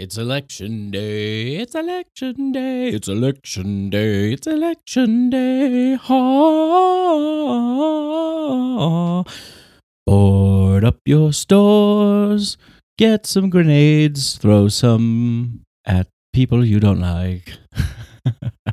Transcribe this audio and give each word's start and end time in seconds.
It's 0.00 0.16
election 0.16 0.90
day. 0.90 1.56
It's 1.56 1.74
election 1.74 2.52
day. 2.52 2.88
It's 2.88 3.06
election 3.06 3.90
day. 3.90 4.32
It's 4.32 4.46
election 4.46 5.28
day. 5.28 5.96
Ha. 5.96 6.14
Board 10.06 10.84
up 10.84 11.00
your 11.04 11.34
stores. 11.34 12.56
Get 12.96 13.26
some 13.26 13.50
grenades. 13.50 14.38
Throw 14.38 14.68
some 14.68 15.66
at 15.84 16.06
people 16.32 16.64
you 16.64 16.80
don't 16.80 17.00
like. 17.00 17.58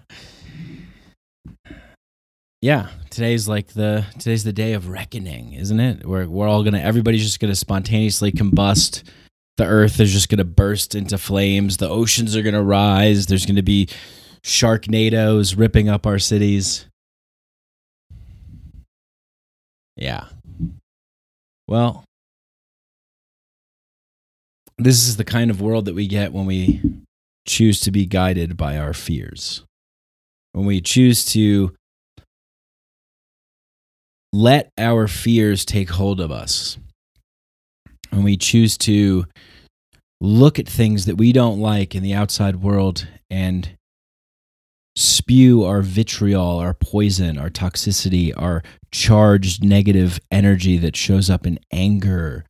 yeah, 2.62 2.88
today's 3.10 3.50
like 3.50 3.74
the 3.74 4.06
today's 4.18 4.46
the 4.46 4.54
day 4.54 4.72
of 4.72 4.88
reckoning, 4.88 5.52
isn't 5.52 5.82
it? 5.82 6.06
We're 6.06 6.30
we're 6.30 6.48
all 6.48 6.64
gonna 6.64 6.80
everybody's 6.80 7.26
just 7.26 7.42
gonna 7.42 7.54
spontaneously 7.54 8.32
combust 8.32 9.04
the 9.58 9.66
earth 9.66 10.00
is 10.00 10.12
just 10.12 10.30
going 10.30 10.38
to 10.38 10.46
burst 10.46 10.96
into 10.96 11.18
flames. 11.18 11.78
The 11.78 11.90
oceans 11.90 12.36
are 12.36 12.42
going 12.42 12.56
to 12.56 12.64
rise. 12.64 13.26
There's 13.26 13.46
going 13.46 13.56
to 13.56 13.64
be 13.64 13.88
shark 14.44 14.84
sharknadoes 14.84 15.58
ripping 15.58 15.90
up 15.90 16.06
our 16.06 16.20
cities. 16.20 16.86
Yeah. 19.96 20.26
Well, 21.68 22.04
this 24.78 25.08
is 25.08 25.18
the 25.18 25.26
kind 25.26 25.50
of 25.50 25.60
world 25.60 25.86
that 25.86 25.96
we 25.96 26.08
get 26.08 26.32
when 26.32 26.46
we 26.46 26.82
choose 27.48 27.80
to 27.82 27.92
be 27.92 28.06
guided 28.06 28.56
by 28.56 28.78
our 28.78 28.94
fears. 28.94 29.64
When 30.54 30.66
we 30.66 30.82
choose 30.82 31.26
to 31.26 31.74
let 34.32 34.72
our 34.78 35.08
fears 35.08 35.66
take 35.66 35.90
hold 35.90 36.20
of 36.20 36.32
us. 36.32 36.78
When 38.12 38.24
we 38.24 38.38
choose 38.38 38.78
to 38.80 39.26
look 40.20 40.60
at 40.60 40.68
things 40.68 41.06
that 41.06 41.16
we 41.16 41.32
don't 41.32 41.60
like 41.60 41.94
in 41.94 42.04
the 42.04 42.14
outside 42.14 42.58
world 42.58 43.08
and 43.30 43.78
spew 44.96 45.64
our 45.64 45.82
vitriol, 45.82 46.58
our 46.58 46.74
poison, 46.74 47.38
our 47.38 47.50
toxicity, 47.50 48.34
our 48.36 48.64
charged 48.92 49.64
negative 49.64 50.20
energy 50.32 50.78
that 50.78 50.96
shows 50.96 51.30
up 51.30 51.46
in 51.46 51.60
anger, 51.72 52.46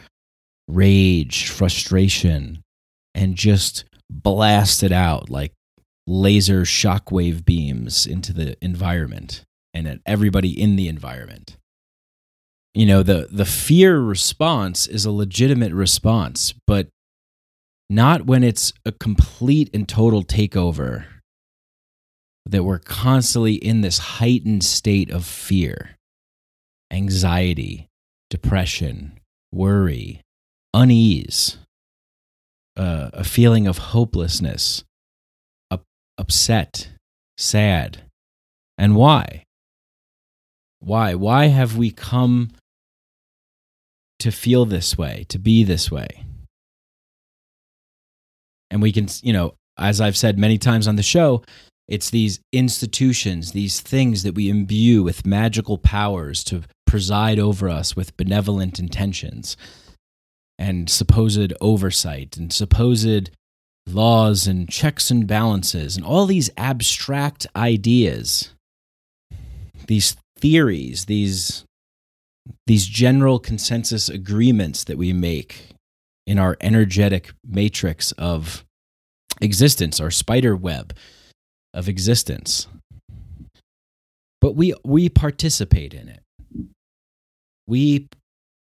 rage, 0.67 1.49
frustration, 1.49 2.63
and 3.13 3.35
just 3.35 3.83
blast 4.09 4.81
it 4.83 4.93
out 4.93 5.29
like 5.29 5.51
laser 6.05 6.61
shockwave 6.61 7.43
beams 7.43 8.05
into 8.07 8.31
the 8.31 8.55
environment 8.63 9.43
and 9.73 9.85
at 9.87 9.99
everybody 10.05 10.49
in 10.49 10.77
the 10.77 10.87
environment. 10.87 11.57
You 12.73 12.85
know, 12.85 13.03
the 13.03 13.27
the 13.29 13.45
fear 13.45 13.99
response 13.99 14.87
is 14.87 15.03
a 15.03 15.11
legitimate 15.11 15.73
response, 15.73 16.53
but 16.65 16.87
not 17.89 18.25
when 18.25 18.43
it's 18.43 18.73
a 18.85 18.91
complete 18.91 19.69
and 19.73 19.87
total 19.87 20.23
takeover 20.23 21.05
that 22.45 22.63
we're 22.63 22.79
constantly 22.79 23.55
in 23.55 23.81
this 23.81 23.97
heightened 23.97 24.63
state 24.63 25.09
of 25.09 25.25
fear, 25.25 25.95
anxiety, 26.91 27.87
depression, 28.29 29.19
worry, 29.51 30.21
unease, 30.73 31.57
uh, 32.77 33.09
a 33.13 33.23
feeling 33.23 33.67
of 33.67 33.77
hopelessness, 33.77 34.83
up, 35.71 35.83
upset, 36.17 36.89
sad. 37.37 38.03
And 38.77 38.95
why? 38.95 39.43
Why? 40.79 41.15
Why 41.15 41.47
have 41.47 41.75
we 41.75 41.91
come 41.91 42.51
to 44.19 44.31
feel 44.31 44.65
this 44.65 44.97
way, 44.97 45.25
to 45.29 45.39
be 45.39 45.63
this 45.63 45.91
way? 45.91 46.26
And 48.69 48.81
we 48.81 48.91
can, 48.91 49.07
you 49.21 49.33
know, 49.33 49.55
as 49.77 50.01
I've 50.01 50.17
said 50.17 50.37
many 50.37 50.57
times 50.57 50.87
on 50.87 50.95
the 50.95 51.03
show, 51.03 51.43
it's 51.87 52.09
these 52.09 52.39
institutions, 52.51 53.51
these 53.53 53.79
things 53.79 54.23
that 54.23 54.35
we 54.35 54.49
imbue 54.49 55.03
with 55.03 55.25
magical 55.25 55.77
powers 55.77 56.43
to 56.45 56.63
preside 56.85 57.39
over 57.39 57.69
us 57.69 57.95
with 57.95 58.17
benevolent 58.17 58.79
intentions 58.79 59.55
and 60.59 60.89
supposed 60.89 61.53
oversight 61.61 62.35
and 62.35 62.51
supposed 62.51 63.29
laws 63.87 64.47
and 64.47 64.69
checks 64.69 65.09
and 65.09 65.27
balances 65.27 65.95
and 65.95 66.05
all 66.05 66.25
these 66.25 66.49
abstract 66.57 67.47
ideas, 67.55 68.53
these 69.87 70.15
theories, 70.39 71.05
these 71.05 71.63
these 72.65 72.85
general 72.85 73.39
consensus 73.39 74.07
agreements 74.07 74.85
that 74.85 74.97
we 74.97 75.11
make 75.11 75.73
in 76.27 76.37
our 76.37 76.57
energetic 76.59 77.31
matrix 77.47 78.11
of 78.11 78.65
existence, 79.41 79.99
our 79.99 80.11
spider 80.11 80.55
web 80.55 80.95
of 81.73 81.87
existence. 81.87 82.67
But 84.41 84.55
we 84.55 84.73
we 84.83 85.09
participate 85.09 85.93
in 85.93 86.09
it. 86.09 86.21
We 87.65 88.07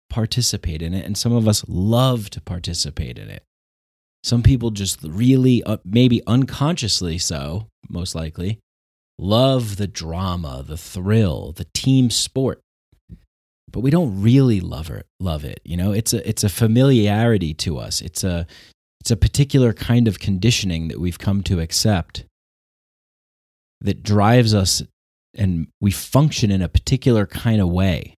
participate 0.10 0.82
in 0.82 0.94
it 0.94 1.06
and 1.06 1.18
some 1.18 1.32
of 1.32 1.48
us 1.48 1.64
love 1.70 2.30
to 2.32 2.42
participate 2.42 3.18
in 3.18 3.30
it. 3.30 3.44
Some 4.24 4.44
people 4.44 4.72
just 4.72 5.00
really 5.04 5.64
uh, 5.64 5.78
maybe 5.86 6.22
unconsciously 6.28 7.18
so, 7.18 7.68
most 7.90 8.14
likely, 8.14 8.60
love 9.18 9.78
the 9.78 9.88
drama, 9.88 10.64
the 10.68 10.78
thrill, 10.78 11.54
the 11.54 11.66
team 11.74 12.10
sport 12.10 12.62
but 13.72 13.82
we 13.82 13.90
don't 13.90 14.22
really 14.22 14.60
love 14.60 14.90
it 14.90 15.06
love 15.20 15.44
it 15.46 15.62
you 15.64 15.78
know? 15.78 15.92
It's 15.92 16.14
a 16.14 16.28
it's 16.28 16.44
a 16.44 16.50
familiarity 16.50 17.54
to 17.56 17.78
us. 17.78 18.02
It's 18.02 18.24
a 18.24 18.46
it's 19.00 19.12
a 19.12 19.18
particular 19.18 19.74
kind 19.74 20.08
of 20.08 20.20
conditioning 20.20 20.90
that 20.90 21.00
we've 21.00 21.20
come 21.20 21.42
to 21.44 21.60
accept 21.60 22.26
that 23.82 24.04
drives 24.04 24.54
us 24.54 24.84
and 25.34 25.68
we 25.80 25.92
function 25.92 26.52
in 26.52 26.62
a 26.62 26.70
particular 26.70 27.26
kind 27.26 27.62
of 27.62 27.70
way. 27.70 28.16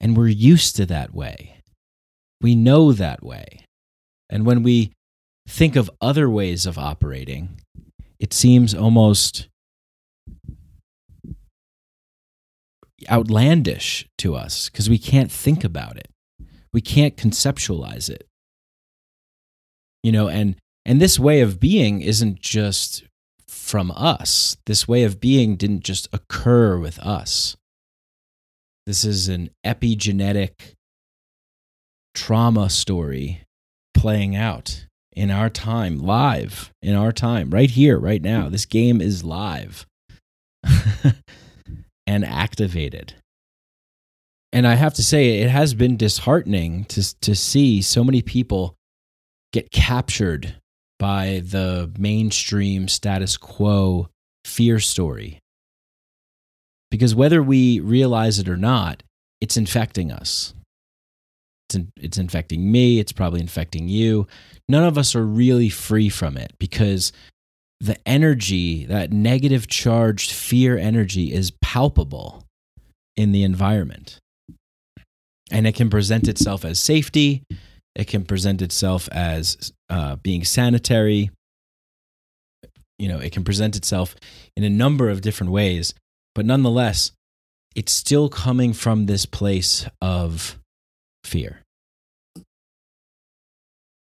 And 0.00 0.16
we're 0.16 0.28
used 0.28 0.76
to 0.76 0.86
that 0.86 1.12
way. 1.12 1.56
We 2.40 2.54
know 2.54 2.92
that 2.92 3.24
way. 3.24 3.64
And 4.30 4.46
when 4.46 4.62
we 4.62 4.92
think 5.48 5.74
of 5.74 5.90
other 6.00 6.30
ways 6.30 6.66
of 6.66 6.78
operating 6.78 7.58
it 8.18 8.32
seems 8.32 8.74
almost 8.74 9.48
outlandish 13.10 14.06
to 14.18 14.34
us 14.34 14.68
because 14.68 14.88
we 14.88 14.98
can't 14.98 15.30
think 15.30 15.64
about 15.64 15.96
it. 15.96 16.08
We 16.72 16.80
can't 16.80 17.16
conceptualize 17.16 18.10
it. 18.10 18.26
You 20.02 20.12
know, 20.12 20.28
and 20.28 20.56
and 20.84 21.00
this 21.00 21.18
way 21.18 21.40
of 21.40 21.60
being 21.60 22.00
isn't 22.00 22.40
just 22.40 23.04
from 23.46 23.90
us. 23.90 24.56
This 24.66 24.86
way 24.86 25.02
of 25.04 25.20
being 25.20 25.56
didn't 25.56 25.84
just 25.84 26.08
occur 26.12 26.78
with 26.78 26.98
us. 27.00 27.56
This 28.86 29.04
is 29.04 29.28
an 29.28 29.50
epigenetic 29.66 30.74
trauma 32.14 32.70
story 32.70 33.42
playing 33.92 34.34
out 34.34 34.86
in 35.12 35.30
our 35.30 35.50
time, 35.50 35.98
live 35.98 36.72
in 36.80 36.94
our 36.94 37.12
time, 37.12 37.50
right 37.50 37.70
here, 37.70 37.98
right 37.98 38.22
now. 38.22 38.48
This 38.48 38.64
game 38.64 39.00
is 39.00 39.24
live. 39.24 39.86
and 42.08 42.24
activated. 42.24 43.14
And 44.50 44.66
I 44.66 44.76
have 44.76 44.94
to 44.94 45.02
say, 45.02 45.40
it 45.40 45.50
has 45.50 45.74
been 45.74 45.98
disheartening 45.98 46.86
to, 46.86 47.20
to 47.20 47.34
see 47.34 47.82
so 47.82 48.02
many 48.02 48.22
people 48.22 48.74
get 49.52 49.70
captured 49.70 50.56
by 50.98 51.42
the 51.44 51.92
mainstream 51.98 52.88
status 52.88 53.36
quo 53.36 54.08
fear 54.46 54.80
story. 54.80 55.38
Because 56.90 57.14
whether 57.14 57.42
we 57.42 57.78
realize 57.80 58.38
it 58.38 58.48
or 58.48 58.56
not, 58.56 59.02
it's 59.42 59.58
infecting 59.58 60.10
us. 60.10 60.54
It's, 61.68 61.76
in, 61.76 61.92
it's 62.00 62.16
infecting 62.16 62.72
me. 62.72 62.98
It's 62.98 63.12
probably 63.12 63.40
infecting 63.40 63.86
you. 63.86 64.26
None 64.66 64.84
of 64.84 64.96
us 64.96 65.14
are 65.14 65.26
really 65.26 65.68
free 65.68 66.08
from 66.08 66.38
it 66.38 66.52
because 66.58 67.12
the 67.80 67.96
energy, 68.06 68.84
that 68.86 69.12
negative 69.12 69.68
charged 69.68 70.32
fear 70.32 70.76
energy, 70.76 71.32
is 71.32 71.52
palpable 71.62 72.44
in 73.16 73.32
the 73.32 73.42
environment. 73.42 74.18
And 75.50 75.66
it 75.66 75.74
can 75.74 75.88
present 75.88 76.28
itself 76.28 76.64
as 76.64 76.78
safety, 76.78 77.42
it 77.94 78.06
can 78.06 78.24
present 78.24 78.62
itself 78.62 79.08
as 79.12 79.72
uh, 79.88 80.16
being 80.16 80.44
sanitary. 80.44 81.30
You 82.98 83.08
know, 83.08 83.18
it 83.18 83.32
can 83.32 83.44
present 83.44 83.76
itself 83.76 84.16
in 84.56 84.64
a 84.64 84.70
number 84.70 85.08
of 85.08 85.20
different 85.20 85.52
ways, 85.52 85.94
but 86.34 86.44
nonetheless, 86.44 87.12
it's 87.74 87.92
still 87.92 88.28
coming 88.28 88.72
from 88.72 89.06
this 89.06 89.24
place 89.24 89.86
of 90.02 90.58
fear. 91.24 91.60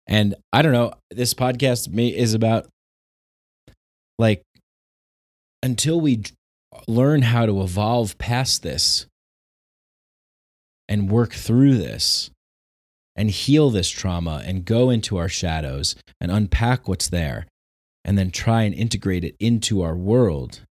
And 0.06 0.36
I 0.52 0.62
don't 0.62 0.74
know, 0.74 0.94
this 1.10 1.34
podcast 1.34 1.98
is 1.98 2.34
about 2.34 2.68
like 4.18 4.44
until 5.62 6.00
we 6.00 6.24
learn 6.88 7.22
how 7.22 7.46
to 7.46 7.62
evolve 7.62 8.18
past 8.18 8.64
this 8.64 9.06
and 10.88 11.10
work 11.10 11.34
through 11.34 11.78
this 11.78 12.30
and 13.16 13.30
heal 13.30 13.70
this 13.70 13.90
trauma 13.90 14.42
and 14.46 14.66
go 14.66 14.90
into 14.90 15.18
our 15.18 15.30
shadows 15.30 15.96
and 16.20 16.32
unpack 16.32 16.88
what's 16.88 17.10
there 17.10 17.46
and 18.04 18.18
then 18.18 18.32
try 18.32 18.64
and 18.64 18.76
integrate 18.76 19.24
it 19.24 19.36
into 19.40 19.82
our 19.82 19.96
world, 19.96 20.62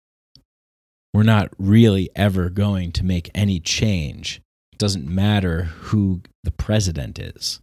we're 1.14 1.22
not 1.22 1.50
really 1.58 2.10
ever 2.14 2.50
going 2.50 2.92
to 2.92 3.04
make 3.04 3.30
any 3.34 3.60
change. 3.60 4.40
It 4.72 4.78
doesn't 4.78 5.06
matter 5.06 5.64
who 5.64 6.22
the 6.42 6.50
president 6.50 7.18
is. 7.18 7.60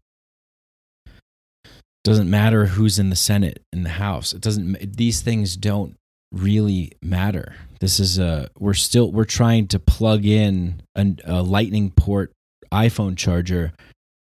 Doesn't 2.10 2.32
matter 2.32 2.66
who's 2.66 2.98
in 2.98 3.12
the 3.12 3.16
Senate, 3.16 3.62
in 3.72 3.84
the 3.84 3.90
House. 3.90 4.34
It 4.34 4.42
doesn't 4.42 4.98
these 4.98 5.22
things 5.22 5.56
don't 5.56 5.96
really 6.32 6.94
matter. 7.04 7.54
This 7.82 8.00
is 8.00 8.18
a 8.18 8.50
we're 8.58 8.74
still 8.74 9.12
we're 9.12 9.26
trying 9.26 9.68
to 9.68 9.78
plug 9.78 10.26
in 10.26 10.82
a, 10.96 11.06
a 11.24 11.44
lightning 11.44 11.92
port 11.92 12.32
iPhone 12.72 13.16
charger 13.16 13.74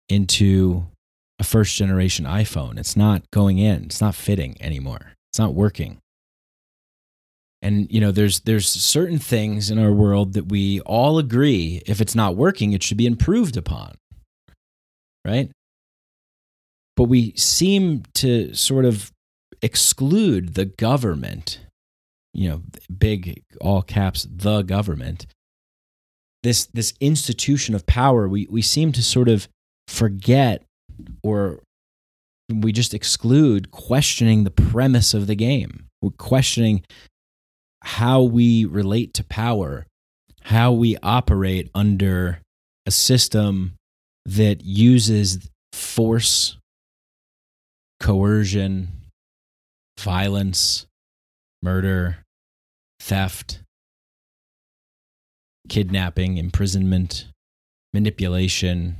into 0.09 0.87
a 1.37 1.43
first 1.43 1.75
generation 1.75 2.25
iPhone. 2.25 2.79
It's 2.79 2.97
not 2.97 3.29
going 3.29 3.59
in. 3.59 3.83
It's 3.83 4.01
not 4.01 4.15
fitting 4.15 4.57
anymore. 4.59 5.11
It's 5.31 5.37
not 5.37 5.53
working. 5.53 5.99
And 7.61 7.85
you 7.91 8.01
know, 8.01 8.09
there's 8.09 8.39
there's 8.39 8.67
certain 8.67 9.19
things 9.19 9.69
in 9.69 9.77
our 9.77 9.91
world 9.91 10.33
that 10.33 10.47
we 10.49 10.79
all 10.87 11.19
agree 11.19 11.83
if 11.85 12.01
it's 12.01 12.15
not 12.15 12.35
working, 12.35 12.73
it 12.73 12.81
should 12.81 12.97
be 12.97 13.05
improved 13.05 13.55
upon. 13.55 13.93
Right? 15.23 15.51
But 16.95 17.05
we 17.05 17.33
seem 17.35 18.03
to 18.15 18.53
sort 18.53 18.85
of 18.85 19.11
exclude 19.61 20.53
the 20.53 20.65
government, 20.65 21.59
you 22.33 22.49
know, 22.49 22.61
big 22.97 23.43
all 23.59 23.81
caps 23.81 24.27
the 24.29 24.61
government. 24.61 25.25
This 26.43 26.67
this 26.67 26.93
institution 26.99 27.75
of 27.75 27.85
power, 27.85 28.27
we 28.27 28.47
we 28.49 28.61
seem 28.61 28.91
to 28.93 29.03
sort 29.03 29.27
of 29.27 29.47
forget 29.87 30.63
or 31.23 31.61
we 32.49 32.71
just 32.71 32.93
exclude 32.93 33.71
questioning 33.71 34.43
the 34.43 34.51
premise 34.51 35.13
of 35.13 35.27
the 35.27 35.35
game. 35.35 35.85
We're 36.01 36.11
questioning 36.11 36.83
how 37.81 38.21
we 38.23 38.65
relate 38.65 39.13
to 39.15 39.23
power, 39.23 39.85
how 40.41 40.71
we 40.71 40.97
operate 41.01 41.69
under 41.73 42.39
a 42.85 42.91
system 42.91 43.73
that 44.25 44.63
uses 44.63 45.49
force, 45.73 46.57
coercion, 47.99 48.89
violence, 49.99 50.85
murder, 51.61 52.17
theft, 52.99 53.59
kidnapping, 55.69 56.37
imprisonment, 56.37 57.27
manipulation, 57.93 58.97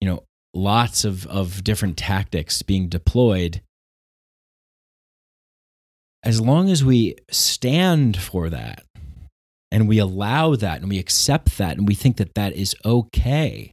you 0.00 0.08
know, 0.08 0.24
lots 0.54 1.04
of, 1.04 1.26
of 1.26 1.64
different 1.64 1.96
tactics 1.96 2.62
being 2.62 2.88
deployed. 2.88 3.62
As 6.24 6.40
long 6.40 6.68
as 6.68 6.84
we 6.84 7.14
stand 7.30 8.16
for 8.16 8.50
that 8.50 8.84
and 9.70 9.88
we 9.88 9.98
allow 9.98 10.56
that 10.56 10.80
and 10.80 10.90
we 10.90 10.98
accept 10.98 11.56
that 11.58 11.78
and 11.78 11.86
we 11.86 11.94
think 11.94 12.16
that 12.16 12.34
that 12.34 12.54
is 12.54 12.74
okay, 12.84 13.72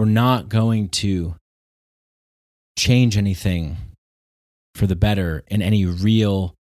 we're 0.00 0.06
not 0.06 0.48
going 0.48 0.88
to 0.88 1.34
change 2.78 3.18
anything 3.18 3.76
for 4.74 4.86
the 4.86 4.96
better 4.96 5.44
in 5.48 5.60
any 5.60 5.84
real 5.84 6.54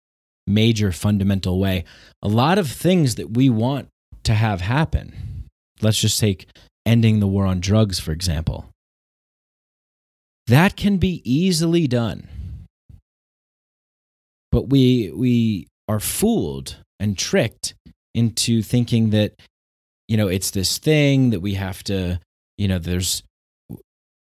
major 0.45 0.91
fundamental 0.91 1.57
way. 1.57 1.85
A 2.21 2.27
lot 2.27 2.57
of 2.57 2.69
things 2.69 3.15
that 3.15 3.31
we 3.37 3.49
want 3.49 3.87
to 4.23 4.33
have 4.33 4.59
happen, 4.59 5.45
let's 5.79 6.01
just 6.01 6.19
take 6.19 6.49
ending 6.85 7.21
the 7.21 7.27
war 7.27 7.45
on 7.45 7.61
drugs, 7.61 7.97
for 7.97 8.11
example. 8.11 8.65
That 10.47 10.75
can 10.75 10.97
be 10.97 11.21
easily 11.23 11.87
done. 11.87 12.27
But 14.51 14.67
we, 14.67 15.13
we 15.15 15.67
are 15.87 16.01
fooled 16.01 16.75
and 16.99 17.17
tricked 17.17 17.73
into 18.13 18.61
thinking 18.63 19.11
that, 19.11 19.31
you 20.09 20.17
know, 20.17 20.27
it's 20.27 20.51
this 20.51 20.77
thing 20.77 21.29
that 21.29 21.39
we 21.39 21.53
have 21.53 21.85
to, 21.85 22.19
you 22.57 22.67
know, 22.67 22.79
there's 22.79 23.23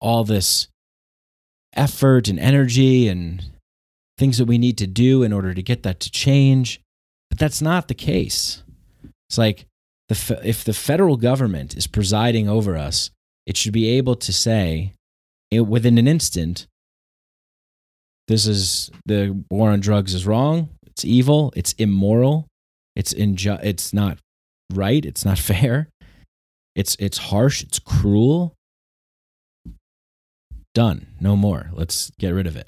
all 0.03 0.23
this 0.23 0.67
effort 1.75 2.27
and 2.27 2.39
energy 2.39 3.07
and 3.07 3.43
things 4.17 4.37
that 4.37 4.45
we 4.45 4.57
need 4.57 4.77
to 4.77 4.85
do 4.87 5.23
in 5.23 5.33
order 5.33 5.53
to 5.53 5.63
get 5.63 5.83
that 5.83 5.99
to 6.01 6.11
change. 6.11 6.81
But 7.29 7.39
that's 7.39 7.61
not 7.61 7.87
the 7.87 7.95
case. 7.95 8.61
It's 9.29 9.37
like 9.37 9.65
the 10.09 10.39
if 10.43 10.63
the 10.63 10.73
federal 10.73 11.17
government 11.17 11.75
is 11.75 11.87
presiding 11.87 12.47
over 12.47 12.77
us, 12.77 13.09
it 13.47 13.57
should 13.57 13.73
be 13.73 13.87
able 13.97 14.15
to 14.17 14.31
say 14.31 14.93
it, 15.49 15.61
within 15.61 15.97
an 15.97 16.07
instant, 16.07 16.67
this 18.27 18.45
is 18.45 18.91
the 19.05 19.43
war 19.49 19.71
on 19.71 19.79
drugs 19.79 20.13
is 20.13 20.27
wrong. 20.27 20.69
It's 20.85 21.03
evil. 21.03 21.51
It's 21.55 21.73
immoral. 21.73 22.47
It's 22.95 23.13
inju- 23.13 23.63
It's 23.63 23.93
not 23.93 24.19
right. 24.71 25.03
It's 25.03 25.25
not 25.25 25.39
fair. 25.51 25.89
It's 26.75 26.95
it's 26.99 27.17
harsh. 27.17 27.63
It's 27.63 27.79
cruel. 27.79 28.53
Done. 30.73 31.07
No 31.19 31.35
more. 31.35 31.69
Let's 31.73 32.11
get 32.19 32.29
rid 32.29 32.47
of 32.47 32.55
it. 32.55 32.67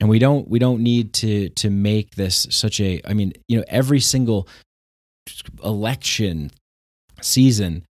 And 0.00 0.08
we 0.08 0.18
don't 0.18 0.48
we 0.48 0.58
don't 0.58 0.82
need 0.82 1.12
to 1.14 1.50
to 1.50 1.70
make 1.70 2.14
this 2.14 2.46
such 2.50 2.80
a. 2.80 3.00
I 3.04 3.12
mean, 3.12 3.34
you 3.48 3.58
know, 3.58 3.64
every 3.68 4.00
single 4.00 4.48
election 5.62 6.50
season, 7.20 7.84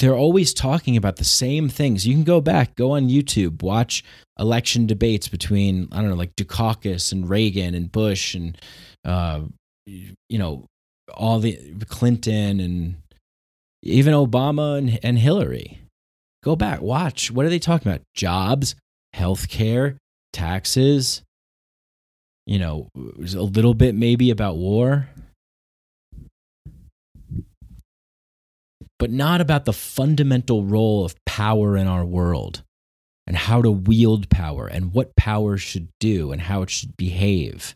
they're 0.00 0.16
always 0.16 0.54
talking 0.54 0.96
about 0.96 1.16
the 1.16 1.24
same 1.24 1.68
things. 1.68 2.06
You 2.06 2.14
can 2.14 2.24
go 2.24 2.40
back, 2.40 2.74
go 2.76 2.92
on 2.92 3.08
YouTube, 3.08 3.62
watch 3.62 4.02
election 4.38 4.86
debates 4.86 5.28
between 5.28 5.88
I 5.92 6.00
don't 6.00 6.08
know, 6.08 6.16
like 6.16 6.34
Dukakis 6.34 7.12
and 7.12 7.28
Reagan 7.28 7.74
and 7.74 7.92
Bush 7.92 8.34
and 8.34 8.58
uh, 9.04 9.42
you 9.86 10.38
know 10.38 10.66
all 11.12 11.38
the 11.38 11.58
Clinton 11.88 12.58
and 12.58 12.96
even 13.82 14.14
Obama 14.14 14.78
and, 14.78 14.98
and 15.02 15.18
Hillary. 15.18 15.83
Go 16.44 16.54
back, 16.54 16.80
watch. 16.82 17.30
What 17.30 17.46
are 17.46 17.48
they 17.48 17.58
talking 17.58 17.90
about? 17.90 18.02
Jobs, 18.14 18.76
healthcare, 19.16 19.96
taxes. 20.32 21.22
You 22.46 22.58
know, 22.58 22.88
a 22.94 23.42
little 23.42 23.72
bit 23.72 23.94
maybe 23.94 24.30
about 24.30 24.56
war. 24.56 25.08
but 29.04 29.10
not 29.10 29.40
about 29.42 29.66
the 29.66 29.72
fundamental 29.74 30.64
role 30.64 31.04
of 31.04 31.14
power 31.26 31.76
in 31.76 31.86
our 31.86 32.06
world 32.06 32.62
and 33.26 33.36
how 33.36 33.60
to 33.60 33.70
wield 33.70 34.30
power 34.30 34.66
and 34.66 34.94
what 34.94 35.14
power 35.14 35.58
should 35.58 35.88
do 36.00 36.32
and 36.32 36.40
how 36.40 36.62
it 36.62 36.70
should 36.70 36.96
behave 36.96 37.74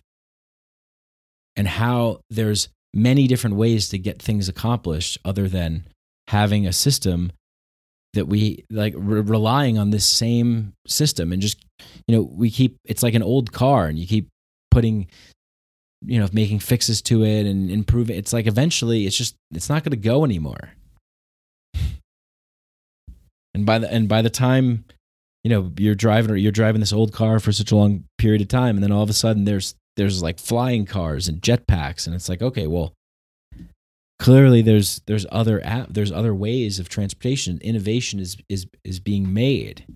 and 1.54 1.68
how 1.68 2.18
there's 2.30 2.70
many 2.94 3.26
different 3.26 3.56
ways 3.56 3.90
to 3.90 3.98
get 3.98 4.22
things 4.22 4.48
accomplished 4.48 5.18
other 5.22 5.48
than 5.48 5.84
having 6.28 6.66
a 6.66 6.72
system 6.72 7.30
that 8.14 8.26
we 8.26 8.64
like 8.70 8.94
re- 8.96 9.20
relying 9.20 9.78
on 9.78 9.90
this 9.90 10.06
same 10.06 10.72
system 10.86 11.32
and 11.32 11.42
just 11.42 11.62
you 12.06 12.16
know 12.16 12.22
we 12.22 12.50
keep 12.50 12.76
it's 12.84 13.02
like 13.02 13.14
an 13.14 13.22
old 13.22 13.52
car 13.52 13.86
and 13.86 13.98
you 13.98 14.06
keep 14.06 14.28
putting 14.70 15.08
you 16.04 16.18
know 16.20 16.28
making 16.32 16.58
fixes 16.58 17.02
to 17.02 17.24
it 17.24 17.46
and 17.46 17.70
improving 17.70 18.16
it's 18.16 18.32
like 18.32 18.46
eventually 18.46 19.06
it's 19.06 19.16
just 19.16 19.34
it's 19.52 19.68
not 19.68 19.84
going 19.84 19.90
to 19.90 19.96
go 19.96 20.24
anymore. 20.24 20.70
And 23.54 23.66
by 23.66 23.78
the 23.78 23.92
and 23.92 24.08
by 24.08 24.22
the 24.22 24.30
time 24.30 24.84
you 25.42 25.50
know 25.50 25.72
you're 25.78 25.94
driving 25.94 26.30
or 26.30 26.36
you're 26.36 26.52
driving 26.52 26.80
this 26.80 26.92
old 26.92 27.12
car 27.12 27.40
for 27.40 27.52
such 27.52 27.72
a 27.72 27.76
long 27.76 28.04
period 28.18 28.40
of 28.40 28.48
time 28.48 28.76
and 28.76 28.84
then 28.84 28.92
all 28.92 29.02
of 29.02 29.10
a 29.10 29.14
sudden 29.14 29.44
there's 29.44 29.74
there's 29.96 30.22
like 30.22 30.38
flying 30.38 30.86
cars 30.86 31.26
and 31.26 31.42
jetpacks 31.42 32.06
and 32.06 32.14
it's 32.14 32.28
like 32.28 32.42
okay 32.42 32.66
well 32.66 32.92
clearly 34.18 34.62
there's 34.62 35.00
there's 35.06 35.26
other 35.30 35.64
app 35.64 35.88
there's 35.90 36.12
other 36.12 36.34
ways 36.34 36.78
of 36.78 36.88
transportation. 36.88 37.58
Innovation 37.62 38.20
is 38.20 38.36
is 38.48 38.66
is 38.84 39.00
being 39.00 39.32
made. 39.32 39.86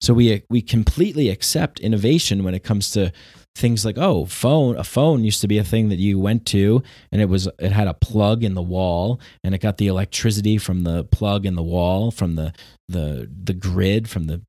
So 0.00 0.14
we 0.14 0.42
we 0.50 0.62
completely 0.62 1.30
accept 1.30 1.80
innovation 1.80 2.44
when 2.44 2.54
it 2.54 2.62
comes 2.64 2.90
to 2.90 3.12
things 3.56 3.86
like 3.86 3.96
oh 3.96 4.26
phone 4.26 4.76
a 4.76 4.84
phone 4.84 5.24
used 5.24 5.40
to 5.40 5.48
be 5.48 5.56
a 5.56 5.64
thing 5.64 5.88
that 5.88 5.98
you 5.98 6.18
went 6.18 6.44
to 6.44 6.82
and 7.10 7.22
it 7.22 7.24
was 7.24 7.48
it 7.58 7.72
had 7.72 7.88
a 7.88 7.94
plug 7.94 8.44
in 8.44 8.52
the 8.52 8.62
wall 8.62 9.18
and 9.42 9.54
it 9.54 9.62
got 9.62 9.78
the 9.78 9.86
electricity 9.86 10.58
from 10.58 10.84
the 10.84 11.04
plug 11.04 11.46
in 11.46 11.54
the 11.54 11.62
wall 11.62 12.10
from 12.10 12.36
the 12.36 12.52
the 12.86 13.26
the 13.44 13.54
grid 13.54 14.10
from 14.10 14.26
the 14.26 14.42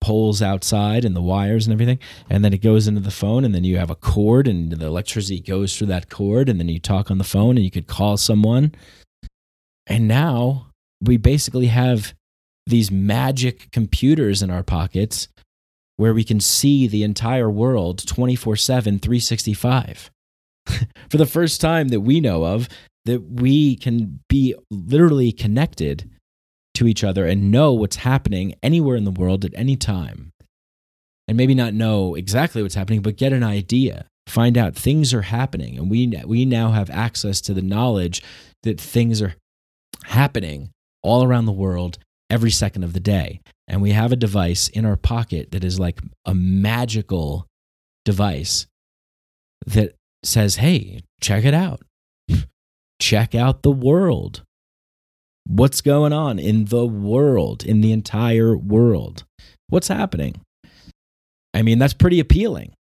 poles 0.00 0.40
outside 0.40 1.04
and 1.04 1.14
the 1.14 1.20
wires 1.20 1.66
and 1.66 1.72
everything 1.72 1.98
and 2.30 2.44
then 2.44 2.52
it 2.52 2.62
goes 2.62 2.88
into 2.88 3.00
the 3.00 3.10
phone 3.10 3.44
and 3.44 3.54
then 3.54 3.64
you 3.64 3.76
have 3.76 3.90
a 3.90 3.94
cord 3.94 4.48
and 4.48 4.72
the 4.72 4.86
electricity 4.86 5.40
goes 5.40 5.76
through 5.76 5.86
that 5.86 6.08
cord 6.08 6.48
and 6.48 6.58
then 6.58 6.68
you 6.68 6.80
talk 6.80 7.10
on 7.10 7.18
the 7.18 7.24
phone 7.24 7.56
and 7.56 7.64
you 7.64 7.70
could 7.70 7.86
call 7.86 8.16
someone 8.16 8.72
and 9.86 10.08
now 10.08 10.68
we 11.02 11.16
basically 11.16 11.66
have 11.66 12.14
these 12.66 12.90
magic 12.90 13.70
computers 13.72 14.42
in 14.42 14.50
our 14.50 14.62
pockets 14.62 15.28
where 15.96 16.14
we 16.14 16.24
can 16.24 16.40
see 16.40 16.86
the 16.86 17.02
entire 17.02 17.50
world 17.50 18.06
24 18.06 18.56
7, 18.56 18.98
365. 18.98 20.10
For 21.10 21.16
the 21.18 21.26
first 21.26 21.60
time 21.60 21.88
that 21.88 22.00
we 22.00 22.20
know 22.20 22.44
of, 22.44 22.68
that 23.04 23.20
we 23.22 23.76
can 23.76 24.20
be 24.28 24.54
literally 24.70 25.32
connected 25.32 26.08
to 26.74 26.86
each 26.86 27.04
other 27.04 27.26
and 27.26 27.50
know 27.50 27.72
what's 27.72 27.96
happening 27.96 28.54
anywhere 28.62 28.96
in 28.96 29.04
the 29.04 29.10
world 29.10 29.44
at 29.44 29.54
any 29.54 29.76
time. 29.76 30.32
And 31.28 31.36
maybe 31.36 31.54
not 31.54 31.74
know 31.74 32.14
exactly 32.14 32.62
what's 32.62 32.74
happening, 32.74 33.02
but 33.02 33.16
get 33.16 33.32
an 33.32 33.44
idea. 33.44 34.06
Find 34.26 34.58
out 34.58 34.74
things 34.74 35.14
are 35.14 35.22
happening. 35.22 35.78
And 35.78 35.90
we, 35.90 36.12
we 36.26 36.44
now 36.44 36.72
have 36.72 36.90
access 36.90 37.40
to 37.42 37.54
the 37.54 37.62
knowledge 37.62 38.22
that 38.62 38.80
things 38.80 39.22
are 39.22 39.34
happening 40.04 40.70
all 41.02 41.24
around 41.24 41.46
the 41.46 41.52
world 41.52 41.98
every 42.28 42.50
second 42.50 42.84
of 42.84 42.92
the 42.92 43.00
day. 43.00 43.40
And 43.68 43.82
we 43.82 43.92
have 43.92 44.12
a 44.12 44.16
device 44.16 44.68
in 44.68 44.84
our 44.84 44.96
pocket 44.96 45.52
that 45.52 45.64
is 45.64 45.78
like 45.78 46.00
a 46.24 46.34
magical 46.34 47.46
device 48.04 48.66
that 49.66 49.94
says, 50.24 50.56
hey, 50.56 51.00
check 51.20 51.44
it 51.44 51.54
out. 51.54 51.82
check 53.00 53.34
out 53.34 53.62
the 53.62 53.70
world. 53.70 54.42
What's 55.46 55.80
going 55.80 56.12
on 56.12 56.38
in 56.38 56.66
the 56.66 56.86
world, 56.86 57.64
in 57.64 57.80
the 57.80 57.92
entire 57.92 58.56
world? 58.56 59.24
What's 59.68 59.88
happening? 59.88 60.40
I 61.54 61.62
mean, 61.62 61.78
that's 61.78 61.94
pretty 61.94 62.20
appealing. 62.20 62.74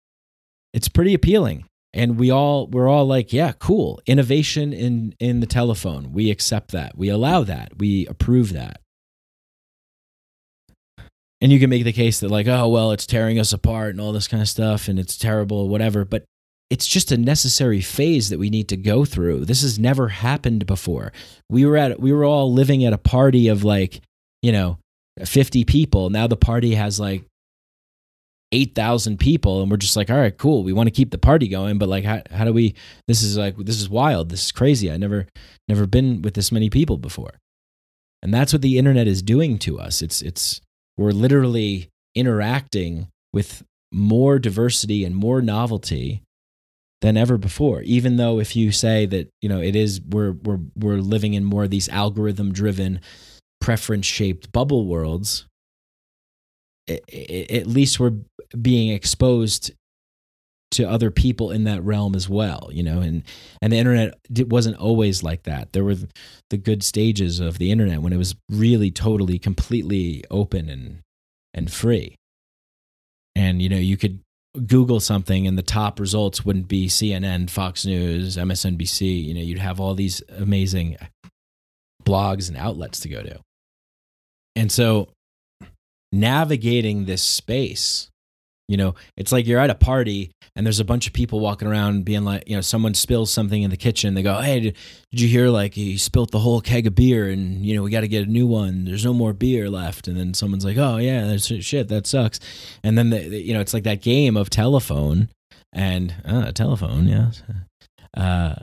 It's 0.72 0.88
pretty 0.88 1.14
appealing. 1.14 1.64
And 1.92 2.18
we 2.18 2.30
all 2.30 2.66
we're 2.66 2.88
all 2.88 3.06
like, 3.06 3.32
yeah, 3.32 3.52
cool. 3.58 4.00
Innovation 4.06 4.72
in 4.72 5.14
in 5.18 5.40
the 5.40 5.46
telephone. 5.46 6.12
We 6.12 6.30
accept 6.30 6.72
that. 6.72 6.96
We 6.98 7.08
allow 7.08 7.42
that. 7.44 7.78
We 7.78 8.06
approve 8.06 8.52
that. 8.52 8.80
And 11.40 11.52
you 11.52 11.60
can 11.60 11.70
make 11.70 11.84
the 11.84 11.92
case 11.92 12.20
that 12.20 12.30
like, 12.30 12.46
oh, 12.46 12.68
well, 12.68 12.92
it's 12.92 13.06
tearing 13.06 13.38
us 13.38 13.52
apart 13.52 13.90
and 13.90 14.00
all 14.00 14.12
this 14.12 14.28
kind 14.28 14.42
of 14.42 14.48
stuff 14.48 14.88
and 14.88 14.98
it's 14.98 15.16
terrible 15.16 15.68
whatever, 15.68 16.04
but 16.04 16.24
it's 16.70 16.86
just 16.86 17.12
a 17.12 17.16
necessary 17.16 17.80
phase 17.80 18.28
that 18.30 18.38
we 18.38 18.50
need 18.50 18.68
to 18.68 18.76
go 18.76 19.04
through. 19.04 19.44
This 19.44 19.62
has 19.62 19.78
never 19.78 20.08
happened 20.08 20.66
before. 20.66 21.12
We 21.48 21.64
were 21.64 21.76
at 21.76 22.00
we 22.00 22.12
were 22.12 22.24
all 22.24 22.52
living 22.52 22.84
at 22.84 22.92
a 22.92 22.98
party 22.98 23.48
of 23.48 23.64
like, 23.64 24.00
you 24.42 24.52
know, 24.52 24.78
50 25.24 25.64
people. 25.64 26.10
Now 26.10 26.26
the 26.26 26.36
party 26.36 26.74
has 26.74 26.98
like 26.98 27.24
8,000 28.52 29.18
people 29.18 29.62
and 29.62 29.70
we're 29.70 29.76
just 29.76 29.96
like, 29.96 30.10
"All 30.10 30.16
right, 30.16 30.36
cool. 30.36 30.64
We 30.64 30.72
want 30.72 30.88
to 30.88 30.92
keep 30.92 31.10
the 31.10 31.18
party 31.18 31.48
going, 31.48 31.78
but 31.78 31.88
like 31.88 32.04
how 32.04 32.22
how 32.30 32.44
do 32.44 32.52
we 32.52 32.74
this 33.06 33.22
is 33.22 33.36
like 33.36 33.56
this 33.56 33.80
is 33.80 33.88
wild. 33.88 34.30
This 34.30 34.46
is 34.46 34.52
crazy. 34.52 34.90
I 34.90 34.96
never 34.96 35.26
never 35.68 35.86
been 35.86 36.22
with 36.22 36.34
this 36.34 36.50
many 36.50 36.70
people 36.70 36.98
before." 36.98 37.34
And 38.22 38.34
that's 38.34 38.52
what 38.52 38.62
the 38.62 38.78
internet 38.78 39.06
is 39.06 39.22
doing 39.22 39.58
to 39.60 39.78
us. 39.78 40.02
It's 40.02 40.20
it's 40.20 40.60
we're 40.96 41.12
literally 41.12 41.90
interacting 42.14 43.08
with 43.32 43.62
more 43.92 44.38
diversity 44.38 45.04
and 45.04 45.14
more 45.14 45.40
novelty 45.42 46.22
than 47.02 47.16
ever 47.16 47.36
before 47.36 47.82
even 47.82 48.16
though 48.16 48.38
if 48.38 48.56
you 48.56 48.72
say 48.72 49.06
that 49.06 49.28
you 49.42 49.48
know 49.48 49.60
it 49.60 49.76
is 49.76 50.00
we're 50.00 50.32
we're 50.32 50.60
we're 50.76 50.98
living 50.98 51.34
in 51.34 51.44
more 51.44 51.64
of 51.64 51.70
these 51.70 51.88
algorithm 51.90 52.52
driven 52.52 53.00
preference 53.60 54.06
shaped 54.06 54.50
bubble 54.52 54.86
worlds 54.86 55.46
it, 56.86 57.04
it, 57.08 57.50
at 57.50 57.66
least 57.66 57.98
we're 57.98 58.14
being 58.60 58.90
exposed 58.90 59.72
to 60.70 60.88
other 60.88 61.10
people 61.10 61.50
in 61.50 61.64
that 61.64 61.82
realm 61.82 62.14
as 62.14 62.28
well 62.28 62.70
you 62.72 62.82
know 62.82 63.00
and 63.00 63.22
and 63.60 63.72
the 63.72 63.78
internet 63.78 64.14
it 64.34 64.48
wasn't 64.48 64.76
always 64.76 65.22
like 65.22 65.44
that. 65.44 65.72
There 65.72 65.84
were 65.84 65.96
the 66.50 66.56
good 66.56 66.82
stages 66.82 67.40
of 67.40 67.58
the 67.58 67.70
internet 67.70 68.02
when 68.02 68.12
it 68.12 68.18
was 68.18 68.34
really 68.50 68.90
totally 68.90 69.38
completely 69.38 70.24
open 70.30 70.68
and 70.68 71.00
and 71.54 71.72
free. 71.72 72.16
And 73.34 73.62
you 73.62 73.68
know 73.68 73.76
you 73.76 73.96
could 73.96 74.20
Google 74.66 75.00
something 75.00 75.46
and 75.46 75.58
the 75.58 75.62
top 75.62 76.00
results 76.00 76.44
wouldn't 76.44 76.68
be 76.68 76.88
CNN, 76.88 77.50
Fox 77.50 77.84
News, 77.84 78.36
MSNBC. 78.36 79.24
You 79.24 79.34
know, 79.34 79.40
you'd 79.40 79.58
have 79.58 79.80
all 79.80 79.94
these 79.94 80.22
amazing 80.36 80.96
blogs 82.04 82.48
and 82.48 82.56
outlets 82.56 83.00
to 83.00 83.08
go 83.08 83.22
to. 83.22 83.40
And 84.54 84.72
so 84.72 85.08
navigating 86.12 87.04
this 87.04 87.22
space 87.22 88.08
you 88.68 88.76
know, 88.76 88.94
it's 89.16 89.30
like 89.30 89.46
you're 89.46 89.60
at 89.60 89.70
a 89.70 89.74
party 89.74 90.32
and 90.56 90.66
there's 90.66 90.80
a 90.80 90.84
bunch 90.84 91.06
of 91.06 91.12
people 91.12 91.38
walking 91.38 91.68
around 91.68 92.04
being 92.04 92.24
like, 92.24 92.44
you 92.48 92.56
know, 92.56 92.60
someone 92.60 92.94
spills 92.94 93.30
something 93.30 93.62
in 93.62 93.70
the 93.70 93.76
kitchen. 93.76 94.14
They 94.14 94.22
go, 94.22 94.40
Hey, 94.40 94.60
did, 94.60 94.76
did 95.12 95.20
you 95.20 95.28
hear 95.28 95.48
like 95.48 95.74
he 95.74 95.96
spilt 95.98 96.32
the 96.32 96.40
whole 96.40 96.60
keg 96.60 96.86
of 96.86 96.94
beer 96.94 97.28
and, 97.28 97.64
you 97.64 97.76
know, 97.76 97.82
we 97.82 97.90
got 97.90 98.00
to 98.00 98.08
get 98.08 98.26
a 98.26 98.30
new 98.30 98.46
one. 98.46 98.84
There's 98.84 99.04
no 99.04 99.14
more 99.14 99.32
beer 99.32 99.70
left. 99.70 100.08
And 100.08 100.16
then 100.16 100.34
someone's 100.34 100.64
like, 100.64 100.76
Oh, 100.76 100.96
yeah, 100.96 101.26
that's 101.26 101.46
shit. 101.46 101.88
That 101.88 102.06
sucks. 102.06 102.40
And 102.82 102.98
then, 102.98 103.10
the, 103.10 103.28
the, 103.28 103.40
you 103.40 103.54
know, 103.54 103.60
it's 103.60 103.74
like 103.74 103.84
that 103.84 104.02
game 104.02 104.36
of 104.36 104.50
telephone 104.50 105.28
and 105.72 106.14
uh, 106.24 106.50
telephone. 106.52 107.06
Yeah. 107.06 107.30
Uh, 108.16 108.56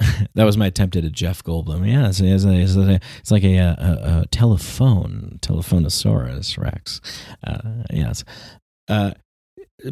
that 0.34 0.44
was 0.44 0.56
my 0.56 0.66
attempt 0.66 0.94
at 0.94 1.04
a 1.04 1.10
Jeff 1.10 1.42
Goldblum. 1.42 1.90
Yeah, 1.90 2.08
it's, 2.08 2.20
it's, 2.20 2.44
it's, 2.44 2.76
it's 2.76 3.30
like 3.30 3.42
a, 3.42 3.56
a, 3.56 3.74
a, 4.22 4.26
telephone, 4.30 5.38
Telephonosaurus 5.40 6.56
Rex. 6.56 7.00
Uh, 7.44 7.82
yes. 7.90 8.24
Uh, 8.86 9.12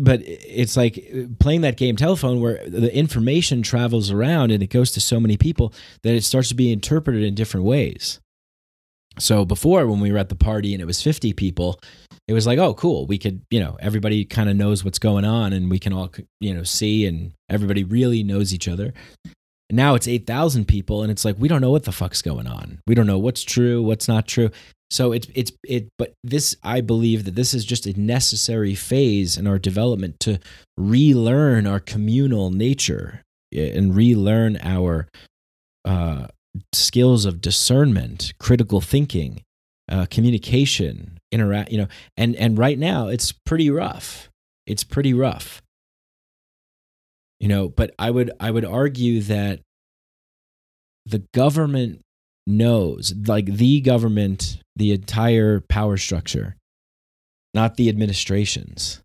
but 0.01 0.21
it's 0.25 0.77
like 0.77 0.99
uh, 0.99 1.23
playing 1.39 1.61
that 1.61 1.77
game 1.77 1.97
telephone 1.97 2.41
where 2.41 2.69
the 2.69 2.95
information 2.95 3.63
travels 3.63 4.11
around 4.11 4.51
and 4.51 4.63
it 4.63 4.71
goes 4.71 4.91
to 4.93 5.01
so 5.01 5.21
many 5.21 5.37
people 5.37 5.73
that 6.03 6.15
it 6.15 6.25
starts 6.25 6.49
to 6.49 6.55
be 6.55 6.73
interpreted 6.73 7.23
in 7.23 7.35
different 7.35 7.67
ways. 7.67 8.21
So 9.19 9.45
before 9.45 9.87
when 9.87 10.01
we 10.01 10.13
were 10.13 10.19
at 10.19 10.29
the 10.29 10.35
party 10.35 10.75
and 10.75 10.83
it 10.83 10.87
was 10.87 11.03
50 11.03 11.33
people, 11.33 11.81
it 12.29 12.35
was 12.35 12.47
like, 12.47 12.59
oh, 12.59 12.75
cool. 12.75 13.07
We 13.07 13.19
could, 13.19 13.43
you 13.51 13.61
know, 13.61 13.77
everybody 13.81 14.25
kind 14.25 14.51
of 14.51 14.57
knows 14.57 14.85
what's 14.85 14.99
going 14.99 15.25
on 15.25 15.53
and 15.53 15.71
we 15.71 15.79
can 15.79 15.93
all, 15.93 16.11
you 16.41 16.53
know, 16.53 16.65
see 16.65 17.07
and 17.07 17.33
everybody 17.49 17.85
really 17.85 18.23
knows 18.23 18.53
each 18.53 18.69
other. 18.69 18.93
Now 19.71 19.95
it's 19.95 20.07
8,000 20.07 20.67
people 20.67 21.03
and 21.03 21.11
it's 21.11 21.25
like, 21.25 21.37
we 21.39 21.49
don't 21.49 21.61
know 21.61 21.71
what 21.71 21.85
the 21.85 21.93
fuck's 21.93 22.23
going 22.23 22.47
on. 22.47 22.81
We 22.87 22.95
don't 22.95 23.07
know 23.07 23.19
what's 23.19 23.43
true, 23.43 23.83
what's 23.83 24.09
not 24.09 24.27
true. 24.27 24.51
So 24.91 25.13
it's 25.13 25.27
it's 25.35 25.53
it 25.65 25.89
but 25.99 26.13
this 26.23 26.57
I 26.63 26.81
believe 26.81 27.25
that 27.25 27.35
this 27.35 27.55
is 27.55 27.65
just 27.65 27.87
a 27.87 28.01
necessary 28.01 28.75
phase 28.75 29.37
in 29.37 29.47
our 29.47 29.59
development 29.59 30.21
to 30.21 30.39
relearn 30.77 31.67
our 31.67 31.81
communal 31.81 32.51
nature 32.51 33.23
and 33.53 33.97
relearn 33.97 34.59
our 34.63 35.09
uh, 35.85 36.27
skills 36.73 37.25
of 37.25 37.41
discernment, 37.41 38.33
critical 38.39 38.81
thinking, 38.81 39.43
uh, 39.91 40.07
communication, 40.09 41.19
interact. 41.33 41.73
You 41.73 41.79
know, 41.79 41.89
and 42.17 42.37
and 42.37 42.57
right 42.57 42.79
now 42.79 43.09
it's 43.09 43.33
pretty 43.33 43.71
rough. 43.71 44.31
It's 44.67 44.85
pretty 44.85 45.15
rough. 45.15 45.63
You 47.41 47.49
know, 47.49 47.69
but 47.69 47.93
I 47.99 48.11
would 48.11 48.31
I 48.39 48.53
would 48.53 48.65
argue 48.65 49.21
that 49.23 49.61
the 51.05 51.25
government 51.35 52.03
knows, 52.47 53.13
like 53.27 53.47
the 53.47 53.81
government, 53.81 54.59
the 54.77 54.93
entire 54.93 55.61
power 55.61 55.97
structure, 55.97 56.57
not 57.55 57.77
the 57.77 57.89
administrations. 57.89 59.01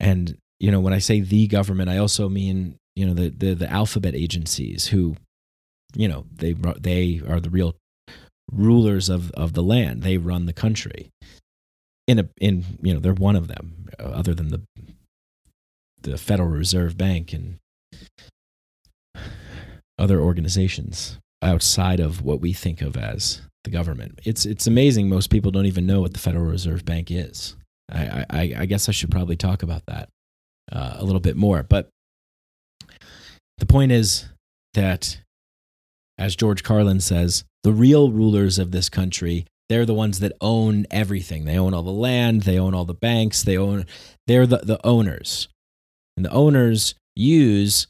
And, 0.00 0.36
you 0.58 0.70
know, 0.70 0.80
when 0.80 0.92
I 0.92 0.98
say 0.98 1.20
the 1.20 1.46
government, 1.46 1.88
I 1.88 1.98
also 1.98 2.28
mean, 2.28 2.76
you 2.96 3.06
know, 3.06 3.14
the, 3.14 3.28
the, 3.28 3.54
the 3.54 3.70
alphabet 3.70 4.14
agencies 4.14 4.88
who, 4.88 5.16
you 5.94 6.08
know, 6.08 6.26
they, 6.34 6.54
they 6.80 7.22
are 7.28 7.40
the 7.40 7.50
real 7.50 7.76
rulers 8.50 9.08
of, 9.08 9.30
of 9.32 9.52
the 9.52 9.62
land. 9.62 10.02
They 10.02 10.18
run 10.18 10.46
the 10.46 10.52
country. 10.52 11.10
In 12.06 12.18
a, 12.18 12.28
in, 12.40 12.64
you 12.80 12.94
know, 12.94 13.00
they're 13.00 13.12
one 13.12 13.36
of 13.36 13.48
them, 13.48 13.88
uh, 14.00 14.04
other 14.04 14.34
than 14.34 14.48
the, 14.48 14.62
the 16.00 16.16
Federal 16.16 16.48
Reserve 16.48 16.96
Bank 16.96 17.32
and 17.32 17.58
other 19.98 20.20
organizations 20.20 21.18
outside 21.42 22.00
of 22.00 22.22
what 22.22 22.40
we 22.40 22.52
think 22.52 22.80
of 22.82 22.96
as 22.96 23.40
the 23.64 23.70
government. 23.70 24.20
It's 24.24 24.46
it's 24.46 24.66
amazing. 24.66 25.08
Most 25.08 25.30
people 25.30 25.50
don't 25.50 25.66
even 25.66 25.86
know 25.86 26.00
what 26.00 26.12
the 26.12 26.18
Federal 26.18 26.44
Reserve 26.44 26.84
Bank 26.84 27.10
is. 27.10 27.56
I 27.90 28.24
I, 28.30 28.54
I 28.58 28.66
guess 28.66 28.88
I 28.88 28.92
should 28.92 29.10
probably 29.10 29.36
talk 29.36 29.62
about 29.62 29.86
that 29.86 30.08
uh, 30.72 30.96
a 30.98 31.04
little 31.04 31.20
bit 31.20 31.36
more. 31.36 31.62
But 31.62 31.88
the 33.58 33.66
point 33.66 33.92
is 33.92 34.26
that, 34.74 35.20
as 36.16 36.36
George 36.36 36.62
Carlin 36.62 37.00
says, 37.00 37.44
the 37.64 37.72
real 37.72 38.10
rulers 38.10 38.58
of 38.58 38.70
this 38.70 38.88
country 38.88 39.46
they're 39.68 39.86
the 39.86 39.94
ones 39.94 40.20
that 40.20 40.32
own 40.40 40.86
everything. 40.90 41.44
They 41.44 41.58
own 41.58 41.74
all 41.74 41.82
the 41.82 41.90
land. 41.90 42.42
They 42.42 42.58
own 42.58 42.74
all 42.74 42.84
the 42.84 42.94
banks. 42.94 43.42
They 43.42 43.58
own. 43.58 43.86
They're 44.26 44.46
the 44.46 44.58
the 44.58 44.84
owners, 44.84 45.48
and 46.16 46.24
the 46.24 46.32
owners 46.32 46.94
use 47.14 47.86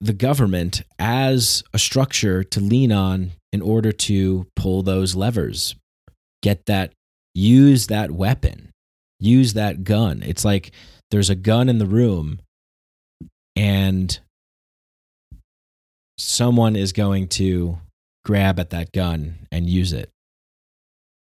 the 0.00 0.12
government 0.12 0.82
as 0.98 1.62
a 1.72 1.78
structure 1.78 2.44
to 2.44 2.60
lean 2.60 2.92
on 2.92 3.32
in 3.52 3.62
order 3.62 3.92
to 3.92 4.46
pull 4.54 4.82
those 4.82 5.14
levers, 5.14 5.74
get 6.42 6.66
that, 6.66 6.92
use 7.34 7.86
that 7.86 8.10
weapon, 8.10 8.70
use 9.18 9.54
that 9.54 9.84
gun. 9.84 10.22
It's 10.24 10.44
like 10.44 10.72
there's 11.10 11.30
a 11.30 11.34
gun 11.34 11.68
in 11.68 11.78
the 11.78 11.86
room 11.86 12.40
and 13.54 14.18
someone 16.18 16.76
is 16.76 16.92
going 16.92 17.28
to 17.28 17.78
grab 18.24 18.58
at 18.58 18.70
that 18.70 18.92
gun 18.92 19.46
and 19.50 19.68
use 19.68 19.92
it. 19.92 20.10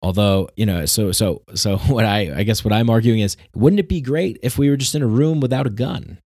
Although 0.02 0.48
you 0.56 0.64
know 0.64 0.86
so 0.86 1.12
so 1.12 1.42
so 1.54 1.76
what 1.88 2.06
i 2.06 2.32
i 2.34 2.42
guess 2.42 2.64
what 2.64 2.72
i'm 2.72 2.88
arguing 2.88 3.20
is 3.20 3.36
wouldn't 3.54 3.80
it 3.80 3.88
be 3.88 4.00
great 4.00 4.38
if 4.42 4.56
we 4.56 4.70
were 4.70 4.78
just 4.78 4.94
in 4.94 5.02
a 5.02 5.06
room 5.06 5.40
without 5.40 5.66
a 5.66 5.70
gun 5.70 6.18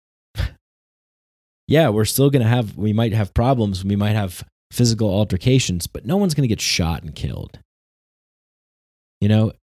yeah, 1.67 1.89
we're 1.89 2.05
still 2.05 2.29
going 2.29 2.41
to 2.41 2.47
have, 2.47 2.77
we 2.77 2.93
might 2.93 3.13
have 3.13 3.33
problems. 3.33 3.83
We 3.83 3.95
might 3.95 4.15
have 4.15 4.43
physical 4.71 5.09
altercations, 5.09 5.87
but 5.87 6.05
no 6.05 6.17
one's 6.17 6.33
going 6.33 6.43
to 6.43 6.53
get 6.53 6.61
shot 6.61 7.03
and 7.03 7.15
killed. 7.15 7.59
You 9.21 9.29
know, 9.29 9.53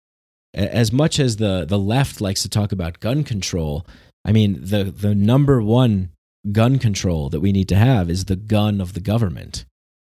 as 0.54 0.92
much 0.92 1.18
as 1.20 1.36
the 1.36 1.64
the 1.64 1.78
left 1.78 2.20
likes 2.20 2.42
to 2.42 2.48
talk 2.48 2.72
about 2.72 3.00
gun 3.00 3.24
control, 3.24 3.86
I 4.24 4.32
mean 4.32 4.58
the 4.60 4.84
the 4.84 5.14
number 5.14 5.62
one 5.62 6.10
gun 6.50 6.78
control 6.78 7.28
that 7.28 7.40
we 7.40 7.52
need 7.52 7.68
to 7.68 7.76
have 7.76 8.08
is 8.08 8.24
the 8.24 8.36
gun 8.36 8.80
of 8.80 8.94
the 8.94 9.00
government. 9.00 9.64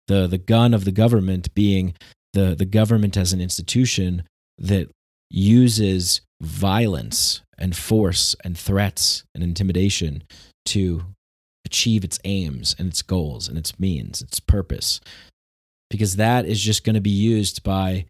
The 0.08 0.28
the 0.28 0.38
gun 0.38 0.74
of 0.74 0.86
the 0.86 0.92
government 0.92 1.54
being 1.54 1.96
the 2.34 2.56
the 2.56 2.66
government 2.66 3.18
as 3.18 3.34
an 3.34 3.42
institution 3.42 4.24
that 4.58 4.90
uses 5.30 6.22
violence 6.42 7.42
and 7.58 7.76
force 7.76 8.36
and 8.44 8.58
threats 8.58 9.24
and 9.34 9.44
intimidation 9.44 10.24
to 10.66 11.06
achieve 11.68 12.04
its 12.04 12.20
aims 12.24 12.76
and 12.80 12.88
its 12.88 13.04
goals 13.04 13.48
and 13.48 13.58
its 13.58 13.80
means, 13.80 14.22
its 14.22 14.40
purpose. 14.40 15.00
Because 15.90 16.16
that 16.16 16.46
is 16.46 16.60
just 16.60 16.84
going 16.84 16.96
to 16.96 17.02
be 17.02 17.12
used 17.12 17.64
by 17.64 18.06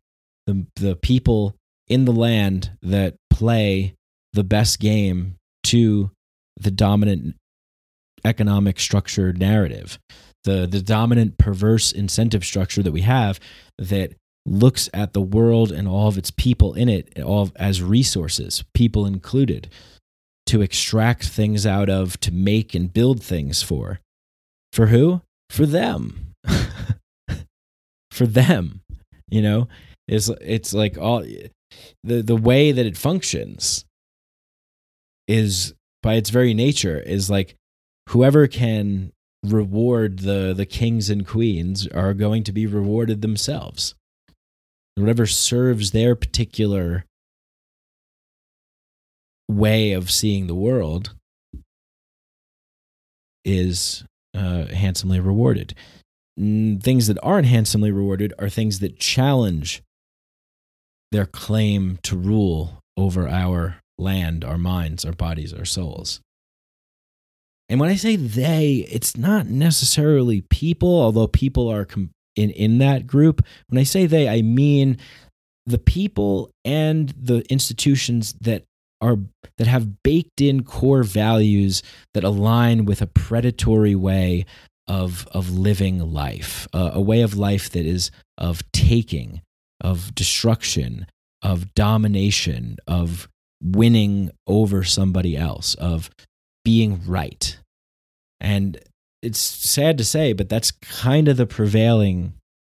the, 0.45 0.65
the 0.77 0.95
people 0.95 1.55
in 1.87 2.05
the 2.05 2.13
land 2.13 2.71
that 2.81 3.15
play 3.29 3.93
the 4.33 4.43
best 4.43 4.79
game 4.79 5.35
to 5.63 6.11
the 6.59 6.71
dominant 6.71 7.35
economic 8.23 8.79
structure 8.79 9.33
narrative. 9.33 9.99
The, 10.43 10.65
the 10.65 10.81
dominant 10.81 11.37
perverse 11.37 11.91
incentive 11.91 12.45
structure 12.45 12.81
that 12.81 12.91
we 12.91 13.01
have 13.01 13.39
that 13.77 14.13
looks 14.45 14.89
at 14.93 15.13
the 15.13 15.21
world 15.21 15.71
and 15.71 15.87
all 15.87 16.07
of 16.07 16.17
its 16.17 16.31
people 16.31 16.73
in 16.73 16.87
it 16.87 17.19
all 17.19 17.51
as 17.57 17.81
resources, 17.81 18.63
people 18.73 19.05
included, 19.05 19.69
to 20.47 20.61
extract 20.61 21.27
things 21.27 21.65
out 21.65 21.89
of, 21.89 22.19
to 22.21 22.31
make 22.31 22.73
and 22.73 22.91
build 22.91 23.21
things 23.21 23.61
for. 23.61 23.99
For 24.73 24.87
who? 24.87 25.21
For 25.49 25.65
them. 25.65 26.33
for 28.11 28.25
them. 28.25 28.81
You 29.29 29.41
know, 29.41 29.67
it's 30.07 30.29
it's 30.41 30.73
like 30.73 30.97
all 30.97 31.23
the 32.03 32.21
the 32.21 32.35
way 32.35 32.71
that 32.71 32.85
it 32.85 32.97
functions 32.97 33.85
is 35.27 35.73
by 36.01 36.13
its 36.13 36.29
very 36.29 36.53
nature 36.53 36.99
is 36.99 37.29
like 37.29 37.55
whoever 38.09 38.47
can 38.47 39.11
reward 39.43 40.19
the 40.19 40.53
the 40.55 40.65
kings 40.65 41.09
and 41.09 41.27
queens 41.27 41.87
are 41.87 42.13
going 42.13 42.43
to 42.43 42.51
be 42.51 42.65
rewarded 42.65 43.21
themselves 43.21 43.93
whatever 44.95 45.25
serves 45.27 45.91
their 45.91 46.15
particular 46.15 47.05
way 49.47 49.93
of 49.93 50.11
seeing 50.11 50.47
the 50.47 50.55
world 50.55 51.13
is 53.45 54.03
uh, 54.33 54.65
handsomely 54.65 55.19
rewarded. 55.19 55.73
Things 56.37 57.07
that 57.07 57.17
aren't 57.23 57.47
handsomely 57.47 57.91
rewarded 57.91 58.33
are 58.37 58.49
things 58.49 58.79
that 58.79 58.99
challenge 58.99 59.81
their 61.11 61.25
claim 61.25 61.97
to 62.03 62.17
rule 62.17 62.79
over 62.97 63.27
our 63.27 63.77
land, 63.97 64.43
our 64.43 64.57
minds, 64.57 65.05
our 65.05 65.13
bodies, 65.13 65.53
our 65.53 65.65
souls. 65.65 66.19
And 67.69 67.79
when 67.79 67.89
I 67.89 67.95
say 67.95 68.15
they, 68.15 68.87
it's 68.89 69.17
not 69.17 69.47
necessarily 69.47 70.41
people, 70.41 71.01
although 71.01 71.27
people 71.27 71.69
are 71.69 71.87
in 72.35 72.51
in 72.51 72.77
that 72.77 73.07
group. 73.07 73.45
When 73.67 73.79
I 73.79 73.83
say 73.83 74.05
they, 74.05 74.29
I 74.29 74.41
mean 74.41 74.97
the 75.65 75.77
people 75.77 76.51
and 76.63 77.09
the 77.09 77.43
institutions 77.51 78.33
that 78.39 78.63
are 79.01 79.17
that 79.57 79.67
have 79.67 80.03
baked 80.03 80.41
in 80.41 80.63
core 80.63 81.03
values 81.03 81.83
that 82.13 82.23
align 82.23 82.85
with 82.85 83.01
a 83.01 83.07
predatory 83.07 83.95
way 83.95 84.45
of 84.87 85.27
of 85.31 85.51
living 85.51 85.99
life, 85.99 86.67
uh, 86.73 86.91
a 86.93 87.01
way 87.01 87.21
of 87.21 87.35
life 87.35 87.69
that 87.71 87.85
is 87.85 88.11
of 88.37 88.61
taking, 88.71 89.41
of 89.81 90.13
destruction, 90.15 91.05
of 91.41 91.73
domination, 91.75 92.77
of 92.87 93.27
winning 93.61 94.31
over 94.45 94.83
somebody 94.83 95.35
else, 95.35 95.75
of 95.75 96.09
being 96.63 97.01
right. 97.05 97.57
And 98.39 98.79
it's 99.21 99.39
sad 99.39 99.97
to 99.97 100.05
say, 100.05 100.33
but 100.33 100.49
that's 100.49 100.71
kind 100.71 101.27
of 101.27 101.37
the 101.37 101.47
prevailing 101.47 102.33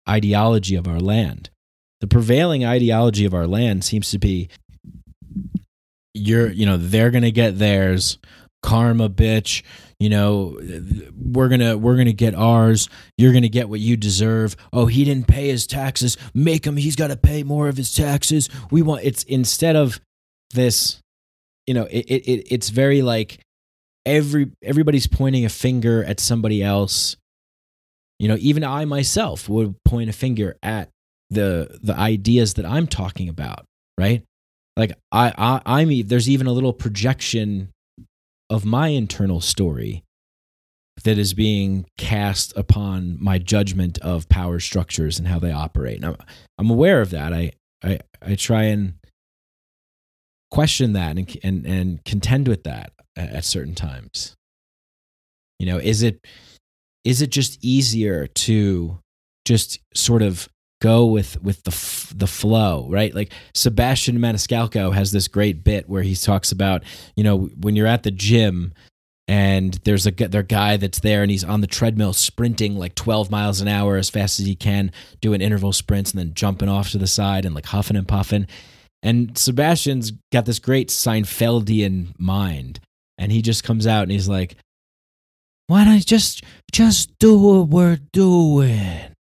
ideology 0.08 0.76
of 0.76 0.88
our 0.88 1.00
land. 1.00 1.50
The 2.00 2.08
prevailing 2.08 2.64
ideology 2.64 3.26
of 3.26 3.34
our 3.34 3.48
land 3.48 3.84
seems 3.84 4.12
to 4.12 4.20
be 4.20 4.50
you're, 6.18 6.52
you 6.52 6.66
know, 6.66 6.78
they're 6.78 7.12
to 7.24 7.32
get 7.32 7.58
theirs, 7.58 8.18
karma 8.64 9.10
bitch, 9.10 9.64
you 10.00 10.10
know, 10.10 10.58
we're 11.16 11.50
to 11.50 11.76
we're 11.76 11.96
to 12.04 12.14
get 12.14 12.36
ours, 12.36 12.90
you're 13.18 13.34
to 13.44 13.50
get 13.50 13.70
what 13.70 13.80
you 13.80 13.98
deserve. 13.98 14.56
Oh, 14.72 14.86
he 14.86 15.04
didn't 15.04 15.28
pay 15.28 15.48
his 15.48 15.66
taxes, 15.66 16.18
make 16.34 16.66
him 16.66 16.78
he's 16.78 16.96
got 16.96 17.08
to 17.08 17.18
pay 17.18 17.44
more 17.44 17.68
of 17.68 17.78
his 17.78 17.94
taxes. 17.94 18.50
We 18.70 18.82
want 18.82 19.04
it's 19.04 19.24
instead 19.24 19.76
of 19.76 20.00
this, 20.54 21.00
you 21.66 21.74
know, 21.74 21.86
it, 21.86 22.06
it 22.06 22.48
it's 22.52 22.70
very 22.70 23.02
like 23.02 23.40
every 24.06 24.52
everybody's 24.62 25.08
pointing 25.08 25.46
a 25.46 25.50
finger 25.50 26.04
at 26.04 26.20
somebody 26.20 26.64
else. 26.64 27.18
You 28.20 28.28
know 28.28 28.38
even 28.40 28.64
i 28.64 28.84
myself 28.86 29.48
would 29.48 29.76
point 29.84 30.10
a 30.10 30.14
finger 30.14 30.58
at 30.64 30.90
the 31.30 31.78
the 31.84 31.94
ideas 31.94 32.56
that 32.56 32.66
i'm 32.66 32.88
talking 32.88 33.30
about 33.30 33.64
right 33.96 34.24
like 34.78 34.94
i, 35.12 35.34
I 35.38 35.62
i'm 35.66 36.08
there's 36.08 36.30
even 36.30 36.48
a 36.48 36.54
little 36.54 36.74
projection 36.74 37.70
of 38.50 38.64
my 38.64 38.90
internal 38.90 39.42
story 39.42 40.04
that 41.04 41.18
is 41.18 41.34
being 41.34 41.86
cast 41.98 42.56
upon 42.58 43.18
my 43.20 43.38
judgment 43.38 44.00
of 44.00 44.28
power 44.30 44.60
structures 44.60 45.20
and 45.20 45.28
how 45.28 45.38
they 45.38 45.52
operate. 45.52 45.98
And 45.98 46.06
I'm, 46.06 46.16
I'm 46.58 46.70
aware 46.72 47.02
of 47.02 47.12
that. 47.12 47.34
I, 47.34 47.52
I, 47.84 48.00
I 48.20 48.34
try 48.34 48.64
and 48.64 48.96
question 50.50 50.94
that 50.94 51.18
and, 51.18 51.38
and, 51.44 51.66
and 51.68 52.04
contend 52.04 52.48
with 52.48 52.64
that 52.64 52.94
at 53.16 53.44
certain 53.44 53.76
times 53.76 54.36
you 55.60 55.66
know 55.66 55.78
is 55.78 56.04
it 56.04 56.26
is 57.04 57.22
it 57.22 57.30
just 57.30 57.58
easier 57.64 58.28
to 58.28 59.00
just 59.46 59.80
sort 59.94 60.22
of 60.22 60.48
go 60.82 61.06
with 61.06 61.42
with 61.42 61.64
the 61.64 61.72
f- 61.72 62.14
the 62.16 62.28
flow 62.28 62.88
right 62.90 63.16
like 63.16 63.34
Sebastian 63.54 64.20
Maniscalco 64.20 64.94
has 64.94 65.12
this 65.12 65.28
great 65.28 65.64
bit 65.64 65.90
where 65.90 66.04
he 66.04 66.16
talks 66.16 66.52
about 66.52 66.84
you 67.16 67.24
know 67.24 67.50
when 67.60 67.76
you're 67.76 67.88
at 67.88 68.04
the 68.04 68.12
gym 68.12 68.74
and 69.28 69.74
there's 69.84 70.06
a 70.06 70.12
their 70.12 70.44
guy 70.44 70.78
that's 70.78 71.00
there 71.00 71.22
and 71.22 71.32
he's 71.32 71.44
on 71.44 71.62
the 71.62 71.68
treadmill 71.68 72.14
sprinting 72.14 72.78
like 72.78 72.96
12 72.96 73.32
miles 73.32 73.60
an 73.60 73.68
hour 73.68 73.98
as 73.98 74.10
fast 74.10 74.40
as 74.40 74.46
he 74.46 74.56
can 74.56 74.92
doing 75.20 75.42
interval 75.42 75.74
sprints 75.74 76.12
and 76.12 76.20
then 76.20 76.34
jumping 76.34 76.70
off 76.70 76.92
to 76.92 76.98
the 76.98 77.08
side 77.08 77.44
and 77.44 77.56
like 77.56 77.66
huffing 77.66 77.98
and 77.98 78.08
puffing 78.08 78.48
and 79.04 79.38
Sebastian's 79.38 80.12
got 80.32 80.46
this 80.46 80.60
great 80.60 80.90
Seinfeldian 80.90 82.14
mind 82.20 82.80
and 83.18 83.32
he 83.32 83.42
just 83.42 83.64
comes 83.64 83.88
out 83.88 84.04
and 84.04 84.12
he's 84.12 84.30
like, 84.30 84.56
"Why 85.68 85.84
don't 85.84 85.96
you 85.96 86.02
just 86.02 86.44
just 86.72 87.18
do 87.20 87.38
what 87.38 87.70
we're 87.70 88.00
doing? 88.14 89.14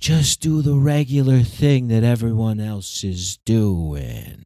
Just 0.00 0.40
do 0.40 0.62
the 0.62 0.76
regular 0.76 1.42
thing 1.42 1.88
that 1.88 2.02
everyone 2.02 2.58
else 2.58 3.04
is 3.04 3.38
doing. 3.44 4.42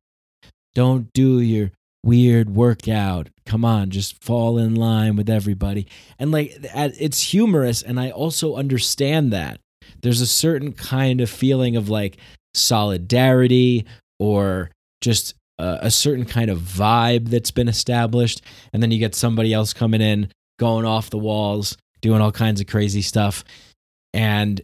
Don't 0.75 1.13
do 1.13 1.41
your 1.41 1.71
weird 2.03 2.51
workout. 2.51 3.29
Come 3.47 3.65
on, 3.65 3.91
just 3.91 4.23
fall 4.23 4.59
in 4.59 4.75
line 4.75 5.15
with 5.17 5.31
everybody." 5.31 5.87
And 6.19 6.33
like 6.33 6.57
it's 6.63 7.31
humorous 7.31 7.83
and 7.83 8.01
I 8.01 8.11
also 8.11 8.57
understand 8.57 9.33
that. 9.33 9.61
There's 10.03 10.21
a 10.21 10.27
certain 10.27 10.73
kind 10.73 11.21
of 11.21 11.31
feeling 11.31 11.77
of 11.77 11.89
like 11.89 12.17
solidarity 12.55 13.87
or 14.19 14.71
just 15.01 15.35
a, 15.59 15.79
a 15.83 15.91
certain 15.91 16.25
kind 16.25 16.51
of 16.51 16.59
vibe 16.59 17.29
that's 17.29 17.51
been 17.53 17.69
established, 17.69 18.43
and 18.73 18.83
then 18.83 18.91
you 18.91 18.99
get 18.99 19.15
somebody 19.15 19.53
else 19.53 19.73
coming 19.73 20.01
in, 20.01 20.29
going 20.59 20.85
off 20.85 21.11
the 21.11 21.19
walls, 21.19 21.77
doing 22.01 22.21
all 22.21 22.33
kinds 22.33 22.61
of 22.61 22.67
crazy 22.67 23.03
stuff, 23.03 23.45
and 24.13 24.61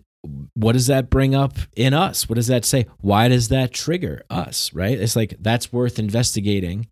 what 0.54 0.72
does 0.72 0.88
that 0.88 1.10
bring 1.10 1.34
up 1.34 1.54
in 1.76 1.94
us? 1.94 2.28
What 2.28 2.34
does 2.34 2.48
that 2.48 2.64
say? 2.64 2.86
Why 3.00 3.28
does 3.28 3.48
that 3.48 3.72
trigger 3.72 4.22
us? 4.28 4.72
Right? 4.74 4.98
It's 4.98 5.16
like 5.16 5.34
that's 5.40 5.72
worth 5.72 5.98
investigating. 5.98 6.88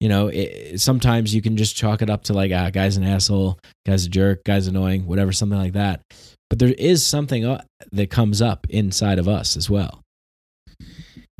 You 0.00 0.10
know, 0.10 0.28
it, 0.28 0.80
sometimes 0.80 1.34
you 1.34 1.40
can 1.40 1.56
just 1.56 1.76
chalk 1.76 2.02
it 2.02 2.10
up 2.10 2.24
to 2.24 2.34
like, 2.34 2.52
ah, 2.52 2.68
guy's 2.70 2.98
an 2.98 3.04
asshole, 3.04 3.58
guy's 3.86 4.04
a 4.04 4.10
jerk, 4.10 4.44
guy's 4.44 4.66
annoying, 4.66 5.06
whatever, 5.06 5.32
something 5.32 5.58
like 5.58 5.72
that. 5.72 6.02
But 6.50 6.58
there 6.58 6.74
is 6.76 7.04
something 7.04 7.46
uh, 7.46 7.64
that 7.92 8.10
comes 8.10 8.42
up 8.42 8.66
inside 8.68 9.18
of 9.18 9.26
us 9.26 9.56
as 9.56 9.70
well. 9.70 10.02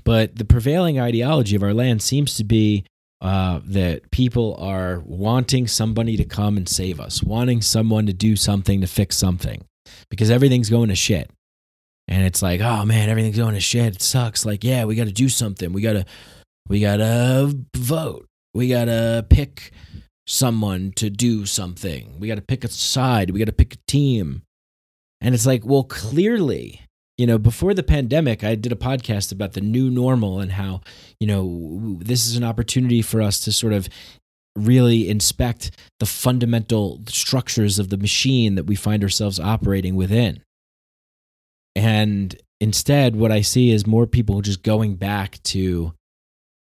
But 0.04 0.36
the 0.36 0.46
prevailing 0.46 0.98
ideology 0.98 1.54
of 1.54 1.62
our 1.62 1.74
land 1.74 2.00
seems 2.00 2.36
to 2.36 2.44
be 2.44 2.86
uh, 3.20 3.60
that 3.64 4.10
people 4.10 4.56
are 4.58 5.02
wanting 5.04 5.66
somebody 5.66 6.16
to 6.16 6.24
come 6.24 6.56
and 6.56 6.68
save 6.68 6.98
us, 6.98 7.22
wanting 7.22 7.60
someone 7.60 8.06
to 8.06 8.12
do 8.14 8.36
something 8.36 8.80
to 8.80 8.86
fix 8.86 9.16
something 9.16 9.64
because 10.10 10.30
everything's 10.30 10.70
going 10.70 10.88
to 10.88 10.94
shit. 10.94 11.30
And 12.08 12.24
it's 12.24 12.42
like, 12.42 12.60
oh 12.60 12.84
man, 12.84 13.08
everything's 13.08 13.36
going 13.36 13.54
to 13.54 13.60
shit. 13.60 13.96
It 13.96 14.02
sucks. 14.02 14.46
Like, 14.46 14.62
yeah, 14.62 14.84
we 14.84 14.94
got 14.94 15.06
to 15.06 15.12
do 15.12 15.28
something. 15.28 15.72
We 15.72 15.82
got 15.82 15.94
to, 15.94 16.04
we 16.68 16.80
got 16.80 16.98
to 16.98 17.52
vote. 17.74 18.26
We 18.54 18.68
got 18.68 18.86
to 18.86 19.26
pick 19.28 19.72
someone 20.26 20.92
to 20.96 21.10
do 21.10 21.46
something. 21.46 22.18
We 22.18 22.28
got 22.28 22.36
to 22.36 22.42
pick 22.42 22.64
a 22.64 22.68
side. 22.68 23.30
We 23.30 23.38
got 23.38 23.46
to 23.46 23.52
pick 23.52 23.74
a 23.74 23.78
team. 23.86 24.42
And 25.20 25.34
it's 25.34 25.46
like, 25.46 25.64
well, 25.64 25.84
clearly, 25.84 26.82
you 27.18 27.26
know, 27.26 27.38
before 27.38 27.74
the 27.74 27.82
pandemic, 27.82 28.44
I 28.44 28.54
did 28.54 28.72
a 28.72 28.76
podcast 28.76 29.32
about 29.32 29.54
the 29.54 29.60
new 29.60 29.90
normal 29.90 30.40
and 30.40 30.52
how, 30.52 30.82
you 31.18 31.26
know, 31.26 31.98
this 32.00 32.26
is 32.26 32.36
an 32.36 32.44
opportunity 32.44 33.02
for 33.02 33.22
us 33.22 33.40
to 33.40 33.52
sort 33.52 33.72
of 33.72 33.88
really 34.56 35.08
inspect 35.08 35.70
the 36.00 36.06
fundamental 36.06 37.02
structures 37.08 37.78
of 37.78 37.90
the 37.90 37.96
machine 37.96 38.54
that 38.54 38.64
we 38.64 38.74
find 38.74 39.02
ourselves 39.02 39.38
operating 39.38 39.94
within. 39.94 40.42
And 41.74 42.34
instead, 42.60 43.16
what 43.16 43.30
I 43.32 43.42
see 43.42 43.70
is 43.70 43.86
more 43.86 44.06
people 44.06 44.40
just 44.40 44.62
going 44.62 44.96
back 44.96 45.42
to 45.44 45.92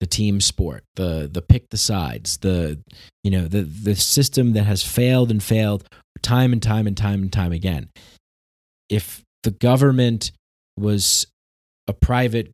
the 0.00 0.06
team 0.06 0.40
sport, 0.40 0.84
the 0.96 1.28
the 1.30 1.42
pick 1.42 1.68
the 1.70 1.76
sides, 1.76 2.38
the 2.38 2.80
you 3.22 3.30
know 3.30 3.46
the 3.46 3.62
the 3.62 3.94
system 3.94 4.52
that 4.54 4.64
has 4.64 4.82
failed 4.82 5.30
and 5.30 5.42
failed 5.42 5.86
time 6.22 6.52
and 6.52 6.62
time 6.62 6.86
and 6.86 6.96
time 6.96 7.22
and 7.22 7.32
time 7.32 7.52
again. 7.52 7.88
If 8.88 9.22
the 9.42 9.50
government 9.50 10.32
was 10.76 11.26
a 11.86 11.92
private 11.92 12.52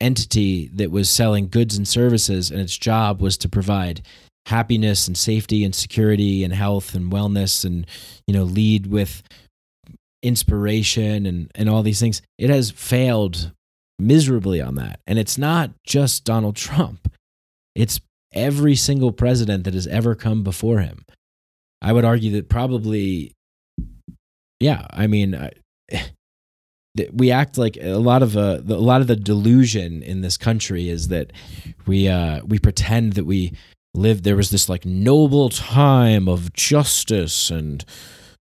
entity 0.00 0.68
that 0.74 0.90
was 0.90 1.10
selling 1.10 1.48
goods 1.48 1.76
and 1.76 1.86
services 1.86 2.50
and 2.50 2.60
its 2.60 2.76
job 2.76 3.20
was 3.20 3.36
to 3.38 3.48
provide 3.48 4.02
happiness 4.48 5.06
and 5.06 5.16
safety 5.16 5.64
and 5.64 5.74
security 5.74 6.44
and 6.44 6.52
health 6.52 6.94
and 6.94 7.12
wellness 7.12 7.64
and 7.64 7.86
you 8.26 8.34
know 8.34 8.44
lead 8.44 8.86
with 8.86 9.22
inspiration 10.22 11.26
and 11.26 11.50
and 11.54 11.68
all 11.68 11.82
these 11.82 12.00
things. 12.00 12.22
It 12.38 12.50
has 12.50 12.70
failed 12.70 13.52
miserably 13.98 14.60
on 14.60 14.76
that. 14.76 15.00
And 15.06 15.18
it's 15.18 15.38
not 15.38 15.70
just 15.84 16.24
Donald 16.24 16.56
Trump. 16.56 17.12
It's 17.74 18.00
every 18.32 18.76
single 18.76 19.12
president 19.12 19.64
that 19.64 19.74
has 19.74 19.86
ever 19.86 20.14
come 20.14 20.42
before 20.42 20.80
him. 20.80 21.04
I 21.80 21.92
would 21.92 22.04
argue 22.04 22.32
that 22.32 22.48
probably 22.48 23.34
yeah 24.60 24.86
i 24.90 25.06
mean 25.06 25.38
we 27.12 27.30
act 27.30 27.56
like 27.56 27.76
a 27.80 27.94
lot 27.94 28.22
of 28.22 28.36
uh, 28.36 28.60
a 28.68 28.74
lot 28.74 29.00
of 29.00 29.06
the 29.06 29.16
delusion 29.16 30.02
in 30.02 30.20
this 30.20 30.36
country 30.36 30.88
is 30.88 31.08
that 31.08 31.32
we 31.86 32.08
uh, 32.08 32.40
we 32.44 32.58
pretend 32.58 33.12
that 33.12 33.24
we 33.24 33.52
lived 33.94 34.24
there 34.24 34.36
was 34.36 34.50
this 34.50 34.68
like 34.68 34.84
noble 34.84 35.48
time 35.48 36.28
of 36.28 36.52
justice 36.52 37.50
and 37.50 37.84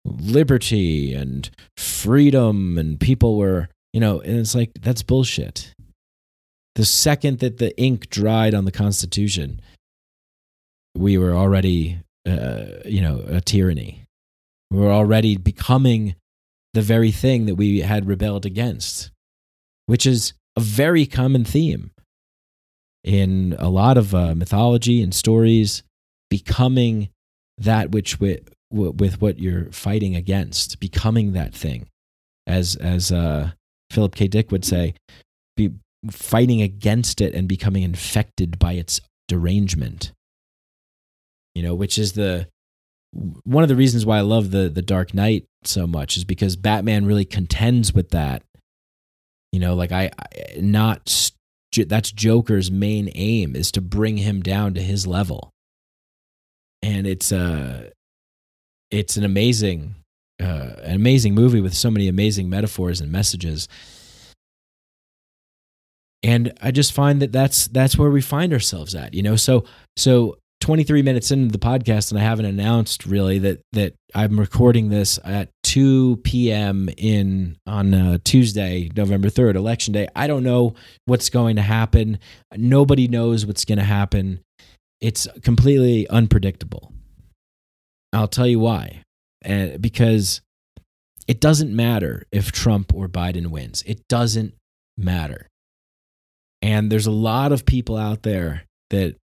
liberty 0.05 1.13
and 1.13 1.49
freedom 1.77 2.77
and 2.77 2.99
people 2.99 3.37
were 3.37 3.69
you 3.93 3.99
know 3.99 4.19
and 4.21 4.39
it's 4.39 4.55
like 4.55 4.71
that's 4.81 5.03
bullshit. 5.03 5.73
The 6.75 6.85
second 6.85 7.39
that 7.39 7.59
the 7.59 7.77
ink 7.79 8.09
dried 8.09 8.53
on 8.53 8.65
the 8.65 8.71
constitution 8.71 9.61
we 10.95 11.17
were 11.17 11.33
already 11.33 11.99
uh, 12.27 12.65
you 12.85 13.01
know 13.01 13.23
a 13.27 13.41
tyranny. 13.41 14.03
We 14.71 14.79
were 14.79 14.91
already 14.91 15.37
becoming 15.37 16.15
the 16.73 16.81
very 16.81 17.11
thing 17.11 17.45
that 17.45 17.55
we 17.55 17.81
had 17.81 18.07
rebelled 18.07 18.45
against 18.45 19.11
which 19.85 20.05
is 20.05 20.33
a 20.55 20.61
very 20.61 21.05
common 21.05 21.43
theme 21.43 21.91
in 23.03 23.55
a 23.59 23.69
lot 23.69 23.97
of 23.97 24.15
uh, 24.15 24.33
mythology 24.35 25.01
and 25.01 25.13
stories, 25.13 25.83
becoming 26.29 27.09
that 27.57 27.91
which 27.91 28.19
with, 28.19 28.49
with 28.71 29.21
what 29.21 29.39
you're 29.39 29.71
fighting 29.71 30.15
against, 30.15 30.79
becoming 30.79 31.33
that 31.33 31.53
thing, 31.53 31.87
as 32.47 32.75
as 32.77 33.11
uh, 33.11 33.51
Philip 33.91 34.15
K. 34.15 34.27
Dick 34.27 34.51
would 34.51 34.65
say, 34.65 34.95
be 35.55 35.71
fighting 36.09 36.61
against 36.61 37.21
it 37.21 37.33
and 37.35 37.47
becoming 37.47 37.83
infected 37.83 38.57
by 38.57 38.73
its 38.73 39.01
derangement. 39.27 40.11
You 41.55 41.63
know, 41.63 41.75
which 41.75 41.97
is 41.97 42.13
the 42.13 42.47
one 43.11 43.63
of 43.63 43.69
the 43.69 43.75
reasons 43.75 44.05
why 44.05 44.17
I 44.17 44.21
love 44.21 44.51
the 44.51 44.69
the 44.69 44.81
Dark 44.81 45.13
Knight 45.13 45.45
so 45.63 45.85
much 45.85 46.17
is 46.17 46.23
because 46.23 46.55
Batman 46.55 47.05
really 47.05 47.25
contends 47.25 47.93
with 47.93 48.09
that. 48.09 48.43
You 49.51 49.59
know, 49.59 49.75
like 49.75 49.91
I, 49.91 50.09
I 50.17 50.59
not 50.59 51.31
that's 51.87 52.11
Joker's 52.11 52.71
main 52.71 53.09
aim 53.15 53.55
is 53.55 53.71
to 53.73 53.81
bring 53.81 54.17
him 54.17 54.41
down 54.41 54.73
to 54.75 54.81
his 54.81 55.07
level. 55.07 55.51
And 56.81 57.07
it's 57.07 57.31
uh 57.31 57.89
it's 58.91 59.17
an 59.17 59.23
amazing 59.23 59.95
uh, 60.41 60.75
an 60.83 60.95
amazing 60.95 61.33
movie 61.33 61.61
with 61.61 61.73
so 61.73 61.89
many 61.89 62.07
amazing 62.07 62.49
metaphors 62.49 62.99
and 63.01 63.11
messages. 63.11 63.67
And 66.21 66.53
I 66.61 66.71
just 66.71 66.93
find 66.93 67.21
that 67.21 67.31
that's 67.31 67.67
that's 67.67 67.97
where 67.97 68.09
we 68.09 68.21
find 68.21 68.53
ourselves 68.53 68.95
at, 68.95 69.13
you 69.13 69.21
know. 69.21 69.35
So 69.35 69.65
so 69.97 70.37
23 70.61 71.01
minutes 71.01 71.31
into 71.31 71.51
the 71.51 71.59
podcast 71.59 72.11
and 72.11 72.19
I 72.19 72.23
haven't 72.23 72.45
announced 72.45 73.05
really 73.05 73.39
that 73.39 73.61
that 73.73 73.93
I'm 74.15 74.39
recording 74.39 74.89
this 74.89 75.19
at 75.23 75.49
2 75.73 76.17
p.m. 76.17 76.87
in 76.97 77.57
on 77.65 77.95
uh, 77.95 78.17
Tuesday, 78.23 78.91
November 78.95 79.29
3rd, 79.29 79.55
election 79.55 79.91
day. 79.91 80.07
I 80.15 80.27
don't 80.27 80.43
know 80.43 80.75
what's 81.05 81.31
going 81.31 81.55
to 81.55 81.63
happen. 81.63 82.19
Nobody 82.55 83.07
knows 83.07 83.43
what's 83.43 83.65
going 83.65 83.79
to 83.79 83.83
happen. 83.83 84.41
It's 85.01 85.27
completely 85.41 86.07
unpredictable. 86.09 86.93
I'll 88.13 88.27
tell 88.27 88.45
you 88.45 88.59
why. 88.59 89.01
And 89.41 89.81
because 89.81 90.41
it 91.27 91.39
doesn't 91.39 91.75
matter 91.75 92.27
if 92.31 92.51
Trump 92.51 92.93
or 92.93 93.07
Biden 93.07 93.47
wins. 93.47 93.81
It 93.87 94.07
doesn't 94.07 94.53
matter. 94.95 95.47
And 96.61 96.91
there's 96.91 97.07
a 97.07 97.11
lot 97.11 97.51
of 97.51 97.65
people 97.65 97.97
out 97.97 98.21
there 98.21 98.65
that 98.91 99.15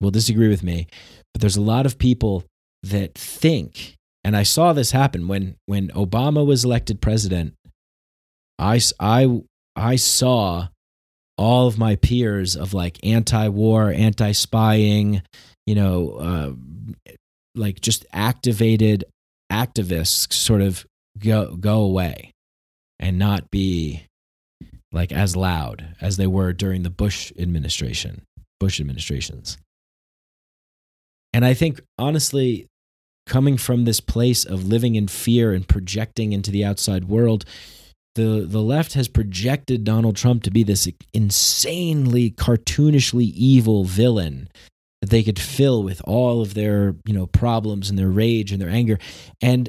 will 0.00 0.10
disagree 0.10 0.48
with 0.48 0.64
me, 0.64 0.88
but 1.32 1.40
there's 1.40 1.56
a 1.56 1.62
lot 1.62 1.86
of 1.86 1.98
people 1.98 2.42
that 2.82 3.14
think, 3.14 3.94
and 4.24 4.36
I 4.36 4.42
saw 4.42 4.72
this 4.72 4.90
happen 4.90 5.28
when 5.28 5.56
when 5.66 5.88
Obama 5.88 6.44
was 6.44 6.64
elected 6.64 7.00
president. 7.00 7.54
I 8.58 8.80
I 8.98 9.42
I 9.76 9.96
saw 9.96 10.68
all 11.36 11.66
of 11.66 11.78
my 11.78 11.96
peers 11.96 12.56
of 12.56 12.72
like 12.72 12.98
anti-war, 13.04 13.90
anti-spying, 13.90 15.20
you 15.66 15.74
know, 15.74 16.10
uh, 16.10 16.52
like 17.54 17.80
just 17.80 18.06
activated 18.12 19.04
activists 19.52 20.32
sort 20.32 20.62
of 20.62 20.86
go 21.18 21.54
go 21.56 21.82
away 21.82 22.30
and 22.98 23.18
not 23.18 23.50
be 23.50 24.06
like 24.92 25.12
as 25.12 25.36
loud 25.36 25.96
as 26.00 26.16
they 26.16 26.26
were 26.26 26.52
during 26.52 26.84
the 26.84 26.90
Bush 26.90 27.32
administration, 27.38 28.22
Bush 28.60 28.80
administrations. 28.80 29.58
And 31.32 31.44
I 31.44 31.52
think, 31.52 31.80
honestly, 31.98 32.68
coming 33.26 33.56
from 33.56 33.84
this 33.84 34.00
place 34.00 34.44
of 34.44 34.66
living 34.66 34.94
in 34.94 35.08
fear 35.08 35.52
and 35.52 35.66
projecting 35.66 36.32
into 36.32 36.50
the 36.50 36.64
outside 36.64 37.04
world, 37.04 37.44
the, 38.14 38.46
the 38.48 38.60
left 38.60 38.94
has 38.94 39.08
projected 39.08 39.84
Donald 39.84 40.16
Trump 40.16 40.42
to 40.44 40.50
be 40.50 40.62
this 40.62 40.88
insanely 41.12 42.30
cartoonishly 42.30 43.32
evil 43.34 43.84
villain 43.84 44.48
that 45.00 45.10
they 45.10 45.22
could 45.22 45.38
fill 45.38 45.82
with 45.82 46.00
all 46.04 46.40
of 46.40 46.54
their 46.54 46.94
you 47.04 47.12
know 47.12 47.26
problems 47.26 47.90
and 47.90 47.98
their 47.98 48.08
rage 48.08 48.52
and 48.52 48.62
their 48.62 48.70
anger. 48.70 48.98
And 49.42 49.68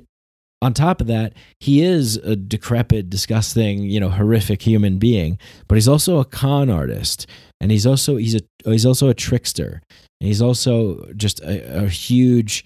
on 0.62 0.74
top 0.74 1.02
of 1.02 1.08
that 1.08 1.34
he 1.60 1.82
is 1.82 2.15
a 2.18 2.36
decrepit 2.36 3.10
disgusting 3.10 3.84
you 3.84 4.00
know 4.00 4.10
horrific 4.10 4.62
human 4.62 4.98
being 4.98 5.38
but 5.68 5.76
he's 5.76 5.88
also 5.88 6.18
a 6.18 6.26
con 6.26 6.70
artist 6.70 7.28
and 7.60 7.72
he's 7.72 7.86
also 7.86 8.15
he's 8.15 8.36
a 8.36 8.39
he's 8.63 8.86
also 8.86 9.10
a 9.10 9.13
trickster 9.13 9.82
and 10.22 10.28
he's 10.28 10.41
also 10.41 11.06
just 11.15 11.41
a, 11.41 11.84
a 11.84 11.88
huge, 11.88 12.65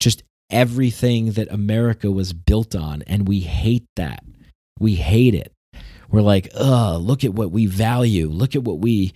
just 0.00 0.22
everything 0.50 1.32
that 1.32 1.50
America 1.50 2.10
was 2.10 2.32
built 2.32 2.74
on. 2.74 3.02
And 3.06 3.26
we 3.26 3.40
hate 3.40 3.86
that. 3.96 4.24
We 4.78 4.96
hate 4.96 5.34
it. 5.34 5.52
We're 6.08 6.22
like, 6.22 6.48
ugh, 6.54 7.00
look 7.02 7.24
at 7.24 7.34
what 7.34 7.50
we 7.50 7.66
value. 7.66 8.28
Look 8.28 8.54
at 8.54 8.62
what 8.62 8.78
we, 8.78 9.12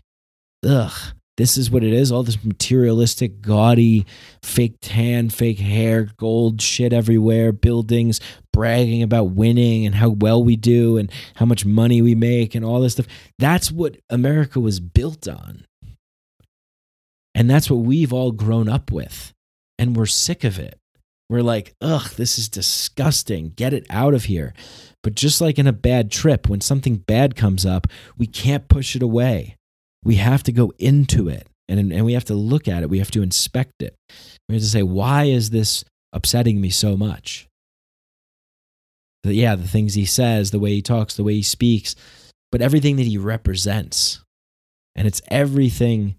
ugh, 0.66 1.14
this 1.37 1.57
is 1.57 1.71
what 1.71 1.85
it 1.85 1.93
is. 1.93 2.11
All 2.11 2.23
this 2.23 2.45
materialistic, 2.45 3.40
gaudy, 3.40 4.05
fake 4.43 4.75
tan, 4.83 5.31
fake 5.31 5.59
hair, 5.59 6.09
gold 6.16 6.61
shit 6.61 6.93
everywhere, 6.93 7.53
buildings, 7.53 8.21
bragging 8.53 9.03
about 9.03 9.31
winning 9.31 9.87
and 9.87 9.95
how 9.95 10.11
well 10.11 10.43
we 10.43 10.57
do 10.57 10.99
and 10.99 11.11
how 11.37 11.47
much 11.47 11.64
money 11.64 12.03
we 12.03 12.14
make 12.14 12.55
and 12.55 12.64
all 12.64 12.81
this 12.81 12.95
stuff. 12.95 13.07
That's 13.38 13.71
what 13.71 13.97
America 14.11 14.61
was 14.61 14.81
built 14.81 15.29
on. 15.29 15.64
And 17.35 17.49
that's 17.49 17.71
what 17.71 17.79
we've 17.79 18.12
all 18.12 18.33
grown 18.33 18.69
up 18.69 18.90
with. 18.90 19.33
And 19.81 19.97
we're 19.97 20.05
sick 20.05 20.45
of 20.45 20.59
it. 20.59 20.79
We're 21.31 21.43
like, 21.43 21.75
ugh, 21.81 22.11
this 22.11 22.38
is 22.38 22.51
disgusting. 22.51 23.53
Get 23.57 23.73
it 23.73 23.87
out 23.88 24.12
of 24.12 24.25
here. 24.25 24.53
But 25.03 25.14
just 25.14 25.40
like 25.40 25.59
in 25.59 25.66
a 25.66 25.73
bad 25.73 26.11
trip, 26.11 26.51
when 26.51 26.61
something 26.61 26.97
bad 26.97 27.35
comes 27.35 27.64
up, 27.64 27.87
we 28.19 28.27
can't 28.27 28.69
push 28.69 28.95
it 28.95 29.03
away. 29.03 29.57
We 30.05 30.16
have 30.16 30.43
to 30.43 30.53
go 30.53 30.75
into 30.79 31.29
it 31.29 31.47
and, 31.66 31.93
and 31.93 32.05
we 32.05 32.12
have 32.12 32.27
to 32.27 32.35
look 32.35 32.69
at 32.69 32.83
it. 32.83 32.90
We 32.90 32.99
have 32.99 33.11
to 33.12 33.23
inspect 33.23 33.81
it. 33.81 33.95
We 34.49 34.57
have 34.57 34.62
to 34.62 34.69
say, 34.69 34.83
why 34.83 35.25
is 35.25 35.49
this 35.49 35.83
upsetting 36.12 36.61
me 36.61 36.69
so 36.69 36.97
much? 36.97 37.49
But 39.23 39.35
yeah, 39.35 39.55
the 39.55 39.69
things 39.69 39.95
he 39.95 40.05
says, 40.05 40.51
the 40.51 40.59
way 40.59 40.75
he 40.75 40.83
talks, 40.83 41.14
the 41.14 41.25
way 41.25 41.35
he 41.35 41.43
speaks, 41.43 41.95
but 42.53 42.61
everything 42.61 42.97
that 42.97 43.07
he 43.07 43.16
represents. 43.16 44.21
And 44.95 45.07
it's 45.07 45.23
everything 45.29 46.16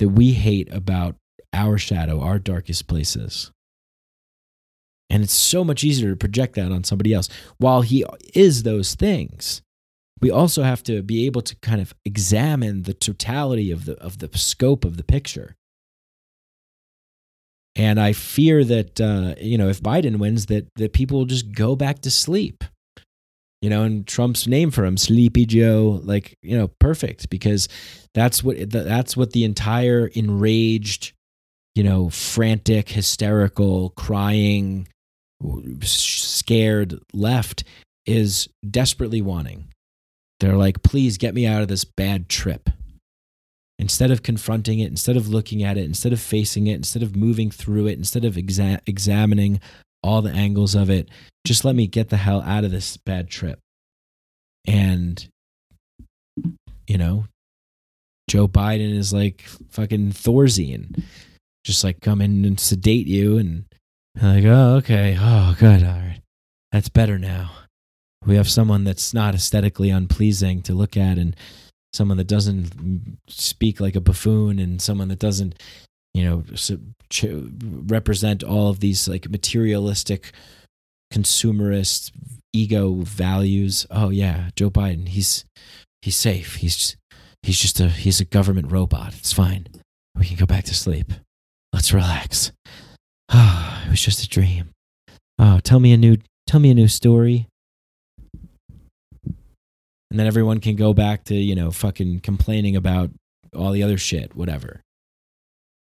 that 0.00 0.10
we 0.10 0.32
hate 0.32 0.70
about 0.72 1.16
our 1.52 1.78
shadow, 1.78 2.20
our 2.20 2.38
darkest 2.38 2.86
places. 2.86 3.50
And 5.10 5.22
it's 5.22 5.34
so 5.34 5.64
much 5.64 5.84
easier 5.84 6.10
to 6.10 6.16
project 6.16 6.54
that 6.56 6.70
on 6.70 6.84
somebody 6.84 7.14
else. 7.14 7.28
While 7.56 7.82
he 7.82 8.04
is 8.34 8.62
those 8.62 8.94
things, 8.94 9.62
we 10.20 10.30
also 10.30 10.62
have 10.62 10.82
to 10.84 11.02
be 11.02 11.26
able 11.26 11.42
to 11.42 11.56
kind 11.56 11.80
of 11.80 11.94
examine 12.04 12.82
the 12.82 12.94
totality 12.94 13.70
of 13.70 13.84
the 13.84 13.94
of 13.98 14.18
the 14.18 14.30
scope 14.36 14.84
of 14.84 14.96
the 14.96 15.04
picture. 15.04 15.54
And 17.76 18.00
I 18.00 18.12
fear 18.12 18.64
that 18.64 19.00
uh, 19.00 19.34
you 19.40 19.56
know 19.56 19.68
if 19.68 19.80
Biden 19.80 20.18
wins, 20.18 20.46
that 20.46 20.68
that 20.76 20.92
people 20.92 21.18
will 21.18 21.26
just 21.26 21.52
go 21.52 21.76
back 21.76 22.00
to 22.00 22.10
sleep. 22.10 22.64
You 23.62 23.70
know, 23.70 23.82
and 23.82 24.06
Trump's 24.06 24.46
name 24.46 24.70
for 24.70 24.84
him, 24.84 24.96
Sleepy 24.96 25.44
Joe, 25.44 26.00
like 26.04 26.36
you 26.42 26.56
know, 26.56 26.68
perfect 26.78 27.28
because 27.28 27.68
that's 28.14 28.42
what 28.42 28.70
that's 28.70 29.16
what 29.16 29.32
the 29.32 29.44
entire 29.44 30.06
enraged, 30.06 31.12
you 31.78 31.84
know, 31.84 32.10
frantic, 32.10 32.88
hysterical, 32.88 33.90
crying, 33.90 34.88
scared 35.80 36.98
left 37.12 37.62
is 38.04 38.48
desperately 38.68 39.22
wanting. 39.22 39.68
They're 40.40 40.56
like, 40.56 40.82
please 40.82 41.18
get 41.18 41.34
me 41.34 41.46
out 41.46 41.62
of 41.62 41.68
this 41.68 41.84
bad 41.84 42.28
trip. 42.28 42.68
Instead 43.78 44.10
of 44.10 44.24
confronting 44.24 44.80
it, 44.80 44.90
instead 44.90 45.16
of 45.16 45.28
looking 45.28 45.62
at 45.62 45.78
it, 45.78 45.84
instead 45.84 46.12
of 46.12 46.18
facing 46.18 46.66
it, 46.66 46.74
instead 46.74 47.04
of 47.04 47.14
moving 47.14 47.48
through 47.48 47.86
it, 47.86 47.96
instead 47.96 48.24
of 48.24 48.34
exa- 48.34 48.80
examining 48.86 49.60
all 50.02 50.20
the 50.20 50.32
angles 50.32 50.74
of 50.74 50.90
it, 50.90 51.08
just 51.46 51.64
let 51.64 51.76
me 51.76 51.86
get 51.86 52.08
the 52.08 52.16
hell 52.16 52.42
out 52.42 52.64
of 52.64 52.72
this 52.72 52.96
bad 52.96 53.30
trip. 53.30 53.60
And, 54.66 55.24
you 56.88 56.98
know, 56.98 57.26
Joe 58.28 58.48
Biden 58.48 58.92
is 58.96 59.12
like 59.12 59.42
fucking 59.70 60.10
Thorazine, 60.10 61.04
just 61.68 61.84
like 61.84 62.00
come 62.00 62.22
in 62.22 62.46
and 62.46 62.58
sedate 62.58 63.06
you 63.06 63.36
and 63.36 63.66
like, 64.20 64.44
oh, 64.44 64.76
okay. 64.76 65.16
Oh, 65.20 65.54
good. 65.58 65.84
All 65.84 65.90
right. 65.90 66.22
That's 66.72 66.88
better 66.88 67.18
now. 67.18 67.50
We 68.24 68.36
have 68.36 68.48
someone 68.48 68.84
that's 68.84 69.12
not 69.12 69.34
aesthetically 69.34 69.90
unpleasing 69.90 70.62
to 70.62 70.72
look 70.72 70.96
at 70.96 71.18
and 71.18 71.36
someone 71.92 72.16
that 72.16 72.26
doesn't 72.26 73.18
speak 73.28 73.80
like 73.80 73.96
a 73.96 74.00
buffoon 74.00 74.58
and 74.58 74.80
someone 74.80 75.08
that 75.08 75.18
doesn't, 75.18 75.62
you 76.14 76.24
know, 76.24 76.42
represent 77.86 78.42
all 78.42 78.70
of 78.70 78.80
these 78.80 79.06
like 79.06 79.28
materialistic, 79.28 80.32
consumerist 81.12 82.10
ego 82.54 82.94
values. 83.02 83.86
Oh 83.90 84.08
yeah, 84.08 84.48
Joe 84.56 84.70
Biden, 84.70 85.08
he's 85.08 85.44
he's 86.00 86.16
safe. 86.16 86.56
He's 86.56 86.96
he's 87.42 87.58
just 87.58 87.78
a 87.78 87.90
he's 87.90 88.20
a 88.20 88.24
government 88.24 88.72
robot. 88.72 89.14
It's 89.18 89.34
fine. 89.34 89.66
We 90.16 90.24
can 90.24 90.36
go 90.36 90.46
back 90.46 90.64
to 90.64 90.74
sleep. 90.74 91.12
Let's 91.72 91.92
relax. 91.92 92.52
Ah, 93.28 93.84
it 93.86 93.90
was 93.90 94.02
just 94.02 94.22
a 94.22 94.28
dream. 94.28 94.70
Oh, 95.38 95.60
tell 95.60 95.80
me 95.80 95.92
a 95.92 95.96
new 95.96 96.18
tell 96.46 96.60
me 96.60 96.70
a 96.70 96.74
new 96.74 96.88
story. 96.88 97.46
And 100.10 100.18
then 100.18 100.26
everyone 100.26 100.60
can 100.60 100.74
go 100.74 100.94
back 100.94 101.24
to, 101.24 101.34
you 101.34 101.54
know, 101.54 101.70
fucking 101.70 102.20
complaining 102.20 102.76
about 102.76 103.10
all 103.54 103.72
the 103.72 103.82
other 103.82 103.98
shit, 103.98 104.34
whatever. 104.34 104.80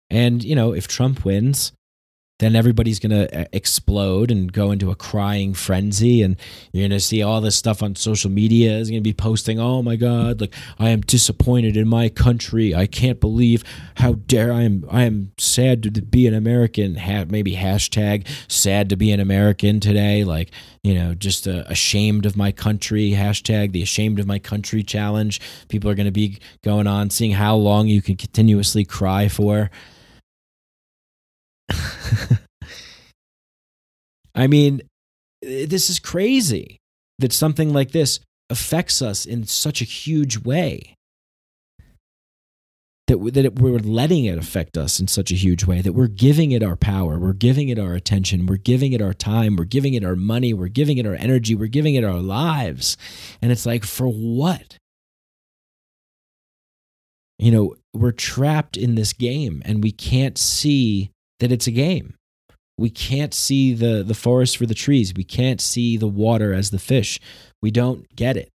And, 0.10 0.44
you 0.44 0.56
know, 0.56 0.74
if 0.74 0.88
Trump 0.88 1.24
wins, 1.24 1.72
then 2.40 2.56
everybody's 2.56 3.00
going 3.00 3.12
to 3.12 3.42
uh, 3.42 3.46
explode 3.52 4.30
and 4.30 4.54
go 4.54 4.72
into 4.72 4.92
a 4.92 4.96
crying 4.96 5.54
frenzy 5.54 6.22
and 6.22 6.38
you're 6.72 6.88
going 6.88 6.92
to 6.92 7.00
see 7.00 7.24
all 7.24 7.42
this 7.42 7.56
stuff 7.56 7.82
on 7.82 7.96
social 7.96 8.30
media 8.30 8.78
is 8.78 8.90
going 8.90 9.02
to 9.02 9.08
be 9.08 9.14
posting 9.14 9.60
oh 9.60 9.82
my 9.82 9.96
god 9.96 10.40
like 10.42 10.54
i 10.78 10.90
am 10.90 11.02
disappointed 11.02 11.76
in 11.76 11.88
my 11.88 12.10
country. 12.10 12.74
I 12.76 12.88
can't 12.88 13.20
believe 13.20 13.64
how 13.96 14.14
dare 14.14 14.52
i 14.54 14.62
am 14.62 14.86
i 14.90 15.04
am 15.04 15.32
sad 15.38 15.84
to 15.84 16.02
be 16.02 16.28
an 16.28 16.34
american. 16.34 16.94
Maybe 17.30 17.56
hashtag 17.56 18.28
sad 18.48 18.90
to 18.90 18.96
be 18.96 19.12
an 19.12 19.20
american 19.20 19.80
today 19.80 20.24
like 20.24 20.52
you 20.84 20.94
know 20.94 21.14
just 21.14 21.48
uh, 21.48 21.64
ashamed 21.68 22.26
of 22.26 22.38
my 22.38 22.52
country 22.52 23.12
hashtag 23.12 23.72
the 23.72 23.82
ashamed 23.82 24.20
of 24.20 24.28
my 24.28 24.40
country 24.40 24.84
challenge. 24.84 25.42
People 25.70 25.90
are 25.90 25.96
going 25.96 26.06
to 26.06 26.12
be 26.12 26.40
going 26.64 26.88
on 26.88 27.10
seeing 27.10 27.32
how 27.32 27.56
long 27.56 27.88
you 27.88 28.02
can 28.02 28.16
continuously 28.16 28.86
cry 28.86 29.28
for 29.28 29.70
I 34.36 34.48
mean, 34.48 34.82
eh, 35.44 35.66
this 35.68 35.90
is 35.90 36.00
crazy 36.00 36.78
that 37.20 37.34
something 37.34 37.74
like 37.74 37.92
this 37.92 38.20
affects 38.50 39.02
us 39.02 39.26
in 39.26 39.46
such 39.46 39.82
a 39.82 39.86
huge 39.86 40.38
way. 40.38 40.94
That, 43.08 43.34
that 43.36 43.56
we're 43.56 43.80
letting 43.80 44.26
it 44.26 44.38
affect 44.38 44.78
us 44.78 45.00
in 45.00 45.08
such 45.08 45.32
a 45.32 45.36
huge 45.36 45.66
way, 45.66 45.80
that 45.80 45.94
we're 45.94 46.08
giving 46.08 46.52
it 46.52 46.62
our 46.62 46.76
power, 46.76 47.18
we're 47.18 47.32
giving 47.32 47.70
it 47.70 47.80
our 47.80 47.94
attention, 47.94 48.48
we're 48.48 48.58
giving 48.58 48.92
it 48.92 49.02
our 49.02 49.14
time, 49.14 49.56
we're 49.56 49.64
giving 49.64 49.94
it 49.94 50.04
our 50.04 50.18
money, 50.18 50.54
we're 50.54 50.68
giving 50.68 50.98
it 50.98 51.06
our 51.06 51.16
energy, 51.16 51.56
we're 51.56 51.68
giving 51.68 51.96
it 51.96 52.04
our 52.04 52.20
lives. 52.20 52.98
And 53.42 53.50
it's 53.50 53.66
like, 53.66 53.86
for 53.86 54.10
what? 54.10 54.78
You 57.40 57.52
know, 57.52 57.76
we're 57.94 58.12
trapped 58.12 58.76
in 58.76 58.96
this 58.96 59.14
game 59.14 59.62
and 59.64 59.82
we 59.82 59.94
can't 59.94 60.38
see 60.38 61.12
that 61.40 61.52
it's 61.52 61.68
a 61.68 61.72
game. 61.72 62.16
We 62.78 62.90
can't 62.90 63.34
see 63.34 63.74
the, 63.74 64.04
the 64.04 64.14
forest 64.14 64.58
for 64.58 64.66
the 64.66 64.76
trees. 64.76 65.14
We 65.16 65.24
can't 65.24 65.60
see 65.60 65.98
the 65.98 66.08
water 66.08 66.54
as 66.54 66.70
the 66.70 66.80
fish. 66.80 67.20
We 67.62 67.72
don't 67.72 68.16
get 68.16 68.38
it. 68.38 68.50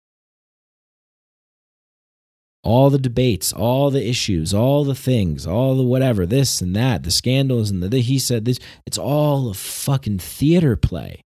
All 2.65 2.91
the 2.91 2.99
debates, 2.99 3.53
all 3.53 3.91
the 3.91 4.09
issues, 4.09 4.55
all 4.55 4.85
the 4.85 4.95
things, 4.95 5.45
all 5.45 5.75
the 5.75 5.83
whatever, 5.83 6.25
this 6.25 6.61
and 6.61 6.77
that, 6.77 7.03
the 7.03 7.11
scandals 7.11 7.71
and 7.71 7.83
the, 7.83 7.89
the 7.89 8.01
he 8.01 8.21
said 8.21 8.45
this, 8.45 8.61
it's 8.87 8.99
all 8.99 9.51
a 9.51 9.55
fucking 9.55 10.21
theater 10.21 10.77
play. 10.77 11.23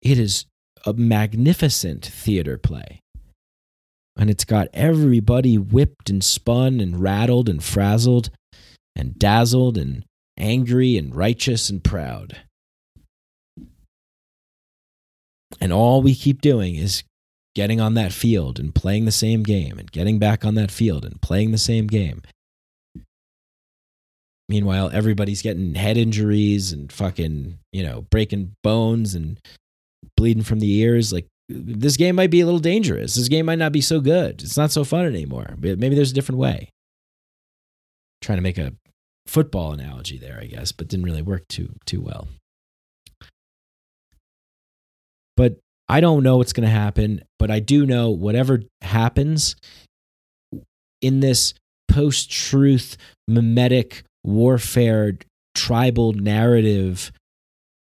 It 0.00 0.18
is 0.18 0.46
a 0.86 0.94
magnificent 0.94 2.06
theater 2.06 2.56
play. 2.56 3.00
And 4.16 4.30
it's 4.30 4.46
got 4.46 4.68
everybody 4.72 5.58
whipped 5.58 6.08
and 6.08 6.24
spun 6.24 6.80
and 6.80 7.02
rattled 7.02 7.50
and 7.50 7.62
frazzled 7.62 8.30
and 8.94 9.18
dazzled 9.18 9.78
and 9.78 10.04
angry 10.36 10.96
and 10.96 11.14
righteous 11.14 11.70
and 11.70 11.82
proud. 11.82 12.42
And 15.60 15.72
all 15.72 16.02
we 16.02 16.14
keep 16.14 16.40
doing 16.40 16.74
is 16.74 17.04
getting 17.54 17.80
on 17.80 17.94
that 17.94 18.12
field 18.12 18.58
and 18.58 18.74
playing 18.74 19.04
the 19.04 19.12
same 19.12 19.42
game 19.42 19.78
and 19.78 19.92
getting 19.92 20.18
back 20.18 20.44
on 20.44 20.54
that 20.54 20.70
field 20.70 21.04
and 21.04 21.20
playing 21.20 21.52
the 21.52 21.58
same 21.58 21.86
game. 21.86 22.22
Meanwhile, 24.48 24.90
everybody's 24.92 25.42
getting 25.42 25.74
head 25.74 25.96
injuries 25.96 26.72
and 26.72 26.90
fucking, 26.90 27.58
you 27.72 27.82
know, 27.82 28.06
breaking 28.10 28.52
bones 28.62 29.14
and 29.14 29.38
bleeding 30.16 30.42
from 30.42 30.60
the 30.60 30.72
ears. 30.72 31.12
Like, 31.12 31.26
this 31.48 31.96
game 31.96 32.16
might 32.16 32.30
be 32.30 32.40
a 32.40 32.44
little 32.44 32.60
dangerous. 32.60 33.14
This 33.14 33.28
game 33.28 33.46
might 33.46 33.58
not 33.58 33.72
be 33.72 33.80
so 33.80 34.00
good. 34.00 34.42
It's 34.42 34.56
not 34.56 34.72
so 34.72 34.84
fun 34.84 35.06
anymore. 35.06 35.54
Maybe 35.58 35.94
there's 35.94 36.10
a 36.10 36.14
different 36.14 36.38
way 36.38 36.70
trying 38.20 38.38
to 38.38 38.42
make 38.42 38.58
a 38.58 38.72
football 39.26 39.72
analogy 39.72 40.18
there, 40.18 40.38
I 40.40 40.46
guess, 40.46 40.72
but 40.72 40.88
didn't 40.88 41.06
really 41.06 41.22
work 41.22 41.46
too 41.48 41.74
too 41.86 42.00
well. 42.00 42.28
But 45.36 45.58
I 45.88 46.00
don't 46.00 46.22
know 46.22 46.36
what's 46.36 46.52
going 46.52 46.66
to 46.66 46.72
happen, 46.74 47.22
but 47.38 47.50
I 47.50 47.58
do 47.58 47.86
know 47.86 48.10
whatever 48.10 48.62
happens 48.82 49.56
in 51.00 51.20
this 51.20 51.54
post-truth 51.88 52.96
mimetic 53.28 54.04
warfare 54.24 55.12
tribal 55.54 56.14
narrative 56.14 57.12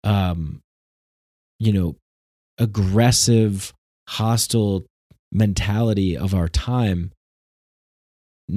um 0.04 0.60
you 1.60 1.72
know 1.72 1.96
aggressive 2.58 3.72
hostile 4.10 4.84
mentality 5.32 6.18
of 6.18 6.34
our 6.36 6.50
time 6.50 7.12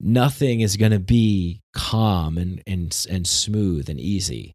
nothing 0.00 0.60
is 0.60 0.76
going 0.76 0.92
to 0.92 0.98
be 0.98 1.60
calm 1.72 2.38
and, 2.38 2.62
and, 2.66 3.06
and 3.10 3.26
smooth 3.26 3.88
and 3.88 4.00
easy. 4.00 4.52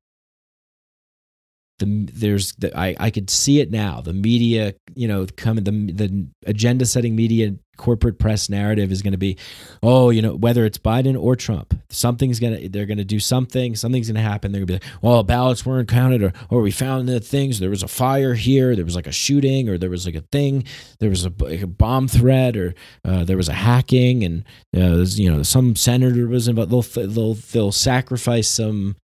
The, 1.80 2.08
there's 2.14 2.54
the, 2.54 2.78
I, 2.78 2.96
I 3.00 3.10
could 3.10 3.30
see 3.30 3.60
it 3.60 3.72
now. 3.72 4.02
The 4.02 4.14
media, 4.14 4.76
you 4.94 5.08
know, 5.08 5.26
coming 5.36 5.64
the 5.64 5.72
the 5.72 6.28
agenda 6.46 6.86
setting 6.86 7.16
media 7.16 7.56
corporate 7.82 8.20
press 8.20 8.48
narrative 8.48 8.92
is 8.92 9.02
going 9.02 9.12
to 9.12 9.18
be, 9.18 9.36
oh, 9.82 10.12
you 10.12 10.22
know, 10.22 10.36
whether 10.36 10.66
it's 10.66 10.78
Biden 10.78 11.20
or 11.20 11.36
Trump, 11.36 11.74
something's 11.90 12.40
going 12.40 12.56
to, 12.56 12.70
they're 12.70 12.86
going 12.86 13.00
to 13.00 13.04
do 13.04 13.20
something, 13.20 13.76
something's 13.76 14.08
going 14.08 14.24
to 14.24 14.30
happen. 14.30 14.52
They're 14.52 14.64
going 14.64 14.80
to 14.80 14.86
be 14.86 14.86
like, 14.86 15.04
well, 15.04 15.24
ballots 15.24 15.66
weren't 15.66 15.90
counted 15.90 16.22
or, 16.22 16.32
or 16.52 16.62
we 16.62 16.70
found 16.70 17.10
the 17.10 17.20
things, 17.20 17.60
there 17.60 17.72
was 17.72 17.82
a 17.82 17.88
fire 17.88 18.36
here, 18.36 18.76
there 18.76 18.86
was 18.86 18.96
like 18.96 19.08
a 19.08 19.12
shooting 19.12 19.68
or 19.68 19.80
there 19.80 19.90
was 19.90 20.06
like 20.06 20.14
a 20.14 20.22
thing, 20.22 20.64
there 21.00 21.10
was 21.10 21.26
a, 21.26 21.34
like 21.40 21.62
a 21.62 21.68
bomb 21.68 22.08
threat 22.08 22.56
or 22.56 22.76
uh, 23.04 23.24
there 23.24 23.38
was 23.38 23.50
a 23.50 23.54
hacking 23.54 24.24
and, 24.24 24.44
uh, 24.78 25.04
you 25.16 25.32
know, 25.32 25.42
some 25.42 25.76
senator 25.76 26.28
was 26.28 26.48
involved. 26.48 26.72
They'll, 26.72 27.08
they'll, 27.08 27.34
they'll 27.34 27.72
sacrifice 27.72 28.48
some, 28.48 28.96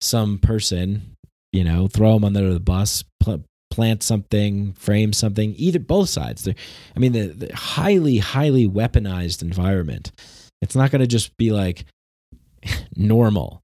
some 0.00 0.38
person, 0.38 1.16
you 1.52 1.62
know, 1.62 1.86
throw 1.86 2.14
them 2.14 2.24
under 2.24 2.52
the 2.52 2.58
bus, 2.58 3.04
plant 3.74 4.02
something, 4.02 4.72
frame 4.74 5.12
something, 5.12 5.54
either 5.56 5.80
both 5.80 6.08
sides. 6.08 6.44
They're, 6.44 6.54
I 6.96 7.00
mean, 7.00 7.12
the, 7.12 7.26
the 7.26 7.54
highly, 7.54 8.18
highly 8.18 8.68
weaponized 8.68 9.42
environment. 9.42 10.12
It's 10.62 10.76
not 10.76 10.90
going 10.90 11.00
to 11.00 11.06
just 11.06 11.36
be 11.36 11.50
like 11.50 11.84
normal, 12.96 13.60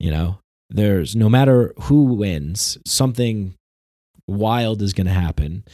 you 0.00 0.10
know. 0.10 0.38
there's 0.68 1.14
no 1.14 1.28
matter 1.28 1.72
who 1.82 2.04
wins, 2.14 2.78
something 2.84 3.54
wild 4.26 4.82
is 4.82 4.92
going 4.92 5.06
to 5.06 5.12
happen 5.12 5.64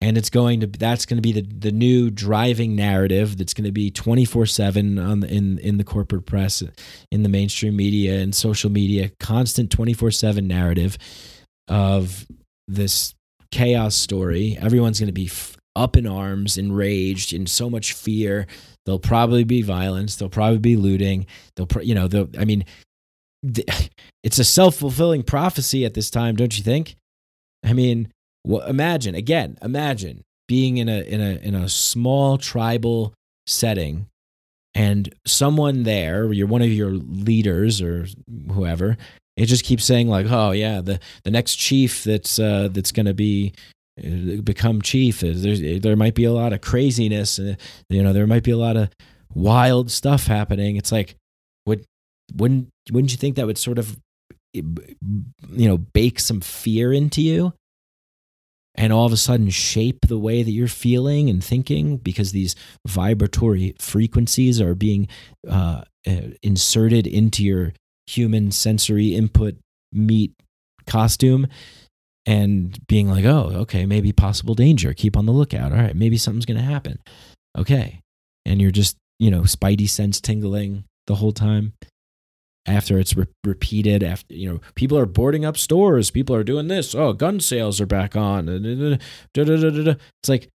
and 0.00 0.16
it's 0.16 0.30
going 0.30 0.60
to 0.60 0.66
that's 0.66 1.06
going 1.06 1.16
to 1.16 1.22
be 1.22 1.32
the 1.32 1.42
the 1.42 1.72
new 1.72 2.10
driving 2.10 2.76
narrative 2.76 3.36
that's 3.36 3.54
going 3.54 3.64
to 3.64 3.72
be 3.72 3.90
24/7 3.90 5.04
on 5.04 5.20
the, 5.20 5.28
in 5.28 5.58
in 5.58 5.76
the 5.78 5.84
corporate 5.84 6.26
press 6.26 6.62
in 7.10 7.22
the 7.22 7.28
mainstream 7.28 7.76
media 7.76 8.20
and 8.20 8.34
social 8.34 8.70
media 8.70 9.10
constant 9.18 9.70
24/7 9.70 10.44
narrative 10.44 10.98
of 11.68 12.26
this 12.66 13.14
chaos 13.50 13.94
story. 13.94 14.58
Everyone's 14.60 15.00
going 15.00 15.08
to 15.08 15.12
be 15.12 15.26
f- 15.26 15.56
up 15.76 15.96
in 15.96 16.06
arms 16.06 16.58
enraged 16.58 17.32
in 17.32 17.46
so 17.46 17.70
much 17.70 17.92
fear. 17.92 18.46
There'll 18.84 18.98
probably 18.98 19.44
be 19.44 19.62
violence. 19.62 20.16
There'll 20.16 20.30
probably 20.30 20.58
be 20.58 20.76
looting. 20.76 21.26
They'll 21.56 21.66
pro- 21.66 21.82
you 21.82 21.94
know 21.94 22.08
i 22.38 22.44
mean 22.44 22.64
it's 24.22 24.38
a 24.38 24.44
self-fulfilling 24.44 25.22
prophecy 25.22 25.84
at 25.84 25.94
this 25.94 26.10
time 26.10 26.36
don't 26.36 26.56
you 26.56 26.64
think? 26.64 26.96
I 27.64 27.72
mean 27.72 28.12
well, 28.44 28.66
imagine 28.66 29.14
again, 29.14 29.58
imagine 29.62 30.22
being 30.46 30.78
in 30.78 30.88
a 30.88 31.00
in 31.02 31.20
a 31.20 31.36
in 31.36 31.54
a 31.54 31.68
small 31.68 32.38
tribal 32.38 33.14
setting 33.46 34.06
and 34.74 35.12
someone 35.26 35.82
there, 35.82 36.32
you're 36.32 36.46
one 36.46 36.62
of 36.62 36.68
your 36.72 36.90
leaders 36.92 37.82
or 37.82 38.06
whoever, 38.52 38.96
it 39.38 39.46
just 39.46 39.64
keeps 39.64 39.84
saying 39.84 40.08
like, 40.08 40.26
"Oh 40.28 40.50
yeah, 40.50 40.80
the 40.80 40.98
the 41.24 41.30
next 41.30 41.56
chief 41.56 42.04
that's 42.04 42.38
uh, 42.38 42.68
that's 42.70 42.92
going 42.92 43.06
to 43.06 43.14
be 43.14 43.52
uh, 43.98 44.40
become 44.42 44.82
chief 44.82 45.22
is 45.22 45.42
there, 45.42 45.78
there 45.78 45.96
might 45.96 46.14
be 46.14 46.24
a 46.24 46.32
lot 46.32 46.52
of 46.52 46.60
craziness 46.60 47.38
uh, 47.38 47.54
you 47.88 48.02
know 48.02 48.12
there 48.12 48.26
might 48.26 48.42
be 48.42 48.50
a 48.50 48.56
lot 48.56 48.76
of 48.76 48.90
wild 49.34 49.90
stuff 49.90 50.26
happening. 50.26 50.76
It's 50.76 50.92
like 50.92 51.16
would 51.66 51.84
wouldn't 52.34 52.68
wouldn't 52.90 53.12
you 53.12 53.16
think 53.16 53.36
that 53.36 53.46
would 53.46 53.58
sort 53.58 53.78
of 53.78 53.96
you 54.52 54.64
know 55.50 55.78
bake 55.78 56.20
some 56.20 56.40
fear 56.40 56.92
into 56.92 57.22
you? 57.22 57.52
And 58.74 58.92
all 58.92 59.06
of 59.06 59.12
a 59.12 59.16
sudden 59.16 59.50
shape 59.50 60.06
the 60.06 60.18
way 60.18 60.44
that 60.44 60.52
you're 60.52 60.68
feeling 60.68 61.28
and 61.28 61.42
thinking 61.42 61.96
because 61.96 62.30
these 62.30 62.54
vibratory 62.86 63.74
frequencies 63.80 64.60
are 64.60 64.76
being 64.76 65.08
uh, 65.48 65.82
uh, 66.06 66.20
inserted 66.42 67.08
into 67.08 67.44
your 67.44 67.72
human 68.08 68.50
sensory 68.50 69.14
input 69.14 69.56
meat 69.92 70.32
costume 70.86 71.46
and 72.26 72.78
being 72.86 73.08
like, 73.08 73.24
oh, 73.24 73.52
okay, 73.54 73.86
maybe 73.86 74.12
possible 74.12 74.54
danger. 74.54 74.92
Keep 74.94 75.16
on 75.16 75.26
the 75.26 75.32
lookout. 75.32 75.72
All 75.72 75.78
right, 75.78 75.96
maybe 75.96 76.16
something's 76.16 76.46
going 76.46 76.58
to 76.58 76.64
happen. 76.64 76.98
Okay. 77.56 78.00
And 78.44 78.60
you're 78.60 78.70
just, 78.70 78.96
you 79.18 79.30
know, 79.30 79.42
spidey 79.42 79.88
sense 79.88 80.20
tingling 80.20 80.84
the 81.06 81.16
whole 81.16 81.32
time 81.32 81.72
after 82.66 82.98
it's 82.98 83.16
re- 83.16 83.26
repeated 83.44 84.02
after 84.02 84.34
you 84.34 84.46
know 84.48 84.60
people 84.74 84.98
are 84.98 85.06
boarding 85.06 85.44
up 85.44 85.56
stores 85.56 86.10
people 86.10 86.36
are 86.36 86.44
doing 86.44 86.68
this 86.68 86.94
oh 86.94 87.14
gun 87.14 87.40
sales 87.40 87.80
are 87.80 87.86
back 87.86 88.14
on 88.14 88.46
it's 89.34 90.28
like 90.28 90.48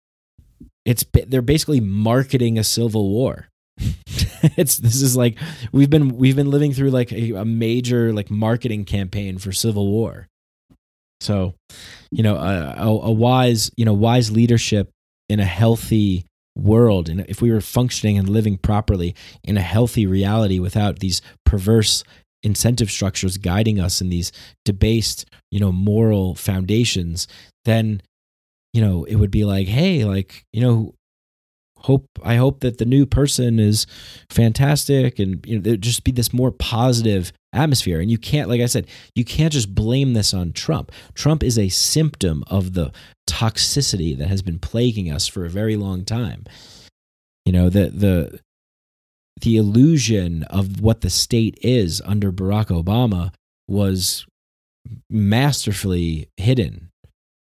it's 0.84 1.04
they're 1.26 1.40
basically 1.40 1.80
marketing 1.80 2.58
a 2.58 2.64
civil 2.64 3.08
war 3.08 3.48
it's 4.56 4.76
this 4.78 5.00
is 5.02 5.16
like 5.16 5.38
we've 5.72 5.90
been 5.90 6.16
we've 6.16 6.36
been 6.36 6.50
living 6.50 6.72
through 6.72 6.90
like 6.90 7.12
a, 7.12 7.32
a 7.32 7.44
major 7.44 8.12
like 8.12 8.30
marketing 8.30 8.84
campaign 8.84 9.38
for 9.38 9.52
civil 9.52 9.88
war. 9.90 10.28
So 11.20 11.54
you 12.10 12.22
know 12.22 12.36
a, 12.36 12.74
a, 12.76 12.88
a 12.88 13.12
wise 13.12 13.70
you 13.76 13.84
know 13.84 13.94
wise 13.94 14.30
leadership 14.30 14.90
in 15.28 15.40
a 15.40 15.44
healthy 15.44 16.26
world 16.54 17.08
and 17.08 17.20
if 17.28 17.40
we 17.40 17.50
were 17.50 17.62
functioning 17.62 18.18
and 18.18 18.28
living 18.28 18.58
properly 18.58 19.14
in 19.42 19.56
a 19.56 19.62
healthy 19.62 20.06
reality 20.06 20.58
without 20.58 20.98
these 20.98 21.22
perverse 21.46 22.04
incentive 22.42 22.90
structures 22.90 23.38
guiding 23.38 23.80
us 23.80 24.02
in 24.02 24.10
these 24.10 24.32
debased 24.64 25.24
you 25.50 25.58
know 25.58 25.72
moral 25.72 26.34
foundations 26.34 27.26
then 27.64 28.02
you 28.74 28.82
know 28.82 29.04
it 29.04 29.16
would 29.16 29.30
be 29.30 29.44
like 29.44 29.66
hey 29.66 30.04
like 30.04 30.44
you 30.52 30.60
know 30.60 30.94
hope 31.82 32.06
i 32.22 32.36
hope 32.36 32.60
that 32.60 32.78
the 32.78 32.84
new 32.84 33.06
person 33.06 33.58
is 33.58 33.86
fantastic 34.30 35.18
and 35.18 35.44
you 35.46 35.58
know 35.58 35.76
just 35.76 36.04
be 36.04 36.12
this 36.12 36.32
more 36.32 36.50
positive 36.50 37.32
atmosphere 37.54 38.00
and 38.00 38.10
you 38.10 38.16
can't 38.16 38.48
like 38.48 38.60
i 38.60 38.66
said 38.66 38.86
you 39.14 39.24
can't 39.24 39.52
just 39.52 39.74
blame 39.74 40.14
this 40.14 40.32
on 40.32 40.52
trump 40.52 40.90
trump 41.14 41.42
is 41.42 41.58
a 41.58 41.68
symptom 41.68 42.42
of 42.46 42.72
the 42.72 42.90
toxicity 43.32 44.16
that 44.16 44.28
has 44.28 44.42
been 44.42 44.58
plaguing 44.58 45.10
us 45.10 45.26
for 45.26 45.44
a 45.44 45.50
very 45.50 45.76
long 45.76 46.04
time. 46.04 46.44
You 47.44 47.52
know, 47.52 47.68
the 47.68 47.90
the 47.90 48.40
the 49.40 49.56
illusion 49.56 50.44
of 50.44 50.80
what 50.80 51.00
the 51.00 51.10
state 51.10 51.58
is 51.62 52.00
under 52.04 52.30
Barack 52.30 52.66
Obama 52.66 53.32
was 53.66 54.26
masterfully 55.08 56.28
hidden, 56.36 56.90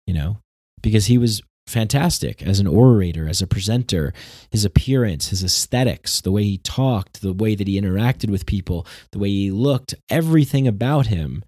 you 0.07 0.15
know, 0.15 0.39
because 0.81 1.07
he 1.07 1.19
was 1.19 1.43
fantastic 1.67 2.43
as 2.43 2.61
an 2.61 2.67
orator, 2.67 3.29
as 3.29 3.43
a 3.43 3.47
presenter, 3.47 4.13
his 4.51 4.65
appearance, 4.65 5.29
his 5.29 5.43
aesthetics, 5.43 6.21
the 6.21 6.31
way 6.31 6.45
he 6.45 6.59
talked, 6.59 7.21
the 7.23 7.33
way 7.33 7.55
that 7.55 7.67
he 7.67 7.81
interacted 7.81 8.31
with 8.31 8.47
people, 8.47 8.87
the 9.13 9.19
way 9.19 9.29
he 9.29 9.51
looked, 9.51 9.95
everything 10.09 10.69
about 10.69 11.09
him 11.09 11.45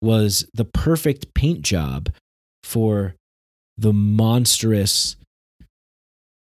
was 0.00 0.48
the 0.54 0.64
perfect 0.64 1.34
paint 1.34 1.62
job 1.62 2.10
for 2.62 3.16
the 3.76 3.92
monstrous, 3.92 5.16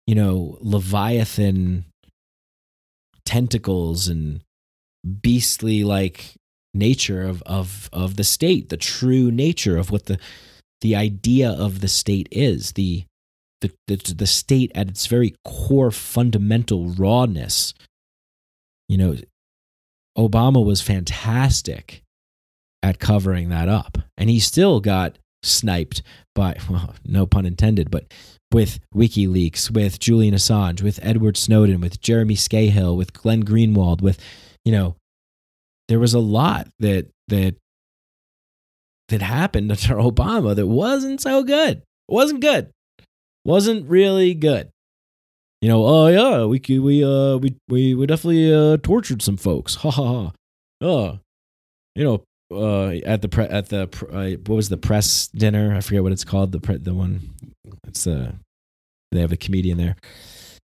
you 0.07 0.15
know, 0.15 0.57
Leviathan 0.61 1.85
tentacles 3.25 4.09
and 4.09 4.41
beastly 5.23 5.85
like 5.85 6.35
nature 6.73 7.23
of, 7.23 7.43
of, 7.43 7.91
of 7.93 8.17
the 8.17 8.25
state, 8.25 8.69
the 8.69 8.77
true 8.77 9.31
nature 9.31 9.77
of 9.77 9.91
what 9.91 10.07
the, 10.07 10.19
the 10.81 10.97
idea 10.97 11.51
of 11.51 11.81
the 11.81 11.89
state 11.89 12.29
is, 12.31 12.73
the, 12.73 13.05
the, 13.61 13.73
the, 13.87 13.97
the 13.97 14.27
state 14.27 14.71
at 14.75 14.89
its 14.89 15.07
very 15.07 15.35
core 15.45 15.91
fundamental 15.91 16.91
rawness. 16.91 17.75
You 18.89 18.99
know, 18.99 19.17
Obama 20.17 20.65
was 20.65 20.81
fantastic 20.81 22.03
at 22.83 22.99
covering 22.99 23.49
that 23.49 23.69
up. 23.69 23.99
And 24.17 24.31
he 24.31 24.39
still 24.39 24.81
got 24.81 25.19
sniped 25.43 26.03
by, 26.35 26.57
well, 26.71 26.95
no 27.05 27.27
pun 27.27 27.47
intended, 27.47 27.91
but 27.91 28.13
with 28.53 28.79
WikiLeaks, 28.95 29.71
with 29.71 29.99
Julian 29.99 30.35
Assange, 30.35 30.83
with 30.83 31.01
Edward 31.03 31.37
Snowden, 31.37 31.81
with 31.81 32.01
Jeremy 32.01 32.37
Scahill, 32.37 32.97
with 32.97 33.13
Glenn 33.13 33.45
Greenwald, 33.45 34.03
with, 34.03 34.21
you 34.65 34.73
know, 34.73 34.95
there 35.89 35.99
was 35.99 36.15
a 36.15 36.21
lot 36.21 36.69
that, 36.79 37.09
that, 37.29 37.57
that 39.09 39.23
happened 39.23 39.71
under 39.71 39.95
Obama 39.95 40.55
that 40.55 40.67
wasn't 40.67 41.21
so 41.21 41.43
good. 41.43 41.79
It 41.79 42.13
wasn't 42.13 42.41
good. 42.41 42.71
Wasn't 43.45 43.89
really 43.89 44.35
good. 44.35 44.71
You 45.63 45.69
know, 45.69 45.85
oh 45.85 46.07
yeah, 46.09 46.45
we 46.45 46.61
we 46.79 47.05
uh 47.05 47.37
we 47.39 47.55
we 47.69 47.95
we 47.95 48.07
definitely 48.07 48.53
uh 48.53 48.77
tortured 48.79 49.23
some 49.23 49.37
folks. 49.37 49.77
Ha 49.77 49.91
ha 49.91 50.05
ha. 50.05 50.33
Oh, 50.81 51.19
you 51.95 52.05
know, 52.05 52.23
uh, 52.53 52.91
at 53.07 53.23
the 53.23 53.29
pre- 53.29 53.47
at 53.47 53.69
the 53.71 53.83
uh, 54.13 54.39
what 54.47 54.57
was 54.57 54.69
the 54.69 54.77
press 54.77 55.29
dinner? 55.29 55.75
I 55.75 55.81
forget 55.81 56.03
what 56.03 56.13
it's 56.13 56.25
called. 56.25 56.53
The 56.53 56.61
pre- 56.61 56.77
the 56.77 56.95
one 56.95 57.31
it's 57.87 58.07
uh 58.07 58.33
they 59.13 59.21
have 59.21 59.33
a 59.33 59.37
comedian 59.37 59.79
there, 59.79 59.97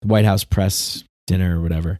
the 0.02 0.08
White 0.08 0.24
House 0.24 0.44
press 0.44 1.02
dinner 1.26 1.58
or 1.58 1.62
whatever. 1.62 1.98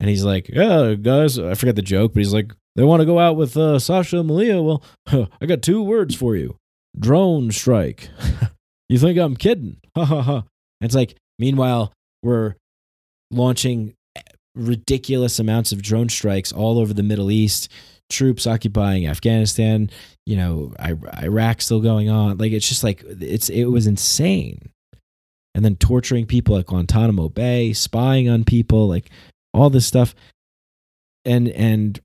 And 0.00 0.08
he's 0.08 0.24
like, 0.24 0.48
"Yeah, 0.48 0.94
guys, 0.94 1.38
I 1.38 1.54
forget 1.54 1.74
the 1.74 1.82
joke, 1.82 2.12
but 2.14 2.20
he's 2.20 2.32
like, 2.32 2.52
they 2.78 2.84
want 2.84 3.00
to 3.00 3.06
go 3.06 3.18
out 3.18 3.34
with 3.34 3.56
uh, 3.56 3.80
Sasha 3.80 4.22
Malia. 4.22 4.62
Well, 4.62 4.84
I 5.40 5.46
got 5.46 5.62
two 5.62 5.82
words 5.82 6.14
for 6.14 6.36
you: 6.36 6.54
drone 6.96 7.50
strike. 7.50 8.08
you 8.88 8.98
think 8.98 9.18
I'm 9.18 9.36
kidding? 9.36 9.78
Ha 9.96 10.04
ha 10.04 10.22
ha. 10.22 10.44
It's 10.80 10.94
like, 10.94 11.16
meanwhile, 11.40 11.92
we're 12.22 12.54
launching 13.32 13.94
ridiculous 14.54 15.40
amounts 15.40 15.72
of 15.72 15.82
drone 15.82 16.08
strikes 16.08 16.52
all 16.52 16.78
over 16.78 16.94
the 16.94 17.02
Middle 17.02 17.32
East 17.32 17.68
troops 18.10 18.46
occupying 18.46 19.08
Afghanistan, 19.08 19.90
you 20.24 20.36
know, 20.36 20.72
Iraq 21.20 21.60
still 21.60 21.80
going 21.80 22.08
on. 22.08 22.38
Like 22.38 22.52
it's 22.52 22.68
just 22.68 22.84
like 22.84 23.02
it's 23.04 23.48
it 23.48 23.64
was 23.64 23.88
insane. 23.88 24.70
And 25.56 25.64
then 25.64 25.74
torturing 25.74 26.26
people 26.26 26.56
at 26.56 26.66
Guantanamo 26.66 27.28
Bay, 27.28 27.72
spying 27.72 28.28
on 28.28 28.44
people, 28.44 28.86
like 28.86 29.10
all 29.52 29.68
this 29.68 29.86
stuff. 29.86 30.14
And 31.24 31.48
and 31.48 32.00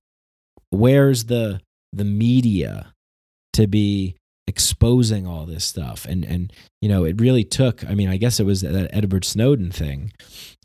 where's 0.74 1.26
the 1.26 1.62
the 1.92 2.06
media 2.06 2.94
to 3.54 3.68
be 3.68 4.16
exposing 4.46 5.26
all 5.26 5.46
this 5.46 5.64
stuff 5.64 6.06
and 6.06 6.26
and 6.26 6.52
you 6.82 6.90
know 6.90 7.06
it 7.06 7.20
really 7.22 7.46
took 7.46 7.86
i 7.90 7.96
mean 7.96 8.10
i 8.10 8.18
guess 8.18 8.42
it 8.42 8.46
was 8.46 8.60
that 8.60 8.90
edward 8.94 9.24
snowden 9.24 9.72
thing 9.72 10.12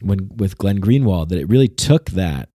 when 0.01 0.29
with 0.37 0.59
glenn 0.59 0.81
greenwald 0.81 1.29
that 1.29 1.39
it 1.39 1.49
really 1.49 1.69
took 1.69 2.11
that 2.11 2.49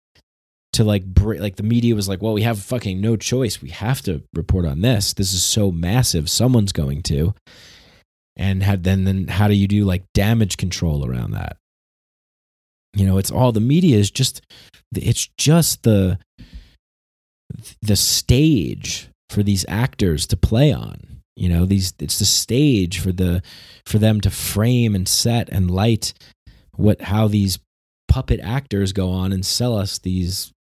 to 0.74 0.84
like 0.84 1.06
break, 1.06 1.42
like 1.42 1.58
the 1.58 1.64
media 1.64 1.96
was 1.96 2.08
like, 2.08 2.22
well, 2.22 2.34
we 2.34 2.44
have 2.44 2.60
fucking 2.60 3.02
no 3.02 3.16
choice. 3.18 3.62
We 3.62 3.70
have 3.70 4.02
to 4.04 4.24
report 4.34 4.66
on 4.66 4.82
this. 4.82 5.14
This 5.14 5.34
is 5.34 5.44
so 5.44 5.72
massive. 5.72 6.30
Someone's 6.30 6.72
going 6.72 7.04
to. 7.04 7.34
And 8.38 8.64
had 8.64 8.84
then 8.84 9.04
then 9.04 9.28
how 9.28 9.48
do 9.48 9.54
you 9.54 9.68
do 9.68 9.84
like 9.84 10.04
damage 10.14 10.58
control 10.58 11.06
around 11.06 11.32
that? 11.32 11.58
You 12.94 13.06
know, 13.06 13.18
it's 13.18 13.32
all 13.32 13.52
the 13.52 13.60
media 13.60 13.98
is 13.98 14.10
just 14.10 14.42
it's 14.96 15.28
just 15.38 15.84
the 15.84 16.18
the 17.82 17.96
stage 17.96 19.10
for 19.30 19.44
these 19.44 19.66
actors 19.68 20.28
to 20.28 20.38
play 20.38 20.72
on. 20.74 21.22
You 21.36 21.50
know, 21.50 21.66
these 21.66 21.94
it's 22.00 22.20
the 22.20 22.26
stage 22.26 23.00
for 23.00 23.12
the 23.12 23.42
for 23.86 23.98
them 23.98 24.22
to 24.22 24.30
frame 24.30 24.94
and 24.96 25.08
set 25.08 25.50
and 25.50 25.72
light 25.72 26.14
what 26.76 27.02
how 27.02 27.28
these 27.28 27.60
puppet 28.08 28.42
actors 28.42 28.92
go 28.92 29.10
on 29.10 29.32
and 29.32 29.46
sell 29.46 29.78
us 29.78 29.98
these 30.00 30.52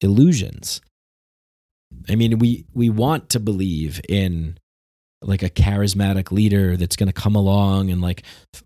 illusions. 0.00 0.80
I 2.08 2.16
mean, 2.16 2.38
we 2.38 2.66
we 2.74 2.90
want 2.90 3.30
to 3.30 3.40
believe 3.40 4.00
in 4.08 4.58
like 5.22 5.42
a 5.42 5.50
charismatic 5.50 6.32
leader 6.32 6.76
that's 6.76 6.96
going 6.96 7.06
to 7.06 7.12
come 7.12 7.36
along 7.36 7.90
and 7.90 8.00
like 8.00 8.22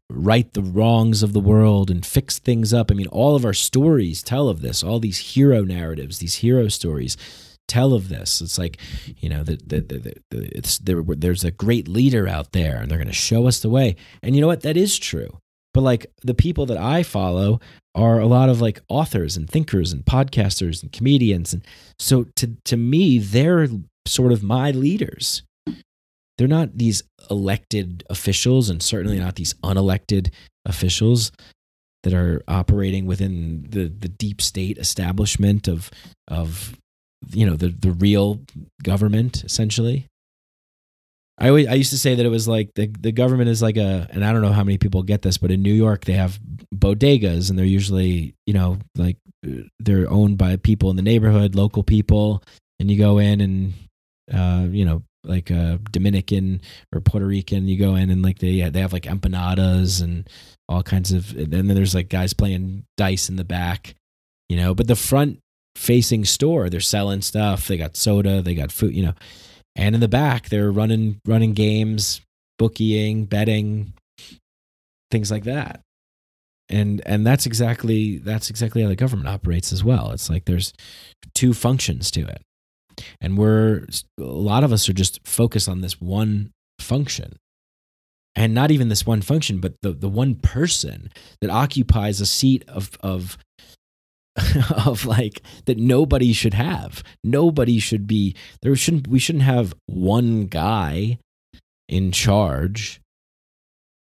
right 0.08 0.52
the 0.52 0.62
wrongs 0.62 1.22
of 1.22 1.32
the 1.32 1.40
world 1.40 1.90
and 1.90 2.06
fix 2.06 2.38
things 2.38 2.72
up. 2.72 2.90
I 2.90 2.94
mean, 2.94 3.08
all 3.08 3.34
of 3.34 3.44
our 3.44 3.52
stories 3.52 4.22
tell 4.22 4.48
of 4.48 4.62
this. 4.62 4.82
All 4.82 5.00
these 5.00 5.34
hero 5.34 5.62
narratives, 5.62 6.18
these 6.18 6.36
hero 6.36 6.68
stories 6.68 7.16
tell 7.68 7.92
of 7.92 8.08
this. 8.08 8.40
It's 8.40 8.58
like, 8.58 8.78
you 9.18 9.28
know, 9.28 9.42
the, 9.42 9.56
the, 9.64 9.80
the, 9.80 10.14
the 10.30 10.80
there, 10.82 11.02
there's 11.02 11.44
a 11.44 11.50
great 11.50 11.88
leader 11.88 12.28
out 12.28 12.52
there 12.52 12.76
and 12.76 12.90
they're 12.90 12.98
going 12.98 13.08
to 13.08 13.14
show 13.14 13.46
us 13.46 13.60
the 13.60 13.70
way. 13.70 13.96
And 14.22 14.34
you 14.34 14.40
know 14.40 14.46
what? 14.46 14.62
That 14.62 14.76
is 14.76 14.98
true. 14.98 15.38
But 15.72 15.82
like 15.82 16.06
the 16.22 16.34
people 16.34 16.66
that 16.66 16.78
I 16.78 17.02
follow 17.02 17.60
are 17.94 18.20
a 18.20 18.26
lot 18.26 18.48
of 18.48 18.60
like 18.60 18.80
authors 18.88 19.36
and 19.36 19.48
thinkers 19.48 19.92
and 19.92 20.04
podcasters 20.04 20.82
and 20.82 20.92
comedians. 20.92 21.52
And 21.52 21.64
so 21.98 22.24
to, 22.36 22.56
to 22.64 22.76
me, 22.76 23.18
they're 23.18 23.68
sort 24.06 24.32
of 24.32 24.42
my 24.42 24.70
leaders 24.70 25.42
they're 26.38 26.48
not 26.48 26.76
these 26.76 27.02
elected 27.30 28.04
officials 28.10 28.68
and 28.68 28.82
certainly 28.82 29.18
not 29.18 29.36
these 29.36 29.54
unelected 29.54 30.30
officials 30.66 31.30
that 32.02 32.12
are 32.12 32.42
operating 32.48 33.06
within 33.06 33.66
the, 33.68 33.88
the 33.88 34.08
deep 34.08 34.42
state 34.42 34.78
establishment 34.78 35.68
of 35.68 35.90
of 36.28 36.76
you 37.30 37.46
know 37.46 37.56
the 37.56 37.68
the 37.68 37.92
real 37.92 38.40
government 38.82 39.44
essentially 39.44 40.06
I 41.36 41.48
always, 41.48 41.66
I 41.66 41.74
used 41.74 41.90
to 41.90 41.98
say 41.98 42.14
that 42.14 42.24
it 42.24 42.28
was 42.28 42.46
like 42.46 42.70
the 42.74 42.86
the 42.86 43.10
government 43.10 43.50
is 43.50 43.60
like 43.60 43.76
a 43.76 44.06
and 44.10 44.24
I 44.24 44.32
don't 44.32 44.42
know 44.42 44.52
how 44.52 44.62
many 44.62 44.78
people 44.78 45.02
get 45.02 45.22
this 45.22 45.36
but 45.36 45.50
in 45.50 45.62
New 45.62 45.72
York 45.72 46.04
they 46.04 46.12
have 46.12 46.38
bodegas 46.72 47.50
and 47.50 47.58
they're 47.58 47.66
usually 47.66 48.34
you 48.46 48.54
know 48.54 48.78
like 48.96 49.16
they're 49.80 50.08
owned 50.08 50.38
by 50.38 50.56
people 50.56 50.90
in 50.90 50.96
the 50.96 51.02
neighborhood 51.02 51.56
local 51.56 51.82
people 51.82 52.42
and 52.78 52.90
you 52.90 52.96
go 52.96 53.18
in 53.18 53.40
and 53.40 53.74
uh, 54.32 54.66
you 54.70 54.84
know 54.84 55.02
like 55.24 55.50
a 55.50 55.80
Dominican 55.90 56.60
or 56.92 57.00
Puerto 57.00 57.26
Rican. 57.26 57.66
You 57.68 57.78
go 57.78 57.96
in 57.96 58.10
and 58.10 58.22
like 58.22 58.38
they 58.38 58.68
they 58.68 58.80
have 58.80 58.92
like 58.92 59.04
empanadas 59.04 60.02
and 60.02 60.28
all 60.68 60.82
kinds 60.82 61.12
of. 61.12 61.34
And 61.36 61.52
then 61.52 61.68
there's 61.68 61.94
like 61.94 62.08
guys 62.08 62.32
playing 62.32 62.84
dice 62.96 63.28
in 63.28 63.36
the 63.36 63.44
back, 63.44 63.94
you 64.48 64.56
know. 64.56 64.74
But 64.74 64.86
the 64.86 64.96
front 64.96 65.40
facing 65.76 66.24
store, 66.24 66.68
they're 66.70 66.80
selling 66.80 67.22
stuff. 67.22 67.66
They 67.68 67.76
got 67.76 67.96
soda, 67.96 68.42
they 68.42 68.54
got 68.54 68.72
food, 68.72 68.94
you 68.94 69.02
know. 69.02 69.14
And 69.76 69.94
in 69.94 70.00
the 70.00 70.08
back, 70.08 70.48
they're 70.48 70.70
running 70.70 71.20
running 71.26 71.52
games, 71.52 72.20
bookieing, 72.60 73.28
betting, 73.28 73.92
things 75.10 75.30
like 75.30 75.44
that. 75.44 75.80
And 76.68 77.02
and 77.04 77.26
that's 77.26 77.46
exactly 77.46 78.18
that's 78.18 78.50
exactly 78.50 78.82
how 78.82 78.88
the 78.88 78.96
government 78.96 79.28
operates 79.28 79.72
as 79.72 79.84
well. 79.84 80.12
It's 80.12 80.30
like 80.30 80.44
there's 80.44 80.72
two 81.34 81.52
functions 81.52 82.10
to 82.12 82.20
it 82.22 82.40
and 83.20 83.38
we're 83.38 83.86
a 84.18 84.22
lot 84.22 84.64
of 84.64 84.72
us 84.72 84.88
are 84.88 84.94
just 84.94 85.20
focused 85.26 85.68
on 85.68 85.80
this 85.80 86.00
one 86.00 86.50
function 86.78 87.36
and 88.36 88.54
not 88.54 88.70
even 88.70 88.88
this 88.88 89.06
one 89.06 89.22
function 89.22 89.58
but 89.60 89.74
the, 89.82 89.92
the 89.92 90.08
one 90.08 90.34
person 90.34 91.10
that 91.40 91.50
occupies 91.50 92.20
a 92.20 92.26
seat 92.26 92.64
of 92.68 92.90
of 93.00 93.38
of 94.84 95.06
like 95.06 95.42
that 95.66 95.78
nobody 95.78 96.32
should 96.32 96.54
have. 96.54 97.02
Nobody 97.22 97.78
should 97.78 98.06
be 98.06 98.34
there 98.62 98.74
shouldn't 98.76 99.08
we 99.08 99.18
shouldn't 99.18 99.44
have 99.44 99.74
one 99.86 100.46
guy 100.46 101.18
in 101.88 102.10
charge 102.12 103.00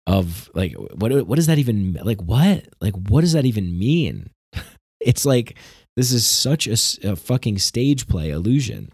of 0.06 0.50
like 0.54 0.74
what 0.74 1.12
what 1.28 1.36
does 1.36 1.48
that 1.48 1.60
even 1.60 1.98
like 2.04 2.22
what? 2.22 2.68
Like 2.82 2.96
what 2.96 3.22
does 3.22 3.34
that 3.34 3.46
even 3.46 3.78
mean? 3.78 4.30
It's 5.00 5.26
like 5.26 5.56
this 5.96 6.12
is 6.12 6.26
such 6.26 6.68
a, 6.68 6.76
a 7.08 7.16
fucking 7.16 7.60
stage 7.60 8.08
play 8.08 8.32
illusion. 8.32 8.92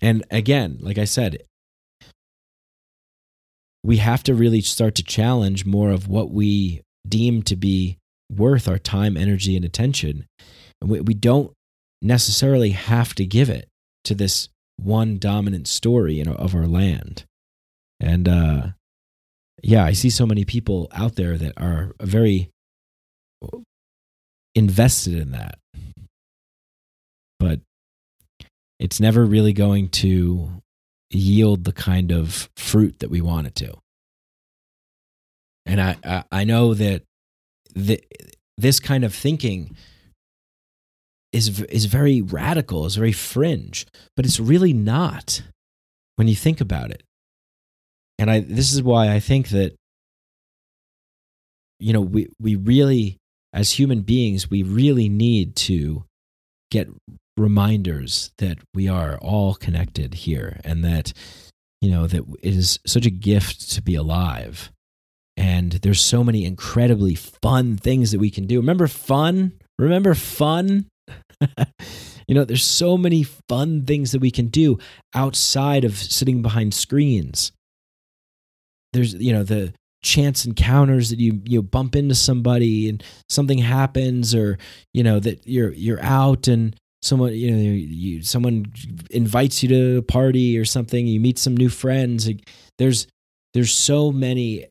And 0.00 0.24
again, 0.30 0.78
like 0.80 0.96
I 0.96 1.04
said, 1.04 1.42
we 3.82 3.98
have 3.98 4.22
to 4.24 4.34
really 4.34 4.60
start 4.62 4.94
to 4.94 5.02
challenge 5.02 5.66
more 5.66 5.90
of 5.90 6.08
what 6.08 6.30
we 6.30 6.82
deem 7.06 7.42
to 7.42 7.56
be 7.56 7.98
worth 8.30 8.68
our 8.68 8.78
time, 8.78 9.16
energy, 9.16 9.56
and 9.56 9.64
attention. 9.64 10.26
And 10.80 10.90
we, 10.90 11.00
we 11.00 11.14
don't 11.14 11.52
necessarily 12.02 12.70
have 12.70 13.14
to 13.14 13.24
give 13.24 13.48
it 13.48 13.68
to 14.04 14.14
this 14.14 14.48
one 14.76 15.18
dominant 15.18 15.68
story 15.68 16.22
know, 16.22 16.34
of 16.34 16.54
our 16.54 16.66
land. 16.66 17.24
And 18.00 18.28
uh, 18.28 18.66
yeah, 19.62 19.84
I 19.84 19.92
see 19.92 20.10
so 20.10 20.26
many 20.26 20.44
people 20.44 20.88
out 20.92 21.14
there 21.16 21.38
that 21.38 21.52
are 21.56 21.92
very 22.00 22.50
invested 24.54 25.14
in 25.14 25.32
that 25.32 25.58
but 27.44 27.60
it's 28.78 29.00
never 29.00 29.24
really 29.24 29.52
going 29.52 29.88
to 29.88 30.62
yield 31.10 31.64
the 31.64 31.72
kind 31.72 32.10
of 32.10 32.48
fruit 32.56 32.98
that 33.00 33.10
we 33.10 33.20
want 33.20 33.46
it 33.46 33.54
to. 33.56 33.74
And 35.66 35.80
I, 35.80 35.96
I, 36.02 36.24
I 36.32 36.44
know 36.44 36.72
that 36.72 37.02
the, 37.74 38.02
this 38.56 38.80
kind 38.80 39.04
of 39.04 39.14
thinking 39.14 39.76
is, 41.32 41.60
is 41.62 41.86
very 41.86 42.22
radical, 42.22 42.86
is 42.86 42.96
very 42.96 43.12
fringe, 43.12 43.86
but 44.16 44.24
it's 44.24 44.40
really 44.40 44.72
not 44.72 45.42
when 46.16 46.28
you 46.28 46.36
think 46.36 46.60
about 46.60 46.90
it. 46.90 47.02
And 48.18 48.30
I, 48.30 48.40
this 48.40 48.72
is 48.72 48.82
why 48.82 49.12
I 49.12 49.20
think 49.20 49.48
that, 49.48 49.74
you 51.80 51.92
know, 51.92 52.00
we, 52.00 52.28
we 52.40 52.54
really, 52.54 53.18
as 53.52 53.72
human 53.72 54.02
beings, 54.02 54.48
we 54.48 54.62
really 54.62 55.08
need 55.08 55.56
to 55.56 56.04
get 56.70 56.88
reminders 57.36 58.32
that 58.38 58.58
we 58.74 58.88
are 58.88 59.18
all 59.18 59.54
connected 59.54 60.14
here 60.14 60.60
and 60.64 60.84
that 60.84 61.12
you 61.80 61.90
know 61.90 62.06
that 62.06 62.24
it 62.42 62.54
is 62.54 62.78
such 62.86 63.06
a 63.06 63.10
gift 63.10 63.72
to 63.72 63.82
be 63.82 63.94
alive 63.94 64.70
and 65.44 65.72
there's 65.72 66.00
so 66.00 66.24
many 66.24 66.46
incredibly 66.46 67.14
fun 67.14 67.76
things 67.76 68.12
that 68.12 68.18
we 68.18 68.30
can 68.30 68.46
do. 68.46 68.58
Remember 68.60 68.88
fun? 68.88 69.52
Remember 69.78 70.14
fun? 70.14 70.86
You 72.26 72.34
know 72.34 72.46
there's 72.46 72.64
so 72.64 72.96
many 72.96 73.22
fun 73.50 73.84
things 73.84 74.12
that 74.12 74.20
we 74.22 74.30
can 74.30 74.46
do 74.46 74.78
outside 75.14 75.84
of 75.84 75.94
sitting 75.94 76.40
behind 76.40 76.72
screens. 76.72 77.52
There's 78.94 79.12
you 79.12 79.30
know 79.30 79.42
the 79.42 79.74
chance 80.02 80.46
encounters 80.46 81.10
that 81.10 81.18
you 81.18 81.42
you 81.44 81.62
bump 81.62 81.94
into 81.94 82.14
somebody 82.14 82.88
and 82.88 83.04
something 83.28 83.58
happens 83.58 84.34
or 84.34 84.56
you 84.94 85.02
know 85.02 85.20
that 85.20 85.46
you're 85.46 85.74
you're 85.74 86.02
out 86.02 86.48
and 86.48 86.74
someone 87.02 87.34
you 87.34 87.50
know 87.50 87.58
you 87.58 88.22
someone 88.22 88.72
invites 89.10 89.62
you 89.62 89.68
to 89.68 89.98
a 89.98 90.02
party 90.02 90.56
or 90.56 90.64
something 90.64 91.06
you 91.06 91.20
meet 91.20 91.38
some 91.38 91.54
new 91.54 91.68
friends. 91.68 92.26
There's 92.78 93.06
there's 93.52 93.74
so 93.74 94.10
many 94.10 94.64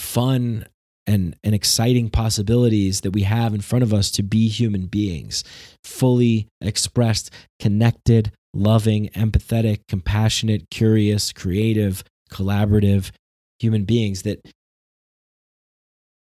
fun 0.00 0.66
and 1.06 1.36
and 1.42 1.54
exciting 1.54 2.08
possibilities 2.08 3.02
that 3.02 3.12
we 3.12 3.22
have 3.22 3.54
in 3.54 3.60
front 3.60 3.82
of 3.82 3.92
us 3.92 4.10
to 4.12 4.22
be 4.22 4.48
human 4.48 4.86
beings. 4.86 5.44
Fully 5.84 6.48
expressed 6.60 7.30
connected 7.58 8.32
loving 8.54 9.08
empathetic 9.10 9.80
compassionate 9.88 10.68
curious 10.70 11.32
creative 11.32 12.02
collaborative 12.30 13.10
human 13.58 13.84
beings 13.84 14.22
that 14.22 14.40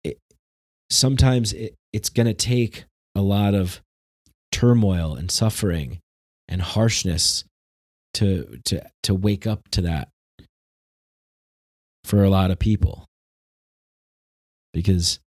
it, 0.03 0.19
sometimes 0.89 1.53
it, 1.53 1.75
it's 1.93 2.09
going 2.09 2.27
to 2.27 2.35
take 2.35 2.85
a 3.15 3.21
lot 3.21 3.55
of 3.55 3.81
turmoil 4.51 5.15
and 5.15 5.31
suffering 5.31 5.99
and 6.49 6.63
harshness 6.63 7.45
to 8.15 8.59
to 8.65 8.81
to 9.03 9.15
wake 9.15 9.47
up 9.47 9.69
to 9.71 9.83
that 9.83 10.09
for 12.05 12.25
a 12.25 12.31
lot 12.31 12.51
of 12.51 12.59
people 12.59 13.07
because 14.73 15.19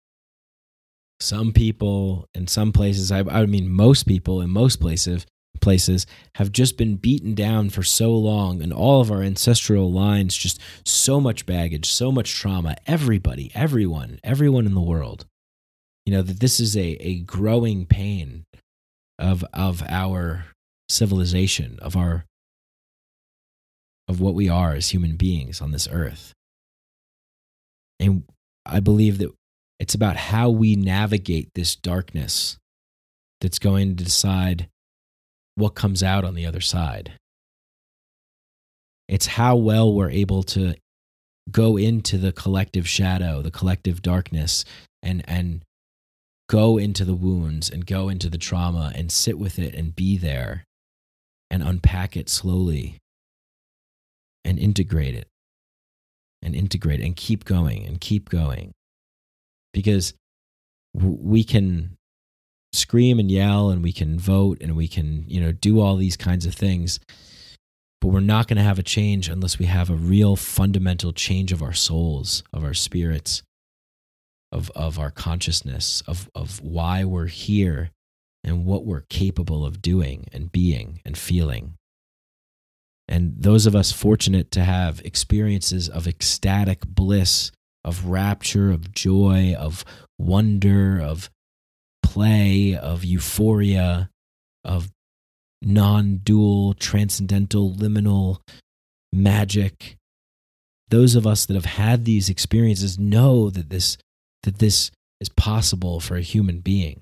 some 1.20 1.52
people 1.52 2.28
in 2.34 2.46
some 2.46 2.72
places 2.72 3.12
I, 3.12 3.20
I 3.20 3.46
mean 3.46 3.68
most 3.68 4.04
people 4.04 4.40
in 4.40 4.50
most 4.50 4.80
places 4.80 5.26
places 5.60 6.06
have 6.34 6.50
just 6.50 6.76
been 6.76 6.96
beaten 6.96 7.34
down 7.34 7.70
for 7.70 7.84
so 7.84 8.12
long 8.12 8.60
and 8.60 8.72
all 8.72 9.00
of 9.00 9.12
our 9.12 9.22
ancestral 9.22 9.92
lines 9.92 10.36
just 10.36 10.60
so 10.84 11.20
much 11.20 11.46
baggage 11.46 11.88
so 11.88 12.10
much 12.10 12.34
trauma. 12.34 12.76
Everybody 12.86 13.52
everyone 13.54 14.18
everyone 14.24 14.66
in 14.66 14.74
the 14.74 14.80
world 14.80 15.26
you 16.04 16.12
know 16.12 16.22
that 16.22 16.40
this 16.40 16.58
is 16.58 16.76
a, 16.76 16.96
a 17.00 17.20
growing 17.20 17.86
pain 17.86 18.44
of 19.18 19.44
of 19.52 19.82
our 19.88 20.46
civilization 20.88 21.78
of 21.80 21.96
our 21.96 22.24
of 24.08 24.20
what 24.20 24.34
we 24.34 24.48
are 24.48 24.74
as 24.74 24.90
human 24.90 25.16
beings 25.16 25.60
on 25.60 25.72
this 25.72 25.88
earth. 25.90 26.34
And 28.00 28.24
i 28.66 28.80
believe 28.80 29.18
that 29.18 29.32
it's 29.82 29.94
about 29.94 30.16
how 30.16 30.48
we 30.48 30.76
navigate 30.76 31.48
this 31.54 31.74
darkness 31.74 32.56
that's 33.40 33.58
going 33.58 33.96
to 33.96 34.04
decide 34.04 34.68
what 35.56 35.74
comes 35.74 36.02
out 36.02 36.24
on 36.24 36.36
the 36.36 36.46
other 36.46 36.60
side. 36.60 37.12
It's 39.08 39.26
how 39.26 39.56
well 39.56 39.92
we're 39.92 40.10
able 40.10 40.44
to 40.44 40.76
go 41.50 41.76
into 41.76 42.16
the 42.16 42.30
collective 42.30 42.88
shadow, 42.88 43.42
the 43.42 43.50
collective 43.50 44.00
darkness, 44.00 44.64
and, 45.02 45.24
and 45.26 45.62
go 46.48 46.78
into 46.78 47.04
the 47.04 47.16
wounds 47.16 47.68
and 47.68 47.84
go 47.84 48.08
into 48.08 48.30
the 48.30 48.38
trauma 48.38 48.92
and 48.94 49.10
sit 49.10 49.36
with 49.36 49.58
it 49.58 49.74
and 49.74 49.96
be 49.96 50.16
there 50.16 50.62
and 51.50 51.62
unpack 51.62 52.16
it 52.16 52.28
slowly 52.28 52.98
and 54.44 54.60
integrate 54.60 55.16
it 55.16 55.26
and 56.42 56.54
integrate 56.54 57.00
and 57.00 57.16
keep 57.16 57.44
going 57.44 57.86
and 57.86 58.00
keep 58.00 58.28
going. 58.28 58.72
Because 59.72 60.14
we 60.94 61.44
can 61.44 61.96
scream 62.72 63.18
and 63.18 63.30
yell 63.30 63.70
and 63.70 63.82
we 63.82 63.92
can 63.92 64.18
vote 64.18 64.58
and 64.60 64.76
we 64.76 64.88
can 64.88 65.24
you 65.26 65.40
know 65.40 65.52
do 65.52 65.80
all 65.80 65.96
these 65.96 66.16
kinds 66.16 66.46
of 66.46 66.54
things 66.54 66.98
but 68.00 68.08
we're 68.08 68.20
not 68.20 68.48
going 68.48 68.56
to 68.56 68.62
have 68.62 68.78
a 68.78 68.82
change 68.82 69.28
unless 69.28 69.58
we 69.58 69.66
have 69.66 69.90
a 69.90 69.94
real 69.94 70.36
fundamental 70.36 71.12
change 71.12 71.52
of 71.52 71.62
our 71.62 71.74
souls 71.74 72.42
of 72.52 72.64
our 72.64 72.72
spirits 72.72 73.42
of 74.50 74.70
of 74.74 74.98
our 74.98 75.10
consciousness 75.10 76.02
of 76.06 76.30
of 76.34 76.62
why 76.62 77.04
we're 77.04 77.26
here 77.26 77.90
and 78.42 78.64
what 78.64 78.86
we're 78.86 79.04
capable 79.08 79.66
of 79.66 79.82
doing 79.82 80.26
and 80.32 80.50
being 80.50 81.00
and 81.04 81.16
feeling 81.16 81.74
and 83.08 83.34
those 83.36 83.66
of 83.66 83.74
us 83.74 83.92
fortunate 83.92 84.50
to 84.52 84.64
have 84.64 85.00
experiences 85.04 85.88
of 85.88 86.06
ecstatic 86.06 86.86
bliss 86.86 87.50
of 87.84 88.06
rapture 88.06 88.70
of 88.70 88.92
joy 88.92 89.54
of 89.58 89.84
wonder 90.18 91.00
of 91.00 91.28
play, 92.12 92.76
of 92.76 93.04
euphoria, 93.04 94.10
of 94.64 94.90
non 95.62 96.18
dual, 96.18 96.74
transcendental, 96.74 97.72
liminal 97.72 98.38
magic. 99.12 99.96
Those 100.88 101.14
of 101.14 101.26
us 101.26 101.46
that 101.46 101.54
have 101.54 101.64
had 101.64 102.04
these 102.04 102.28
experiences 102.28 102.98
know 102.98 103.48
that 103.48 103.70
this, 103.70 103.96
that 104.42 104.58
this 104.58 104.90
is 105.20 105.30
possible 105.30 106.00
for 106.00 106.16
a 106.16 106.22
human 106.22 106.60
being. 106.60 107.00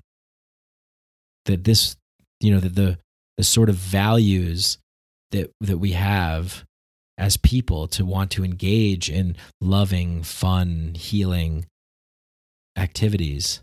That 1.45 1.65
this, 1.65 1.97
you 2.39 2.53
know, 2.53 2.61
that 2.61 2.75
the, 2.75 2.97
the 3.37 3.43
sort 3.43 3.67
of 3.67 3.75
values 3.75 4.77
that, 5.31 5.51
that 5.61 5.77
we 5.77 5.91
have 5.91 6.65
as 7.17 7.37
people 7.37 7.87
to 7.87 8.05
want 8.05 8.31
to 8.31 8.43
engage 8.43 9.09
in 9.09 9.35
loving, 9.59 10.23
fun, 10.23 10.93
healing 10.95 11.65
activities. 12.75 13.61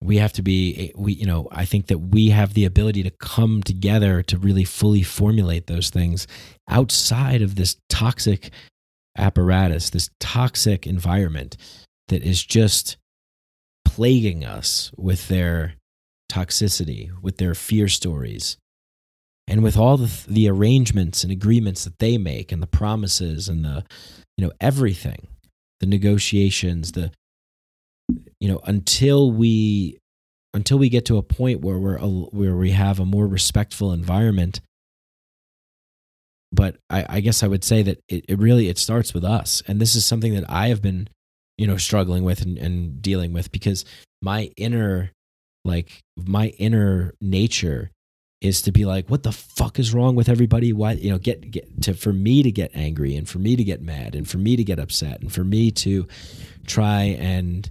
We 0.00 0.18
have 0.18 0.32
to 0.34 0.42
be 0.42 0.88
eh, 0.88 0.92
we 0.96 1.14
you 1.14 1.26
know 1.26 1.48
i 1.50 1.64
think 1.64 1.86
that 1.86 1.98
we 1.98 2.28
have 2.28 2.52
the 2.52 2.66
ability 2.66 3.02
to 3.02 3.10
come 3.10 3.62
together 3.62 4.22
to 4.22 4.36
really 4.36 4.64
fully 4.64 5.02
formulate 5.02 5.66
those 5.66 5.88
things 5.88 6.26
outside 6.68 7.40
of 7.40 7.54
this 7.54 7.76
toxic 7.88 8.50
apparatus 9.16 9.88
this 9.88 10.10
toxic 10.20 10.86
environment 10.86 11.56
that 12.08 12.22
is 12.22 12.44
just 12.44 12.98
plaguing 13.86 14.44
us 14.44 14.92
with 14.98 15.28
their 15.28 15.74
toxicity 16.30 17.10
with 17.22 17.38
their 17.38 17.54
fear 17.54 17.88
stories 17.88 18.58
and 19.46 19.62
with 19.62 19.76
all 19.76 19.96
the, 19.96 20.24
the 20.28 20.48
arrangements 20.48 21.22
and 21.22 21.32
agreements 21.32 21.84
that 21.84 21.98
they 21.98 22.18
make 22.18 22.52
and 22.52 22.62
the 22.62 22.66
promises 22.66 23.48
and 23.48 23.64
the 23.64 23.84
you 24.36 24.44
know 24.44 24.52
everything 24.60 25.28
the 25.80 25.86
negotiations 25.86 26.92
the 26.92 27.10
you 28.40 28.48
know 28.48 28.60
until 28.64 29.30
we 29.30 29.98
until 30.52 30.78
we 30.78 30.88
get 30.88 31.04
to 31.06 31.18
a 31.18 31.22
point 31.22 31.60
where 31.60 31.78
we're 31.78 31.98
where 31.98 32.56
we 32.56 32.70
have 32.70 33.00
a 33.00 33.04
more 33.04 33.26
respectful 33.26 33.92
environment 33.92 34.60
but 36.54 36.76
I, 36.88 37.04
I 37.08 37.20
guess 37.20 37.42
I 37.42 37.48
would 37.48 37.64
say 37.64 37.82
that 37.82 37.98
it, 38.08 38.24
it, 38.28 38.38
really 38.38 38.68
it 38.68 38.78
starts 38.78 39.12
with 39.12 39.24
us, 39.24 39.62
and 39.66 39.80
this 39.80 39.96
is 39.96 40.06
something 40.06 40.34
that 40.34 40.48
I 40.48 40.68
have 40.68 40.80
been, 40.80 41.08
you 41.58 41.66
know, 41.66 41.76
struggling 41.76 42.22
with 42.22 42.42
and, 42.42 42.56
and 42.56 43.02
dealing 43.02 43.32
with 43.32 43.50
because 43.50 43.84
my 44.22 44.52
inner, 44.56 45.10
like 45.64 46.00
my 46.16 46.48
inner 46.58 47.14
nature, 47.20 47.90
is 48.44 48.60
to 48.60 48.72
be 48.72 48.84
like, 48.84 49.08
what 49.08 49.22
the 49.22 49.32
fuck 49.32 49.78
is 49.78 49.94
wrong 49.94 50.14
with 50.14 50.28
everybody? 50.28 50.72
Why 50.72 50.92
you 50.92 51.10
know 51.10 51.18
get 51.18 51.50
get 51.50 51.82
to 51.82 51.94
for 51.94 52.12
me 52.12 52.42
to 52.42 52.52
get 52.52 52.70
angry 52.74 53.16
and 53.16 53.26
for 53.26 53.38
me 53.38 53.56
to 53.56 53.64
get 53.64 53.80
mad 53.80 54.14
and 54.14 54.28
for 54.28 54.36
me 54.36 54.54
to 54.54 54.62
get 54.62 54.78
upset 54.78 55.22
and 55.22 55.32
for 55.32 55.42
me 55.42 55.70
to 55.70 56.06
try 56.66 57.02
and 57.18 57.68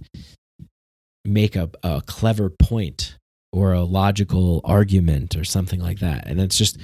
make 1.24 1.54
a, 1.54 1.70
a 1.84 2.02
clever 2.06 2.50
point 2.50 3.16
or 3.52 3.72
a 3.72 3.82
logical 3.82 4.60
argument 4.64 5.36
or 5.36 5.44
something 5.44 5.80
like 5.80 6.00
that. 6.00 6.26
And 6.26 6.40
it's 6.40 6.58
just 6.58 6.76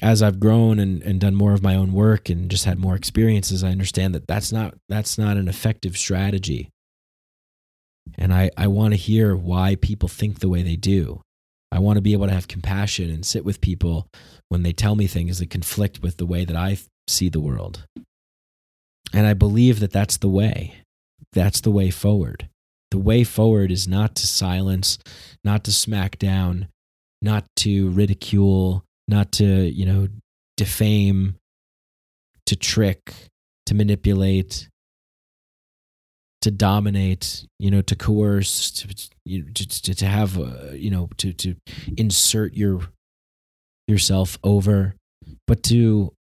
as 0.00 0.22
I've 0.22 0.38
grown 0.38 0.78
and, 0.78 1.02
and 1.02 1.20
done 1.20 1.34
more 1.34 1.54
of 1.54 1.62
my 1.62 1.74
own 1.74 1.92
work 1.92 2.28
and 2.28 2.48
just 2.48 2.66
had 2.66 2.78
more 2.78 2.94
experiences, 2.94 3.64
I 3.64 3.70
understand 3.70 4.14
that 4.14 4.28
that's 4.28 4.52
not 4.52 4.74
that's 4.88 5.18
not 5.18 5.36
an 5.36 5.48
effective 5.48 5.96
strategy. 5.96 6.70
And 8.16 8.32
I, 8.32 8.50
I 8.56 8.68
want 8.68 8.92
to 8.92 8.98
hear 8.98 9.34
why 9.34 9.74
people 9.74 10.08
think 10.08 10.38
the 10.38 10.48
way 10.48 10.62
they 10.62 10.76
do. 10.76 11.20
I 11.74 11.80
want 11.80 11.96
to 11.96 12.02
be 12.02 12.12
able 12.12 12.28
to 12.28 12.32
have 12.32 12.46
compassion 12.46 13.10
and 13.10 13.26
sit 13.26 13.44
with 13.44 13.60
people 13.60 14.06
when 14.48 14.62
they 14.62 14.72
tell 14.72 14.94
me 14.94 15.08
things 15.08 15.40
that 15.40 15.50
conflict 15.50 16.00
with 16.02 16.18
the 16.18 16.24
way 16.24 16.44
that 16.44 16.54
I 16.56 16.78
see 17.08 17.28
the 17.28 17.40
world. 17.40 17.84
And 19.12 19.26
I 19.26 19.34
believe 19.34 19.80
that 19.80 19.90
that's 19.90 20.16
the 20.16 20.28
way. 20.28 20.76
That's 21.32 21.60
the 21.60 21.72
way 21.72 21.90
forward. 21.90 22.48
The 22.92 22.98
way 22.98 23.24
forward 23.24 23.72
is 23.72 23.88
not 23.88 24.14
to 24.14 24.26
silence, 24.28 24.98
not 25.42 25.64
to 25.64 25.72
smack 25.72 26.16
down, 26.16 26.68
not 27.20 27.44
to 27.56 27.90
ridicule, 27.90 28.84
not 29.08 29.32
to, 29.32 29.44
you 29.44 29.84
know, 29.84 30.06
defame, 30.56 31.34
to 32.46 32.54
trick, 32.54 33.12
to 33.66 33.74
manipulate, 33.74 34.68
to 36.44 36.50
dominate, 36.50 37.46
you 37.58 37.70
know, 37.70 37.80
to 37.82 37.96
coerce, 37.96 38.70
to 38.70 38.88
to, 39.54 39.94
to 39.94 40.06
have, 40.06 40.38
uh, 40.38 40.72
you 40.72 40.90
know, 40.90 41.08
to 41.16 41.32
to 41.32 41.56
insert 41.96 42.54
your 42.54 42.80
yourself 43.88 44.38
over, 44.44 44.94
but 45.46 45.62
to 45.64 46.12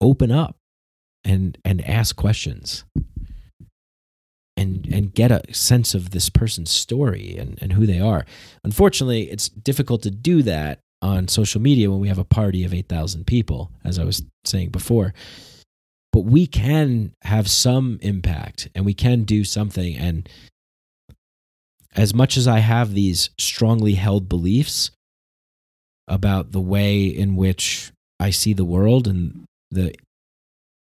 open 0.00 0.30
up 0.30 0.56
and 1.24 1.58
and 1.64 1.84
ask 1.84 2.14
questions 2.14 2.84
and 4.56 4.86
and 4.92 5.12
get 5.12 5.32
a 5.32 5.42
sense 5.52 5.92
of 5.92 6.10
this 6.10 6.28
person's 6.28 6.70
story 6.70 7.36
and, 7.36 7.58
and 7.60 7.72
who 7.72 7.84
they 7.84 8.00
are. 8.00 8.24
Unfortunately, 8.62 9.28
it's 9.30 9.48
difficult 9.48 10.02
to 10.02 10.10
do 10.10 10.42
that 10.42 10.78
on 11.02 11.26
social 11.26 11.60
media 11.60 11.90
when 11.90 12.00
we 12.00 12.08
have 12.08 12.18
a 12.18 12.24
party 12.24 12.64
of 12.64 12.72
8,000 12.72 13.26
people, 13.26 13.70
as 13.84 13.98
I 13.98 14.04
was 14.04 14.22
saying 14.44 14.70
before. 14.70 15.12
But 16.16 16.24
we 16.24 16.46
can 16.46 17.12
have 17.24 17.46
some 17.46 17.98
impact 18.00 18.70
and 18.74 18.86
we 18.86 18.94
can 18.94 19.24
do 19.24 19.44
something. 19.44 19.98
And 19.98 20.26
as 21.94 22.14
much 22.14 22.38
as 22.38 22.48
I 22.48 22.60
have 22.60 22.94
these 22.94 23.28
strongly 23.36 23.96
held 23.96 24.26
beliefs 24.26 24.92
about 26.08 26.52
the 26.52 26.60
way 26.60 27.04
in 27.04 27.36
which 27.36 27.92
I 28.18 28.30
see 28.30 28.54
the 28.54 28.64
world 28.64 29.06
and 29.06 29.44
the 29.70 29.94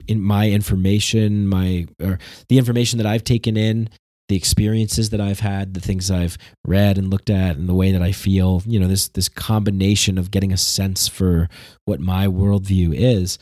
in 0.07 0.21
my 0.21 0.51
information, 0.51 1.49
my 1.49 1.87
or 1.99 2.19
the 2.51 2.59
information 2.59 2.99
that 2.99 3.07
I've 3.07 3.25
taken 3.25 3.57
in, 3.57 3.89
the 4.29 4.37
experiences 4.37 5.09
that 5.09 5.23
I've 5.23 5.41
had, 5.41 5.73
the 5.73 5.81
things 5.81 6.11
I've 6.11 6.37
read 6.67 6.99
and 6.99 7.11
looked 7.11 7.31
at, 7.31 7.57
and 7.57 7.67
the 7.67 7.75
way 7.75 7.93
that 7.93 8.03
I 8.03 8.13
feel. 8.13 8.63
You 8.67 8.79
know, 8.79 8.89
this 8.89 9.09
this 9.09 9.31
combination 9.31 10.19
of 10.19 10.31
getting 10.31 10.53
a 10.53 10.59
sense 10.59 11.09
for 11.09 11.49
what 11.87 11.99
my 11.99 12.27
worldview 12.27 12.93
is. 12.95 13.39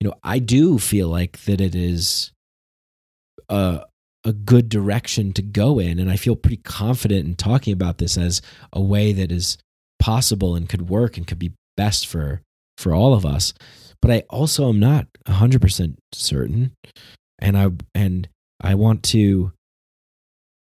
You 0.00 0.08
know, 0.08 0.14
I 0.22 0.38
do 0.38 0.78
feel 0.78 1.08
like 1.08 1.44
that 1.44 1.60
it 1.60 1.74
is 1.74 2.32
a 3.48 3.84
a 4.24 4.32
good 4.32 4.68
direction 4.68 5.32
to 5.34 5.42
go 5.42 5.78
in, 5.78 6.00
and 6.00 6.10
I 6.10 6.16
feel 6.16 6.34
pretty 6.34 6.56
confident 6.56 7.26
in 7.26 7.36
talking 7.36 7.72
about 7.72 7.98
this 7.98 8.18
as 8.18 8.42
a 8.72 8.80
way 8.80 9.12
that 9.12 9.30
is 9.30 9.56
possible 10.00 10.56
and 10.56 10.68
could 10.68 10.88
work 10.90 11.16
and 11.16 11.26
could 11.26 11.38
be 11.38 11.52
best 11.76 12.06
for 12.06 12.42
for 12.76 12.92
all 12.92 13.14
of 13.14 13.24
us. 13.24 13.54
But 14.02 14.10
I 14.10 14.24
also 14.28 14.68
am 14.68 14.78
not 14.78 15.06
100% 15.26 15.96
certain 16.12 16.72
and 17.38 17.56
I 17.56 17.70
and 17.94 18.28
I 18.60 18.74
want 18.74 19.02
to 19.04 19.52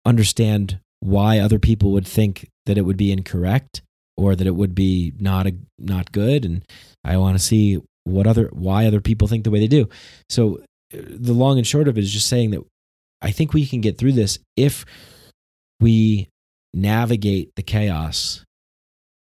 understand 0.04 0.78
why 1.00 1.38
other 1.38 1.58
people 1.58 1.92
would 1.92 2.06
think 2.06 2.48
that 2.66 2.78
it 2.78 2.82
would 2.82 2.96
be 2.96 3.12
incorrect 3.12 3.82
or 4.16 4.36
that 4.36 4.46
it 4.46 4.54
would 4.54 4.74
be 4.74 5.12
not 5.18 5.46
a, 5.46 5.54
not 5.78 6.12
good 6.12 6.44
and 6.44 6.62
I 7.04 7.16
want 7.16 7.38
to 7.38 7.42
see 7.42 7.80
what 8.04 8.26
other 8.26 8.48
why 8.52 8.86
other 8.86 9.00
people 9.00 9.28
think 9.28 9.44
the 9.44 9.50
way 9.50 9.60
they 9.60 9.68
do. 9.68 9.88
So 10.28 10.62
uh, 10.94 10.98
the 11.08 11.32
long 11.32 11.58
and 11.58 11.66
short 11.66 11.88
of 11.88 11.96
it 11.96 12.04
is 12.04 12.12
just 12.12 12.28
saying 12.28 12.50
that 12.50 12.64
I 13.20 13.30
think 13.30 13.52
we 13.52 13.66
can 13.66 13.80
get 13.80 13.98
through 13.98 14.12
this 14.12 14.38
if 14.56 14.84
we 15.80 16.28
navigate 16.74 17.52
the 17.56 17.62
chaos 17.62 18.44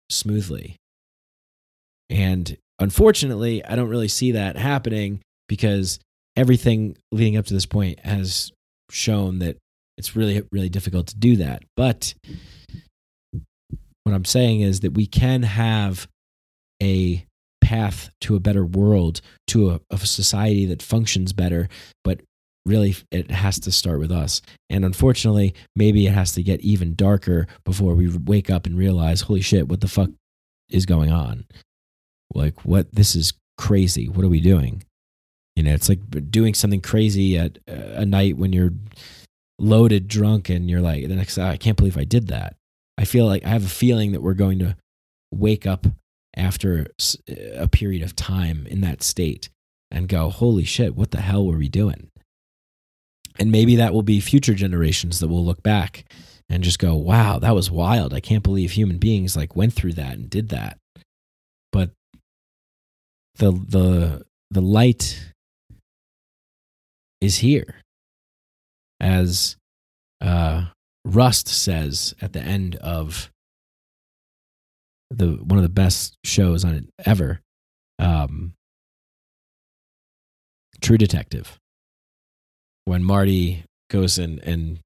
smoothly. 0.09 0.77
And 2.09 2.57
Unfortunately, 2.79 3.65
I 3.65 3.75
don't 3.75 3.89
really 3.89 4.07
see 4.07 4.33
that 4.33 4.57
happening 4.57 5.21
because 5.47 5.99
everything 6.35 6.95
leading 7.11 7.37
up 7.37 7.45
to 7.47 7.53
this 7.53 7.65
point 7.65 7.99
has 8.05 8.51
shown 8.91 9.39
that 9.39 9.57
it's 9.97 10.15
really, 10.15 10.43
really 10.51 10.69
difficult 10.69 11.07
to 11.07 11.17
do 11.17 11.37
that. 11.37 11.63
But 11.75 12.13
what 14.03 14.13
I'm 14.13 14.25
saying 14.25 14.61
is 14.61 14.81
that 14.81 14.93
we 14.93 15.07
can 15.07 15.43
have 15.43 16.07
a 16.81 17.25
path 17.67 18.09
to 18.21 18.33
a 18.33 18.39
better 18.39 18.65
world, 18.65 19.19
to 19.45 19.71
a, 19.71 19.81
a 19.91 19.97
society 19.97 20.65
that 20.65 20.81
functions 20.81 21.33
better, 21.33 21.67
but 22.01 22.21
really 22.65 22.95
it 23.11 23.29
has 23.29 23.59
to 23.59 23.73
start 23.73 23.99
with 23.99 24.09
us. 24.09 24.41
And 24.69 24.85
unfortunately, 24.85 25.53
maybe 25.75 26.07
it 26.07 26.13
has 26.13 26.31
to 26.33 26.43
get 26.43 26.61
even 26.61 26.95
darker 26.95 27.45
before 27.65 27.93
we 27.93 28.07
wake 28.07 28.49
up 28.49 28.65
and 28.65 28.77
realize, 28.77 29.19
holy 29.19 29.41
shit, 29.41 29.67
what 29.67 29.81
the 29.81 29.89
fuck 29.89 30.09
is 30.69 30.85
going 30.85 31.11
on? 31.11 31.45
Like, 32.33 32.63
what? 32.63 32.87
This 32.93 33.17
is 33.17 33.33
crazy. 33.57 34.07
What 34.07 34.23
are 34.23 34.29
we 34.29 34.39
doing? 34.39 34.85
You 35.57 35.63
know, 35.63 35.73
it's 35.73 35.89
like 35.89 36.31
doing 36.31 36.53
something 36.53 36.79
crazy 36.79 37.37
at 37.37 37.57
uh, 37.69 37.95
a 37.95 38.05
night 38.05 38.37
when 38.37 38.53
you're 38.53 38.71
loaded, 39.59 40.07
drunk, 40.07 40.47
and 40.47 40.69
you're 40.69 40.81
like, 40.81 41.05
the 41.05 41.15
next, 41.15 41.37
ah, 41.37 41.49
I 41.49 41.57
can't 41.57 41.75
believe 41.75 41.97
I 41.97 42.05
did 42.05 42.29
that. 42.29 42.55
I 42.97 43.03
feel 43.03 43.25
like 43.25 43.43
I 43.43 43.49
have 43.49 43.65
a 43.65 43.69
feeling 43.83 44.13
that 44.13 44.21
we're 44.21 44.35
going 44.35 44.59
to 44.59 44.77
wake 45.33 45.67
up 45.67 45.85
after 46.37 46.87
a 47.55 47.67
period 47.67 48.03
of 48.03 48.15
time 48.15 48.67
in 48.67 48.81
that 48.81 49.03
state 49.03 49.49
and 49.91 50.07
go, 50.07 50.29
holy 50.29 50.63
shit, 50.63 50.95
what 50.95 51.11
the 51.11 51.21
hell 51.21 51.45
were 51.45 51.57
we 51.57 51.67
doing? 51.67 52.09
And 53.39 53.51
maybe 53.51 53.75
that 53.75 53.93
will 53.93 54.03
be 54.03 54.19
future 54.19 54.53
generations 54.53 55.19
that 55.19 55.27
will 55.27 55.45
look 55.45 55.63
back 55.63 56.05
and 56.49 56.63
just 56.63 56.79
go, 56.79 56.95
wow, 56.95 57.39
that 57.39 57.55
was 57.55 57.69
wild. 57.69 58.13
I 58.13 58.19
can't 58.19 58.43
believe 58.43 58.71
human 58.71 58.97
beings 58.97 59.35
like 59.35 59.55
went 59.55 59.73
through 59.73 59.93
that 59.93 60.13
and 60.13 60.29
did 60.29 60.49
that. 60.49 60.77
But 61.71 61.91
the 63.35 63.51
the 63.51 64.25
the 64.49 64.61
light 64.61 65.33
is 67.21 67.39
here. 67.39 67.81
As 68.99 69.57
uh, 70.21 70.65
Rust 71.05 71.47
says 71.47 72.15
at 72.21 72.33
the 72.33 72.41
end 72.41 72.75
of 72.77 73.29
the 75.09 75.37
one 75.43 75.57
of 75.57 75.63
the 75.63 75.69
best 75.69 76.17
shows 76.23 76.63
on 76.63 76.75
it 76.75 76.85
ever, 77.05 77.41
um, 77.99 78.53
True 80.81 80.97
Detective. 80.97 81.57
When 82.85 83.03
Marty 83.03 83.63
goes 83.89 84.17
and, 84.17 84.39
and 84.39 84.79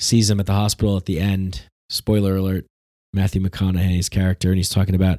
sees 0.00 0.30
him 0.30 0.40
at 0.40 0.46
the 0.46 0.52
hospital 0.52 0.96
at 0.96 1.06
the 1.06 1.20
end, 1.20 1.62
spoiler 1.88 2.36
alert, 2.36 2.66
Matthew 3.14 3.40
McConaughey's 3.42 4.08
character, 4.08 4.48
and 4.48 4.56
he's 4.56 4.68
talking 4.68 4.94
about 4.94 5.18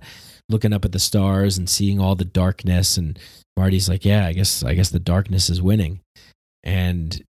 looking 0.50 0.74
up 0.74 0.86
at 0.86 0.92
the 0.92 1.00
stars 1.00 1.58
and 1.58 1.70
seeing 1.70 2.00
all 2.00 2.16
the 2.16 2.26
darkness, 2.26 2.98
and 2.98 3.18
Marty's 3.56 3.88
like, 3.88 4.04
"Yeah, 4.04 4.26
I 4.26 4.34
guess 4.34 4.64
I 4.64 4.74
guess 4.74 4.90
the 4.90 5.00
darkness 5.00 5.50
is 5.50 5.62
winning," 5.62 6.02
and 6.64 7.24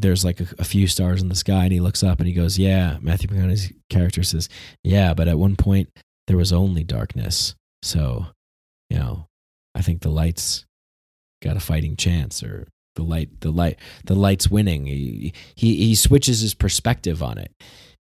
there's 0.00 0.24
like 0.24 0.40
a, 0.40 0.46
a, 0.58 0.64
few 0.64 0.86
stars 0.86 1.22
in 1.22 1.28
the 1.28 1.34
sky 1.34 1.64
and 1.64 1.72
he 1.72 1.80
looks 1.80 2.02
up 2.02 2.18
and 2.18 2.26
he 2.26 2.32
goes 2.32 2.58
yeah 2.58 2.98
matthew 3.00 3.28
mcconaughey's 3.28 3.72
character 3.90 4.22
says 4.22 4.48
yeah 4.84 5.14
but 5.14 5.28
at 5.28 5.38
one 5.38 5.56
point 5.56 5.88
there 6.26 6.36
was 6.36 6.52
only 6.52 6.84
darkness. 6.84 7.54
So 7.82 8.26
you 8.90 8.98
know 8.98 9.26
i 9.74 9.82
think 9.82 10.00
the 10.00 10.10
lights 10.10 10.64
got 11.42 11.56
a 11.56 11.60
fighting 11.60 11.96
chance 11.96 12.42
or 12.42 12.66
the 12.96 13.02
light 13.02 13.40
the 13.40 13.50
light 13.50 13.78
the 14.04 14.14
light's 14.14 14.50
winning. 14.50 14.86
He 14.86 15.32
he, 15.54 15.76
he 15.76 15.94
switches 15.94 16.40
his 16.40 16.54
perspective 16.54 17.22
on 17.22 17.38
it. 17.38 17.52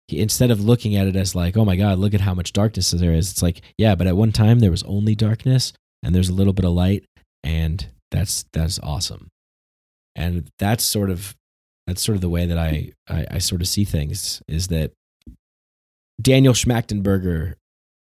He, 0.07 0.19
instead 0.19 0.49
of 0.49 0.59
looking 0.59 0.95
at 0.95 1.07
it 1.07 1.15
as 1.15 1.35
like 1.35 1.55
oh 1.55 1.65
my 1.65 1.75
god 1.75 1.99
look 1.99 2.13
at 2.13 2.21
how 2.21 2.33
much 2.33 2.53
darkness 2.53 2.91
there 2.91 3.13
is 3.13 3.31
it's 3.31 3.43
like 3.43 3.61
yeah 3.77 3.95
but 3.95 4.07
at 4.07 4.17
one 4.17 4.31
time 4.31 4.59
there 4.59 4.71
was 4.71 4.83
only 4.83 5.13
darkness 5.13 5.73
and 6.03 6.15
there's 6.15 6.29
a 6.29 6.33
little 6.33 6.53
bit 6.53 6.65
of 6.65 6.71
light 6.71 7.05
and 7.43 7.87
that's 8.11 8.45
that's 8.53 8.79
awesome. 8.83 9.29
And 10.15 10.51
that's 10.59 10.83
sort 10.83 11.09
of 11.09 11.35
that's 11.87 12.03
sort 12.03 12.15
of 12.15 12.21
the 12.21 12.29
way 12.29 12.45
that 12.45 12.57
I, 12.57 12.91
I, 13.07 13.25
I 13.31 13.37
sort 13.39 13.61
of 13.61 13.67
see 13.67 13.85
things 13.85 14.41
is 14.47 14.67
that 14.67 14.91
Daniel 16.21 16.53
Schmachtenberger, 16.53 17.55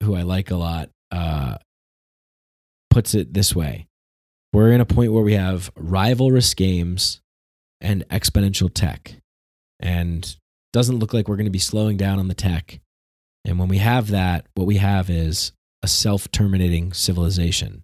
who 0.04 0.16
I 0.16 0.22
like 0.22 0.52
a 0.52 0.56
lot, 0.56 0.90
uh, 1.12 1.58
puts 2.90 3.14
it 3.14 3.34
this 3.34 3.56
way: 3.56 3.88
We're 4.54 4.72
in 4.72 4.82
a 4.82 4.86
point 4.86 5.12
where 5.12 5.24
we 5.24 5.34
have 5.34 5.74
rivalrous 5.76 6.56
games 6.56 7.22
and 7.82 8.08
exponential 8.10 8.74
tech, 8.74 9.16
and 9.80 10.36
doesn't 10.74 11.00
look 11.00 11.14
like 11.14 11.28
we're 11.28 11.36
going 11.36 11.46
to 11.46 11.52
be 11.52 11.60
slowing 11.60 11.98
down 11.98 12.20
on 12.20 12.28
the 12.28 12.34
tech. 12.34 12.80
And 13.46 13.60
when 13.60 13.70
we 13.70 13.78
have 13.78 14.10
that, 14.10 14.46
what 14.56 14.68
we 14.68 14.78
have 14.78 15.10
is 15.10 15.52
a 15.82 15.88
self-terminating 15.88 16.94
civilization. 16.94 17.84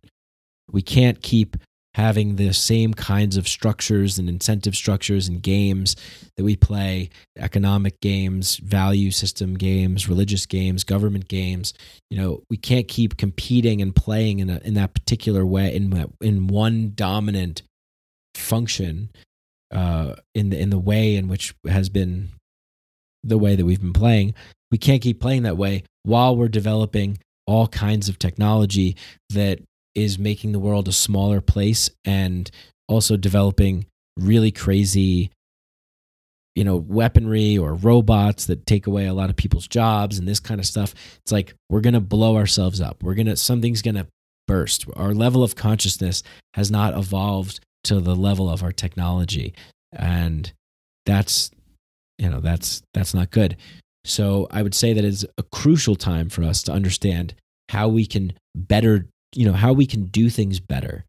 We 0.71 0.81
can't 0.81 1.21
keep 1.21 1.57
having 1.96 2.36
the 2.36 2.54
same 2.54 2.94
kinds 2.94 3.38
of 3.38 3.48
structures 3.48 4.18
and 4.18 4.28
incentive 4.28 4.76
structures 4.76 5.28
and 5.28 5.44
games 5.44 5.96
that 6.38 6.44
we 6.44 6.56
play 6.56 7.10
economic 7.38 8.00
games 8.02 8.58
value 8.58 9.12
system 9.12 9.56
games 9.56 10.10
religious 10.10 10.46
games 10.46 10.84
government 10.84 11.28
games 11.28 11.74
you 12.10 12.18
know 12.18 12.41
we 12.50 12.58
can't 12.58 12.88
keep 12.88 13.18
competing 13.18 13.82
and 13.82 13.96
playing 13.96 14.39
in, 14.39 14.50
a, 14.50 14.58
in 14.60 14.74
that 14.74 14.94
particular 14.94 15.46
way 15.46 15.76
in, 15.76 16.12
in 16.22 16.48
one 16.48 16.91
dominant 16.96 17.62
function 18.36 19.10
uh, 19.72 20.16
in 20.36 20.50
the 20.50 20.60
in 20.60 20.70
the 20.70 20.80
way 20.80 21.16
in 21.16 21.28
which 21.28 21.54
has 21.68 21.89
been 21.89 22.30
the 23.24 23.38
way 23.38 23.56
that 23.56 23.66
we've 23.66 23.82
been 23.82 23.94
playing. 23.94 24.34
We 24.72 24.78
can't 24.78 25.02
keep 25.02 25.20
playing 25.20 25.44
that 25.44 25.58
way 25.58 25.84
while 26.04 26.36
we're 26.36 26.48
developing 26.48 27.20
all 27.46 27.68
kinds 27.68 28.10
of 28.10 28.20
technology 28.20 28.96
that 29.30 29.60
is 29.96 30.18
making 30.18 30.52
the 30.52 30.60
world 30.60 30.88
a 30.88 30.91
smaller 30.91 31.41
place 31.41 31.89
and 32.06 32.50
also 32.88 33.18
developing 33.18 33.86
really 34.18 34.52
crazy 34.52 35.32
you 36.56 36.64
know 36.64 36.78
weaponry 36.78 37.58
or 37.58 37.74
robots 37.74 38.46
that 38.46 38.66
take 38.66 38.88
away 38.88 39.08
a 39.08 39.14
lot 39.14 39.30
of 39.30 39.36
people's 39.36 39.68
jobs 39.68 40.20
and 40.20 40.28
this 40.28 40.39
kind 40.39 40.60
of 40.60 40.66
stuff. 40.66 40.94
It's 41.24 41.32
like 41.32 41.56
we're 41.70 41.82
going 41.82 41.94
to 41.96 42.00
blow 42.00 42.38
ourselves 42.38 42.82
up. 42.82 43.02
We're 43.02 43.16
going 43.16 43.28
to 43.28 43.38
something's 43.38 43.82
going 43.82 43.96
to 43.96 44.08
burst. 44.48 44.86
Our 44.96 45.14
level 45.14 45.44
of 45.44 45.56
consciousness 45.56 46.24
has 46.54 46.70
not 46.70 46.96
evolved 46.96 47.60
to 47.86 48.00
the 48.00 48.16
level 48.16 48.50
of 48.50 48.64
our 48.64 48.72
technology. 48.72 49.54
And 49.91 50.52
that's 51.06 51.52
you 52.18 52.30
know 52.30 52.39
that's 52.39 52.84
that's 52.94 53.14
not 53.14 53.32
good. 53.32 53.58
So 54.06 54.48
i 54.52 54.62
would 54.62 54.76
say 54.76 54.91
that 54.94 55.06
it's 55.06 55.26
a 55.38 55.44
crucial 55.44 55.96
time 55.96 56.30
for 56.30 56.44
us 56.44 56.62
to 56.64 56.74
understand 56.74 57.34
how 57.70 57.88
we 57.88 58.06
can 58.06 58.34
better 58.54 59.08
you 59.36 59.45
know 59.45 59.53
how 59.53 59.73
we 59.73 59.86
can 59.86 60.05
do 60.05 60.29
things 60.29 60.59
better 60.59 61.05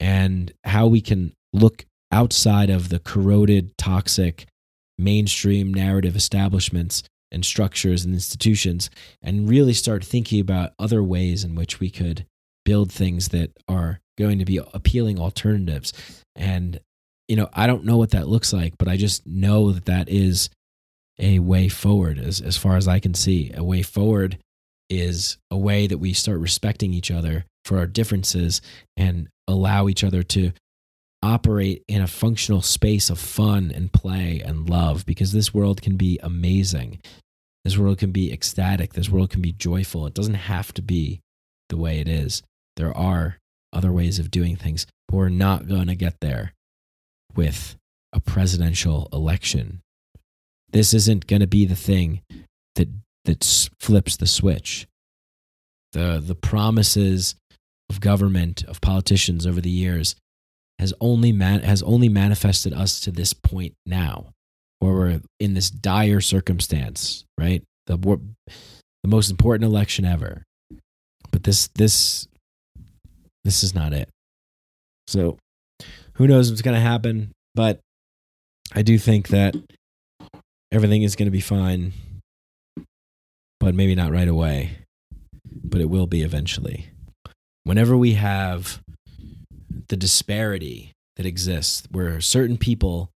and 0.00 0.52
how 0.64 0.86
we 0.86 1.00
can 1.00 1.32
look 1.52 1.84
outside 2.10 2.70
of 2.70 2.88
the 2.88 2.98
corroded 2.98 3.76
toxic 3.78 4.46
mainstream 4.98 5.72
narrative 5.72 6.16
establishments 6.16 7.02
and 7.30 7.44
structures 7.44 8.04
and 8.04 8.12
institutions 8.14 8.90
and 9.22 9.48
really 9.48 9.72
start 9.72 10.04
thinking 10.04 10.40
about 10.40 10.72
other 10.78 11.02
ways 11.02 11.44
in 11.44 11.54
which 11.54 11.80
we 11.80 11.88
could 11.88 12.26
build 12.64 12.92
things 12.92 13.28
that 13.28 13.50
are 13.68 14.00
going 14.18 14.38
to 14.38 14.44
be 14.44 14.58
appealing 14.58 15.18
alternatives. 15.18 15.92
And 16.36 16.78
you 17.28 17.36
know 17.36 17.48
i 17.54 17.66
don't 17.66 17.84
know 17.84 17.96
what 17.96 18.10
that 18.10 18.28
looks 18.28 18.52
like 18.52 18.76
but 18.78 18.88
i 18.88 18.96
just 18.96 19.26
know 19.26 19.72
that 19.72 19.86
that 19.86 20.08
is 20.08 20.50
a 21.18 21.38
way 21.38 21.68
forward 21.68 22.18
as, 22.18 22.40
as 22.40 22.56
far 22.56 22.76
as 22.76 22.88
i 22.88 22.98
can 22.98 23.14
see. 23.14 23.52
A 23.54 23.64
way 23.64 23.82
forward 23.82 24.38
is 24.90 25.38
a 25.50 25.56
way 25.56 25.86
that 25.86 25.98
we 25.98 26.12
start 26.12 26.40
respecting 26.40 26.92
each 26.92 27.10
other 27.10 27.44
for 27.64 27.78
our 27.78 27.86
differences 27.86 28.60
and 28.96 29.28
allow 29.46 29.88
each 29.88 30.04
other 30.04 30.22
to 30.22 30.52
operate 31.22 31.84
in 31.86 32.02
a 32.02 32.06
functional 32.06 32.62
space 32.62 33.08
of 33.08 33.18
fun 33.18 33.70
and 33.74 33.92
play 33.92 34.42
and 34.44 34.68
love 34.68 35.06
because 35.06 35.32
this 35.32 35.54
world 35.54 35.80
can 35.80 35.96
be 35.96 36.18
amazing. 36.22 37.00
This 37.64 37.78
world 37.78 37.98
can 37.98 38.10
be 38.10 38.32
ecstatic. 38.32 38.94
This 38.94 39.08
world 39.08 39.30
can 39.30 39.40
be 39.40 39.52
joyful. 39.52 40.06
It 40.06 40.14
doesn't 40.14 40.34
have 40.34 40.72
to 40.74 40.82
be 40.82 41.20
the 41.68 41.76
way 41.76 42.00
it 42.00 42.08
is. 42.08 42.42
There 42.76 42.96
are 42.96 43.38
other 43.72 43.92
ways 43.92 44.18
of 44.18 44.30
doing 44.30 44.56
things, 44.56 44.86
but 45.08 45.16
we're 45.16 45.28
not 45.28 45.68
going 45.68 45.86
to 45.86 45.94
get 45.94 46.16
there 46.20 46.52
with 47.34 47.76
a 48.12 48.20
presidential 48.20 49.08
election. 49.12 49.80
This 50.72 50.92
isn't 50.92 51.26
going 51.26 51.40
to 51.40 51.46
be 51.46 51.64
the 51.64 51.76
thing 51.76 52.22
that 52.74 52.88
that 53.24 53.70
flips 53.78 54.16
the 54.16 54.26
switch. 54.26 54.86
The 55.92 56.22
the 56.24 56.34
promises 56.34 57.36
of 57.92 58.00
government, 58.00 58.64
of 58.64 58.80
politicians 58.80 59.46
over 59.46 59.60
the 59.60 59.70
years 59.70 60.16
has 60.78 60.94
only 61.00 61.30
man, 61.30 61.60
has 61.60 61.82
only 61.82 62.08
manifested 62.08 62.72
us 62.72 62.98
to 63.00 63.10
this 63.10 63.34
point 63.34 63.74
now, 63.84 64.32
where 64.80 64.92
we're 64.92 65.20
in 65.38 65.54
this 65.54 65.70
dire 65.70 66.20
circumstance, 66.20 67.24
right? 67.38 67.62
The 67.86 67.98
the 67.98 69.08
most 69.08 69.30
important 69.30 69.64
election 69.64 70.04
ever. 70.04 70.44
But 71.30 71.44
this 71.44 71.68
this 71.74 72.26
this 73.44 73.62
is 73.62 73.74
not 73.74 73.92
it. 73.92 74.08
So 75.06 75.36
who 76.14 76.26
knows 76.26 76.50
what's 76.50 76.62
going 76.62 76.76
to 76.76 76.80
happen, 76.80 77.32
but 77.54 77.80
I 78.74 78.82
do 78.82 78.98
think 78.98 79.28
that 79.28 79.54
everything 80.72 81.02
is 81.02 81.16
going 81.16 81.26
to 81.26 81.32
be 81.32 81.40
fine, 81.40 81.92
but 83.60 83.74
maybe 83.74 83.94
not 83.94 84.12
right 84.12 84.28
away, 84.28 84.78
but 85.44 85.80
it 85.80 85.90
will 85.90 86.06
be 86.06 86.22
eventually 86.22 86.91
whenever 87.64 87.96
we 87.96 88.14
have 88.14 88.82
the 89.88 89.96
disparity 89.96 90.92
that 91.16 91.26
exists 91.26 91.86
where 91.90 92.20
certain 92.20 92.56
people 92.56 93.10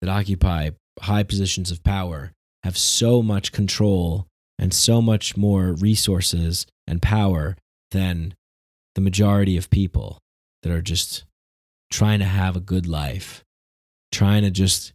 that 0.00 0.10
occupy 0.10 0.70
high 1.00 1.22
positions 1.22 1.70
of 1.70 1.82
power 1.82 2.32
have 2.62 2.78
so 2.78 3.22
much 3.22 3.52
control 3.52 4.26
and 4.58 4.72
so 4.72 5.02
much 5.02 5.36
more 5.36 5.72
resources 5.72 6.66
and 6.86 7.02
power 7.02 7.56
than 7.90 8.34
the 8.94 9.00
majority 9.00 9.56
of 9.56 9.70
people 9.70 10.18
that 10.62 10.72
are 10.72 10.82
just 10.82 11.24
trying 11.90 12.20
to 12.20 12.24
have 12.24 12.56
a 12.56 12.60
good 12.60 12.86
life, 12.86 13.42
trying 14.12 14.42
to 14.42 14.50
just 14.50 14.92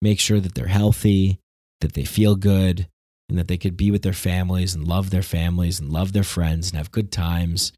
make 0.00 0.18
sure 0.18 0.40
that 0.40 0.54
they're 0.54 0.66
healthy, 0.66 1.38
that 1.80 1.92
they 1.92 2.04
feel 2.04 2.34
good, 2.34 2.88
and 3.28 3.38
that 3.38 3.48
they 3.48 3.56
could 3.56 3.76
be 3.76 3.90
with 3.90 4.02
their 4.02 4.12
families 4.12 4.74
and 4.74 4.86
love 4.86 5.10
their 5.10 5.22
families 5.22 5.80
and 5.80 5.90
love 5.90 6.12
their 6.12 6.24
friends 6.24 6.70
and 6.70 6.76
have 6.78 6.90
good 6.90 7.12
times 7.12 7.72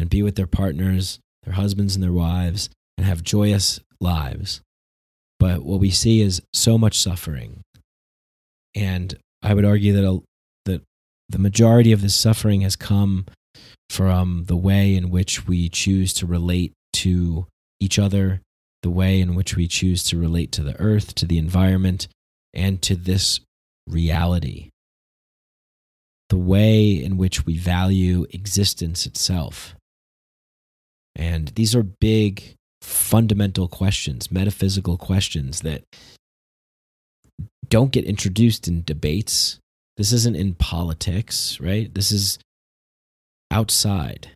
and 0.00 0.08
be 0.08 0.22
with 0.22 0.34
their 0.34 0.46
partners, 0.46 1.20
their 1.42 1.52
husbands 1.52 1.94
and 1.94 2.02
their 2.02 2.10
wives, 2.10 2.70
and 2.96 3.06
have 3.06 3.22
joyous 3.22 3.80
lives. 4.00 4.62
But 5.38 5.62
what 5.62 5.78
we 5.78 5.90
see 5.90 6.22
is 6.22 6.40
so 6.54 6.78
much 6.78 6.98
suffering. 6.98 7.60
And 8.74 9.14
I 9.42 9.52
would 9.52 9.66
argue 9.66 9.92
that, 9.92 10.04
a, 10.04 10.20
that 10.64 10.82
the 11.28 11.38
majority 11.38 11.92
of 11.92 12.00
this 12.00 12.14
suffering 12.14 12.62
has 12.62 12.76
come 12.76 13.26
from 13.90 14.44
the 14.44 14.56
way 14.56 14.94
in 14.94 15.10
which 15.10 15.46
we 15.46 15.68
choose 15.68 16.14
to 16.14 16.26
relate 16.26 16.72
to 16.94 17.46
each 17.78 17.98
other, 17.98 18.40
the 18.82 18.90
way 18.90 19.20
in 19.20 19.34
which 19.34 19.54
we 19.54 19.68
choose 19.68 20.02
to 20.04 20.18
relate 20.18 20.50
to 20.52 20.62
the 20.62 20.80
earth, 20.80 21.14
to 21.16 21.26
the 21.26 21.36
environment, 21.36 22.08
and 22.54 22.80
to 22.82 22.96
this 22.96 23.40
reality. 23.86 24.70
The 26.30 26.38
way 26.38 26.92
in 26.92 27.18
which 27.18 27.44
we 27.44 27.58
value 27.58 28.24
existence 28.30 29.04
itself. 29.04 29.74
And 31.16 31.48
these 31.48 31.74
are 31.74 31.82
big, 31.82 32.54
fundamental 32.82 33.68
questions, 33.68 34.30
metaphysical 34.30 34.96
questions 34.96 35.60
that 35.60 35.82
don't 37.68 37.92
get 37.92 38.04
introduced 38.04 38.68
in 38.68 38.82
debates. 38.84 39.58
This 39.96 40.12
isn't 40.12 40.36
in 40.36 40.54
politics, 40.54 41.58
right? 41.60 41.92
This 41.94 42.10
is 42.10 42.38
outside. 43.50 44.30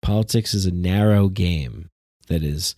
Politics 0.00 0.54
is 0.54 0.66
a 0.66 0.72
narrow 0.72 1.28
game 1.28 1.88
that 2.28 2.42
is 2.42 2.74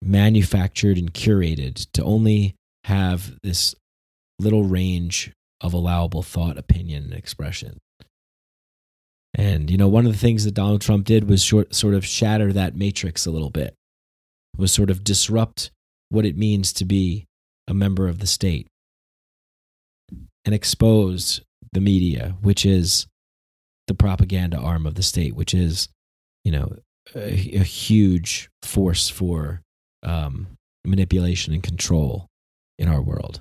manufactured 0.00 0.98
and 0.98 1.12
curated 1.14 1.86
to 1.92 2.04
only 2.04 2.54
have 2.84 3.38
this 3.42 3.74
little 4.38 4.64
range 4.64 5.32
of 5.60 5.72
allowable 5.72 6.22
thought, 6.22 6.58
opinion, 6.58 7.04
and 7.04 7.14
expression. 7.14 7.78
And, 9.34 9.70
you 9.70 9.78
know, 9.78 9.88
one 9.88 10.06
of 10.06 10.12
the 10.12 10.18
things 10.18 10.44
that 10.44 10.54
Donald 10.54 10.82
Trump 10.82 11.06
did 11.06 11.28
was 11.28 11.42
short, 11.42 11.74
sort 11.74 11.94
of 11.94 12.04
shatter 12.04 12.52
that 12.52 12.76
matrix 12.76 13.24
a 13.24 13.30
little 13.30 13.50
bit, 13.50 13.74
was 14.56 14.72
sort 14.72 14.90
of 14.90 15.04
disrupt 15.04 15.70
what 16.10 16.26
it 16.26 16.36
means 16.36 16.72
to 16.74 16.84
be 16.84 17.26
a 17.66 17.72
member 17.72 18.08
of 18.08 18.18
the 18.18 18.26
state 18.26 18.66
and 20.44 20.54
expose 20.54 21.40
the 21.72 21.80
media, 21.80 22.36
which 22.42 22.66
is 22.66 23.06
the 23.86 23.94
propaganda 23.94 24.58
arm 24.58 24.86
of 24.86 24.94
the 24.94 25.02
state, 25.02 25.34
which 25.34 25.54
is, 25.54 25.88
you 26.44 26.52
know, 26.52 26.76
a, 27.14 27.56
a 27.56 27.64
huge 27.64 28.50
force 28.62 29.08
for 29.08 29.62
um, 30.02 30.48
manipulation 30.84 31.54
and 31.54 31.62
control 31.62 32.26
in 32.78 32.88
our 32.88 33.00
world. 33.00 33.40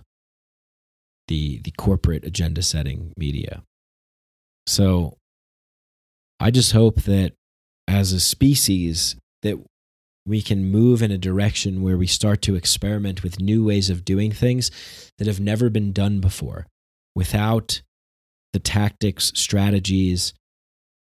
The 1.27 1.59
the 1.59 1.71
corporate 1.71 2.25
agenda 2.25 2.61
setting 2.61 3.13
media. 3.17 3.63
So 4.67 5.17
I 6.41 6.49
just 6.49 6.71
hope 6.71 7.03
that 7.03 7.33
as 7.87 8.11
a 8.11 8.19
species 8.19 9.15
that 9.43 9.59
we 10.25 10.41
can 10.41 10.65
move 10.65 11.03
in 11.03 11.11
a 11.11 11.17
direction 11.17 11.83
where 11.83 11.97
we 11.97 12.07
start 12.07 12.41
to 12.41 12.55
experiment 12.55 13.21
with 13.21 13.39
new 13.39 13.63
ways 13.63 13.91
of 13.91 14.03
doing 14.03 14.31
things 14.31 14.71
that 15.19 15.27
have 15.27 15.39
never 15.39 15.69
been 15.69 15.93
done 15.93 16.19
before 16.19 16.65
without 17.15 17.83
the 18.53 18.59
tactics, 18.59 19.31
strategies 19.35 20.33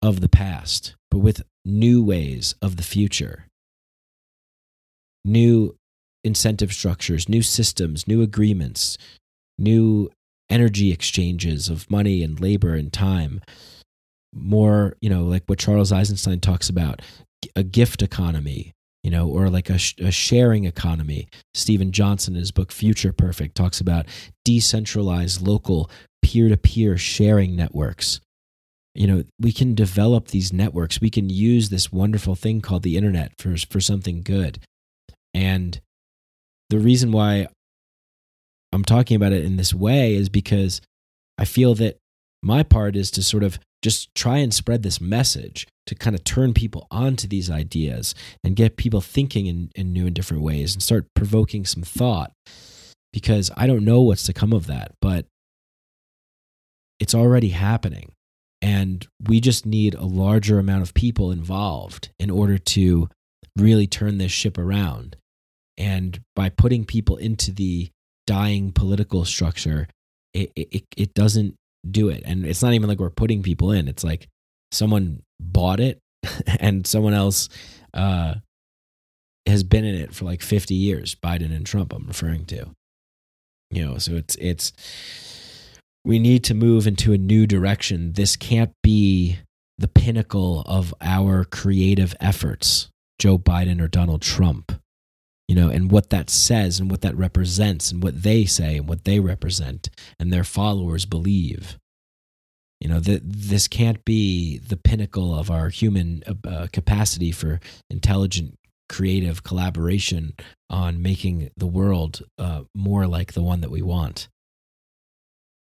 of 0.01 0.21
the 0.21 0.29
past, 0.29 0.95
but 1.11 1.19
with 1.19 1.43
new 1.65 2.05
ways 2.05 2.55
of 2.63 2.77
the 2.77 2.85
future, 2.85 3.47
new 5.25 5.75
incentive 6.23 6.73
structures, 6.73 7.29
new 7.29 7.43
systems, 7.43 8.07
new 8.07 8.23
agreements, 8.23 8.97
new 9.59 10.09
energy 10.49 10.93
exchanges 10.93 11.69
of 11.69 11.91
money 11.91 12.23
and 12.23 12.41
labor 12.41 12.75
and 12.75 12.93
time. 12.93 13.41
More, 14.35 14.97
you 15.01 15.09
know, 15.09 15.25
like 15.25 15.45
what 15.47 15.59
Charles 15.59 15.93
Eisenstein 15.93 16.41
talks 16.41 16.69
about 16.69 17.01
a 17.55 17.63
gift 17.63 18.03
economy, 18.03 18.73
you 19.03 19.11
know, 19.11 19.29
or 19.29 19.49
like 19.49 19.71
a, 19.71 19.79
a 20.01 20.11
sharing 20.11 20.65
economy. 20.65 21.29
Steven 21.55 21.93
Johnson, 21.93 22.35
in 22.35 22.41
his 22.41 22.51
book 22.51 22.73
Future 22.73 23.13
Perfect, 23.13 23.55
talks 23.55 23.81
about 23.81 24.07
decentralized, 24.45 25.47
local, 25.47 25.91
peer 26.23 26.49
to 26.49 26.57
peer 26.57 26.99
sharing 26.99 27.55
networks. 27.57 28.21
You 28.95 29.07
know, 29.07 29.25
we 29.39 29.53
can 29.53 29.75
develop 29.75 30.29
these 30.29 30.53
networks. 30.53 31.01
We 31.01 31.11
can 31.11 31.29
use 31.29 31.69
this 31.69 31.93
wonderful 31.93 32.35
thing 32.35 32.63
called 32.63 32.83
the 32.83 32.97
internet 32.97 33.33
for, 33.39 33.57
for 33.57 33.81
something 33.81 34.23
good. 34.23 34.59
And 35.35 35.81
the 36.71 36.79
reason 36.79 37.13
why 37.13 37.47
I'm 38.73 38.85
talking 38.85 39.17
about 39.17 39.33
it 39.33 39.45
in 39.45 39.57
this 39.57 39.73
way 39.73 40.15
is 40.15 40.29
because 40.29 40.81
I 41.39 41.45
feel 41.45 41.75
that 41.77 41.99
my 42.43 42.63
part 42.63 42.97
is 42.97 43.11
to 43.13 43.23
sort 43.23 43.43
of 43.43 43.59
just 43.83 44.15
try 44.15 44.39
and 44.39 44.53
spread 44.53 44.83
this 44.83 45.01
message 45.01 45.67
to 45.87 45.95
kind 45.95 46.17
of 46.17 46.25
turn 46.25 46.53
people 46.53 46.87
onto 46.91 47.29
these 47.29 47.51
ideas 47.51 48.15
and 48.43 48.57
get 48.57 48.77
people 48.77 49.01
thinking 49.01 49.47
in, 49.47 49.71
in 49.75 49.93
new 49.93 50.07
and 50.07 50.15
different 50.15 50.43
ways 50.43 50.75
and 50.75 50.83
start 50.83 51.07
provoking 51.15 51.65
some 51.65 51.83
thought 51.83 52.33
because 53.13 53.51
I 53.57 53.67
don't 53.67 53.85
know 53.85 54.01
what's 54.01 54.25
to 54.25 54.33
come 54.33 54.53
of 54.53 54.67
that, 54.67 54.93
but 55.01 55.27
it's 56.99 57.15
already 57.15 57.51
happening. 57.51 58.13
And 58.63 59.07
we 59.23 59.41
just 59.41 59.67
need 59.67 59.95
a 59.95 60.05
larger 60.05 60.59
amount 60.59 60.83
of 60.83 60.95
people 60.95 61.31
involved 61.31 62.11
in 62.19 62.31
order 62.31 62.59
to 62.59 63.09
really 63.57 63.87
turn 63.87 64.19
this 64.19 64.33
ship 64.33 64.59
around. 64.59 65.17
And 65.79 66.21
by 66.35 66.49
putting 66.49 66.85
people 66.85 67.17
into 67.17 67.53
the 67.53 67.91
dying 68.27 68.73
political 68.73 69.25
structure, 69.25 69.89
it, 70.35 70.51
it, 70.57 70.85
it 70.97 71.15
doesn't 71.15 71.55
do 71.93 72.09
it. 72.09 72.23
And 72.25 72.45
it's 72.45 72.63
not 72.63 72.75
even 72.75 72.89
like 72.89 72.99
we're 72.99 73.11
putting 73.11 73.43
people 73.43 73.73
in. 73.73 73.89
It's 73.89 74.05
like 74.05 74.29
someone 74.73 75.23
bought 75.41 75.81
it 75.81 76.01
and 76.61 76.87
someone 76.87 77.15
else 77.15 77.49
uh, 77.95 78.35
has 79.47 79.63
been 79.63 79.85
in 79.85 79.95
it 79.95 80.15
for 80.15 80.25
like 80.25 80.43
50 80.43 80.75
years. 80.75 81.15
Biden 81.15 81.55
and 81.55 81.67
Trump, 81.67 81.93
I'm 81.93 82.07
referring 82.07 82.45
to. 82.47 82.71
You 83.71 83.85
know, 83.85 83.99
so 83.99 84.13
it's, 84.13 84.37
it's, 84.37 84.73
we 86.05 86.19
need 86.19 86.45
to 86.45 86.55
move 86.55 86.87
into 86.87 87.13
a 87.13 87.19
new 87.19 87.47
direction. 87.47 88.13
This 88.13 88.37
can't 88.37 88.73
be 88.83 89.39
the 89.79 89.89
pinnacle 89.89 90.63
of 90.67 90.95
our 91.01 91.45
creative 91.45 92.15
efforts, 92.21 92.89
Joe 93.19 93.39
Biden 93.39 93.81
or 93.83 93.89
Donald 93.89 94.23
Trump 94.23 94.73
you 95.49 95.55
know, 95.55 95.69
and 95.69 95.91
what 95.91 96.11
that 96.11 96.29
says 96.29 96.81
and 96.81 96.91
what 96.91 97.03
that 97.03 97.17
represents 97.17 97.93
and 97.93 98.03
what 98.03 98.23
they 98.23 98.45
say 98.45 98.79
and 98.79 98.89
what 98.89 99.05
they 99.05 99.21
represent 99.21 99.89
and 100.19 100.33
their 100.33 100.45
followers 100.45 101.07
believe. 101.07 101.79
You 102.81 102.89
know, 102.89 103.01
that 103.01 103.23
this 103.25 103.69
can't 103.69 104.05
be 104.05 104.59
the 104.59 104.77
pinnacle 104.77 105.35
of 105.35 105.51
our 105.51 105.71
human 105.71 106.23
uh, 106.27 106.49
uh, 106.49 106.67
capacity 106.73 107.33
for 107.33 107.59
intelligent, 107.89 108.59
creative 108.89 109.43
collaboration 109.43 110.35
on 110.69 111.01
making 111.01 111.51
the 111.57 111.67
world 111.67 112.23
uh, 112.39 112.63
more 112.75 113.07
like 113.07 113.33
the 113.33 113.43
one 113.43 113.63
that 113.63 113.71
we 113.71 113.83
want. 113.83 114.29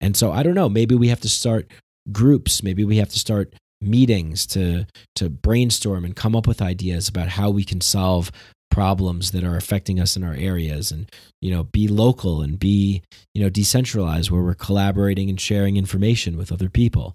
And 0.00 0.16
so 0.16 0.30
I 0.30 0.42
don't 0.42 0.54
know, 0.54 0.68
maybe 0.68 0.94
we 0.94 1.08
have 1.08 1.20
to 1.20 1.28
start 1.28 1.70
groups, 2.12 2.62
maybe 2.62 2.84
we 2.84 2.98
have 2.98 3.10
to 3.10 3.18
start 3.18 3.54
meetings 3.80 4.46
to 4.46 4.86
to 5.16 5.30
brainstorm 5.30 6.04
and 6.04 6.14
come 6.14 6.36
up 6.36 6.46
with 6.46 6.60
ideas 6.60 7.08
about 7.08 7.28
how 7.28 7.50
we 7.50 7.64
can 7.64 7.80
solve 7.80 8.30
problems 8.80 9.30
that 9.32 9.44
are 9.44 9.56
affecting 9.56 10.00
us 10.00 10.16
in 10.16 10.24
our 10.24 10.34
areas 10.34 10.90
and 10.90 11.10
you 11.40 11.50
know 11.50 11.64
be 11.64 11.86
local 11.86 12.42
and 12.42 12.58
be 12.58 13.02
you 13.34 13.42
know 13.42 13.50
decentralized 13.50 14.30
where 14.30 14.42
we're 14.42 14.54
collaborating 14.54 15.28
and 15.28 15.40
sharing 15.40 15.76
information 15.76 16.36
with 16.36 16.52
other 16.52 16.70
people. 16.70 17.14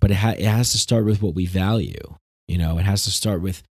But 0.00 0.10
it, 0.10 0.18
ha- 0.24 0.40
it 0.44 0.46
has 0.58 0.72
to 0.72 0.78
start 0.78 1.04
with 1.04 1.22
what 1.22 1.34
we 1.34 1.46
value 1.46 2.16
you 2.50 2.58
know? 2.58 2.78
It 2.78 2.82
has 2.82 3.04
to 3.04 3.12
start 3.12 3.40
with 3.40 3.62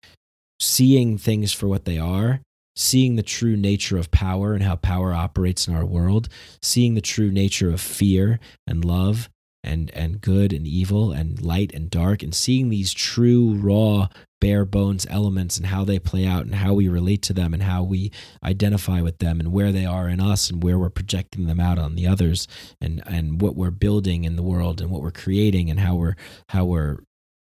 seeing 0.61 1.17
things 1.17 1.51
for 1.51 1.67
what 1.67 1.85
they 1.85 1.99
are 1.99 2.41
seeing 2.75 3.17
the 3.17 3.23
true 3.23 3.57
nature 3.57 3.97
of 3.97 4.09
power 4.09 4.53
and 4.53 4.63
how 4.63 4.75
power 4.77 5.13
operates 5.13 5.67
in 5.67 5.75
our 5.75 5.85
world 5.85 6.29
seeing 6.61 6.95
the 6.95 7.01
true 7.01 7.29
nature 7.29 7.69
of 7.69 7.81
fear 7.81 8.39
and 8.65 8.85
love 8.85 9.29
and 9.63 9.91
and 9.91 10.21
good 10.21 10.53
and 10.53 10.65
evil 10.65 11.11
and 11.11 11.41
light 11.41 11.71
and 11.73 11.89
dark 11.89 12.23
and 12.23 12.33
seeing 12.33 12.69
these 12.69 12.93
true 12.93 13.53
raw 13.55 14.07
bare 14.39 14.65
bones 14.65 15.05
elements 15.09 15.57
and 15.57 15.67
how 15.67 15.83
they 15.83 15.99
play 15.99 16.25
out 16.25 16.45
and 16.45 16.55
how 16.55 16.73
we 16.73 16.87
relate 16.87 17.21
to 17.21 17.33
them 17.33 17.53
and 17.53 17.63
how 17.63 17.83
we 17.83 18.11
identify 18.43 19.01
with 19.01 19.17
them 19.19 19.39
and 19.39 19.51
where 19.51 19.71
they 19.71 19.85
are 19.85 20.07
in 20.07 20.21
us 20.21 20.49
and 20.49 20.63
where 20.63 20.79
we're 20.79 20.89
projecting 20.89 21.45
them 21.45 21.59
out 21.59 21.77
on 21.77 21.95
the 21.95 22.07
others 22.07 22.47
and 22.79 23.03
and 23.05 23.41
what 23.41 23.55
we're 23.55 23.71
building 23.71 24.23
in 24.23 24.35
the 24.35 24.43
world 24.43 24.79
and 24.79 24.89
what 24.89 25.01
we're 25.01 25.11
creating 25.11 25.69
and 25.69 25.79
how 25.79 25.95
we're 25.95 26.15
how 26.49 26.63
we're 26.63 26.99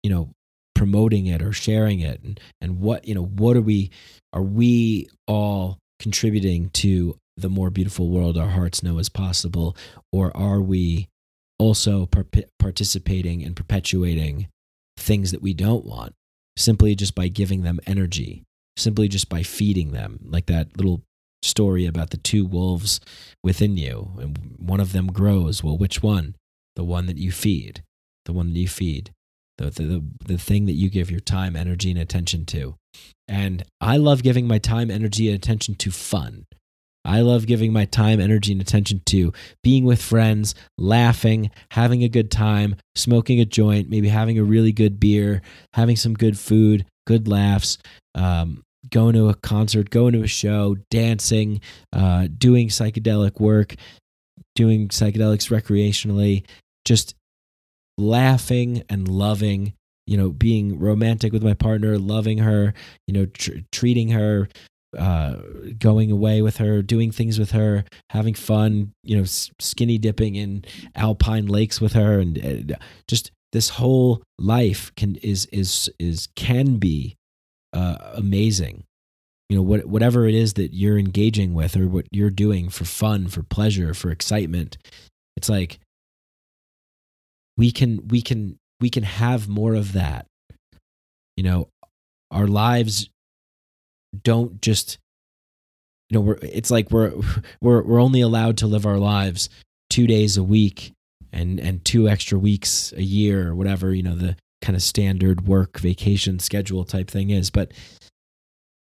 you 0.02 0.10
know 0.10 0.30
promoting 0.74 1.26
it 1.26 1.40
or 1.40 1.52
sharing 1.52 2.00
it 2.00 2.20
and 2.24 2.40
and 2.60 2.80
what 2.80 3.06
you 3.06 3.14
know 3.14 3.24
what 3.24 3.56
are 3.56 3.62
we 3.62 3.90
are 4.32 4.42
we 4.42 5.08
all 5.28 5.78
contributing 6.00 6.68
to 6.70 7.16
the 7.36 7.48
more 7.48 7.70
beautiful 7.70 8.08
world 8.08 8.36
our 8.36 8.48
hearts 8.48 8.82
know 8.82 8.98
is 8.98 9.08
possible 9.08 9.76
or 10.10 10.36
are 10.36 10.60
we 10.60 11.06
also 11.62 12.06
par- 12.06 12.26
participating 12.58 13.42
and 13.44 13.54
perpetuating 13.54 14.48
things 14.96 15.30
that 15.30 15.42
we 15.42 15.54
don't 15.54 15.84
want 15.84 16.14
simply 16.56 16.94
just 16.94 17.14
by 17.14 17.28
giving 17.28 17.62
them 17.62 17.80
energy, 17.86 18.42
simply 18.76 19.08
just 19.08 19.28
by 19.28 19.42
feeding 19.42 19.92
them, 19.92 20.18
like 20.24 20.46
that 20.46 20.76
little 20.76 21.02
story 21.42 21.86
about 21.86 22.10
the 22.10 22.16
two 22.16 22.44
wolves 22.44 23.00
within 23.42 23.76
you, 23.76 24.10
and 24.18 24.56
one 24.58 24.80
of 24.80 24.92
them 24.92 25.06
grows. 25.06 25.62
Well, 25.62 25.78
which 25.78 26.02
one? 26.02 26.34
The 26.76 26.84
one 26.84 27.06
that 27.06 27.18
you 27.18 27.32
feed, 27.32 27.82
the 28.24 28.32
one 28.32 28.52
that 28.52 28.58
you 28.58 28.68
feed, 28.68 29.12
the, 29.58 29.70
the, 29.70 29.82
the, 29.82 30.04
the 30.26 30.38
thing 30.38 30.66
that 30.66 30.72
you 30.72 30.88
give 30.90 31.10
your 31.10 31.20
time, 31.20 31.54
energy, 31.54 31.90
and 31.90 32.00
attention 32.00 32.44
to. 32.46 32.76
And 33.28 33.62
I 33.80 33.96
love 33.96 34.22
giving 34.22 34.46
my 34.46 34.58
time, 34.58 34.90
energy, 34.90 35.28
and 35.28 35.36
attention 35.36 35.74
to 35.76 35.90
fun. 35.90 36.46
I 37.04 37.20
love 37.20 37.46
giving 37.46 37.72
my 37.72 37.84
time, 37.84 38.20
energy, 38.20 38.52
and 38.52 38.60
attention 38.60 39.02
to 39.06 39.32
being 39.62 39.84
with 39.84 40.00
friends, 40.00 40.54
laughing, 40.78 41.50
having 41.72 42.02
a 42.02 42.08
good 42.08 42.30
time, 42.30 42.76
smoking 42.94 43.40
a 43.40 43.44
joint, 43.44 43.90
maybe 43.90 44.08
having 44.08 44.38
a 44.38 44.44
really 44.44 44.72
good 44.72 45.00
beer, 45.00 45.42
having 45.74 45.96
some 45.96 46.14
good 46.14 46.38
food, 46.38 46.86
good 47.06 47.26
laughs, 47.26 47.78
um, 48.14 48.62
going 48.90 49.14
to 49.14 49.28
a 49.28 49.34
concert, 49.34 49.90
going 49.90 50.12
to 50.12 50.22
a 50.22 50.28
show, 50.28 50.76
dancing, 50.90 51.60
uh, 51.92 52.28
doing 52.38 52.68
psychedelic 52.68 53.40
work, 53.40 53.74
doing 54.54 54.88
psychedelics 54.88 55.50
recreationally, 55.50 56.44
just 56.84 57.14
laughing 57.98 58.82
and 58.88 59.08
loving 59.08 59.74
you 60.06 60.16
know 60.16 60.30
being 60.30 60.78
romantic 60.78 61.32
with 61.32 61.44
my 61.44 61.54
partner 61.54 61.98
loving 61.98 62.38
her 62.38 62.72
you 63.06 63.14
know 63.14 63.26
tr- 63.26 63.58
treating 63.70 64.08
her 64.08 64.48
uh, 64.96 65.36
going 65.78 66.10
away 66.10 66.42
with 66.42 66.58
her, 66.58 66.82
doing 66.82 67.10
things 67.10 67.38
with 67.38 67.52
her, 67.52 67.84
having 68.10 68.34
fun, 68.34 68.92
you 69.02 69.16
know, 69.16 69.24
skinny 69.24 69.98
dipping 69.98 70.34
in 70.34 70.64
alpine 70.94 71.46
lakes 71.46 71.80
with 71.80 71.94
her, 71.94 72.18
and 72.18 72.72
uh, 72.72 72.76
just 73.08 73.30
this 73.52 73.70
whole 73.70 74.22
life 74.38 74.92
can 74.96 75.16
is 75.16 75.46
is 75.46 75.90
is 75.98 76.28
can 76.36 76.76
be 76.76 77.16
uh, 77.72 77.96
amazing. 78.14 78.84
You 79.48 79.56
know, 79.56 79.62
what 79.62 79.86
whatever 79.86 80.26
it 80.26 80.34
is 80.34 80.54
that 80.54 80.74
you're 80.74 80.98
engaging 80.98 81.54
with 81.54 81.76
or 81.76 81.86
what 81.86 82.06
you're 82.10 82.30
doing 82.30 82.68
for 82.68 82.84
fun, 82.84 83.28
for 83.28 83.42
pleasure, 83.42 83.94
for 83.94 84.10
excitement, 84.10 84.78
it's 85.36 85.48
like 85.48 85.78
we 87.56 87.70
can 87.72 88.08
we 88.08 88.22
can 88.22 88.58
we 88.80 88.90
can 88.90 89.02
have 89.04 89.48
more 89.48 89.74
of 89.74 89.92
that. 89.92 90.26
You 91.36 91.44
know, 91.44 91.68
our 92.30 92.46
lives 92.46 93.08
don't 94.22 94.60
just 94.60 94.98
you 96.10 96.16
know 96.16 96.20
we're 96.20 96.38
it's 96.42 96.70
like 96.70 96.90
we're 96.90 97.12
we're 97.60 97.82
we're 97.82 98.00
only 98.00 98.20
allowed 98.20 98.58
to 98.58 98.66
live 98.66 98.86
our 98.86 98.98
lives 98.98 99.48
2 99.90 100.06
days 100.06 100.36
a 100.36 100.42
week 100.42 100.92
and 101.32 101.58
and 101.58 101.84
two 101.84 102.08
extra 102.08 102.38
weeks 102.38 102.92
a 102.96 103.02
year 103.02 103.48
or 103.48 103.54
whatever 103.54 103.94
you 103.94 104.02
know 104.02 104.14
the 104.14 104.36
kind 104.62 104.76
of 104.76 104.82
standard 104.82 105.46
work 105.46 105.78
vacation 105.78 106.38
schedule 106.38 106.84
type 106.84 107.10
thing 107.10 107.28
is. 107.28 107.50
But 107.50 107.72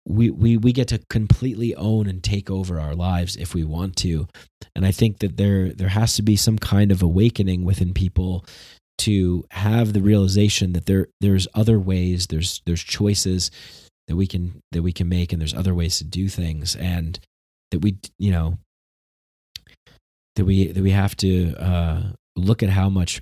we 0.05 0.29
we 0.31 0.57
we 0.57 0.73
get 0.73 0.87
to 0.89 0.99
completely 1.09 1.75
own 1.75 2.07
and 2.07 2.21
take 2.21 2.49
over 2.49 2.79
our 2.79 2.95
lives 2.95 3.37
if 3.37 3.53
we 3.53 3.63
want 3.63 3.95
to. 3.97 4.27
And 4.75 4.85
i 4.85 4.91
think 4.91 5.19
that 5.19 5.37
there 5.37 5.71
there 5.71 5.89
has 5.89 6.15
to 6.15 6.21
be 6.21 6.35
some 6.35 6.57
kind 6.57 6.91
of 6.91 7.03
awakening 7.03 7.63
within 7.63 7.93
people 7.93 8.45
to 8.97 9.45
have 9.51 9.93
the 9.93 10.01
realization 10.01 10.73
that 10.73 10.85
there 10.87 11.07
there's 11.21 11.47
other 11.53 11.79
ways 11.79 12.27
there's 12.27 12.61
there's 12.65 12.83
choices 12.83 13.51
that 14.09 14.15
we 14.15 14.27
can 14.27 14.61
that 14.71 14.81
we 14.81 14.91
can 14.91 15.07
make 15.07 15.31
and 15.31 15.39
there's 15.39 15.53
other 15.53 15.73
ways 15.73 15.99
to 15.99 16.03
do 16.03 16.27
things 16.27 16.75
and 16.75 17.19
that 17.71 17.79
we 17.79 17.97
you 18.17 18.31
know 18.31 18.57
that 20.35 20.45
we 20.45 20.67
that 20.67 20.81
we 20.81 20.91
have 20.91 21.15
to 21.15 21.55
uh, 21.57 22.01
look 22.35 22.63
at 22.63 22.69
how 22.69 22.89
much 22.89 23.21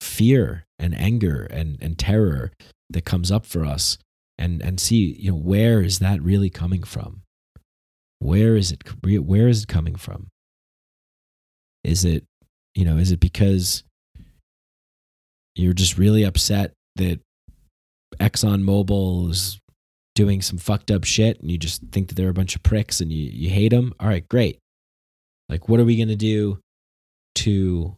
fear 0.00 0.66
and 0.78 0.94
anger 0.98 1.46
and 1.50 1.78
and 1.80 1.98
terror 1.98 2.52
that 2.90 3.04
comes 3.04 3.32
up 3.32 3.46
for 3.46 3.64
us 3.64 3.96
and 4.36 4.60
and 4.60 4.78
see 4.78 5.16
you 5.18 5.30
know 5.30 5.36
where 5.36 5.80
is 5.80 5.98
that 5.98 6.22
really 6.22 6.50
coming 6.50 6.82
from? 6.82 7.22
Where 8.18 8.54
is 8.54 8.70
it 8.70 8.82
where 9.02 9.48
is 9.48 9.62
it 9.62 9.68
coming 9.68 9.96
from? 9.96 10.28
Is 11.84 12.04
it 12.04 12.24
you 12.74 12.84
know 12.84 12.98
is 12.98 13.12
it 13.12 13.20
because 13.20 13.82
you're 15.54 15.72
just 15.72 15.96
really 15.96 16.22
upset 16.22 16.72
that 16.96 17.20
Exxon 18.20 18.62
Mobil 18.62 19.30
is 19.30 19.58
doing 20.18 20.42
some 20.42 20.58
fucked 20.58 20.90
up 20.90 21.04
shit 21.04 21.40
and 21.40 21.48
you 21.48 21.56
just 21.56 21.80
think 21.92 22.08
that 22.08 22.16
they're 22.16 22.28
a 22.28 22.34
bunch 22.34 22.56
of 22.56 22.62
pricks 22.64 23.00
and 23.00 23.12
you, 23.12 23.30
you 23.32 23.48
hate 23.48 23.68
them, 23.68 23.94
all 24.00 24.08
right, 24.08 24.28
great. 24.28 24.58
Like, 25.48 25.68
what 25.68 25.78
are 25.78 25.84
we 25.84 25.94
going 25.94 26.08
to 26.08 26.16
do 26.16 26.58
to 27.36 27.96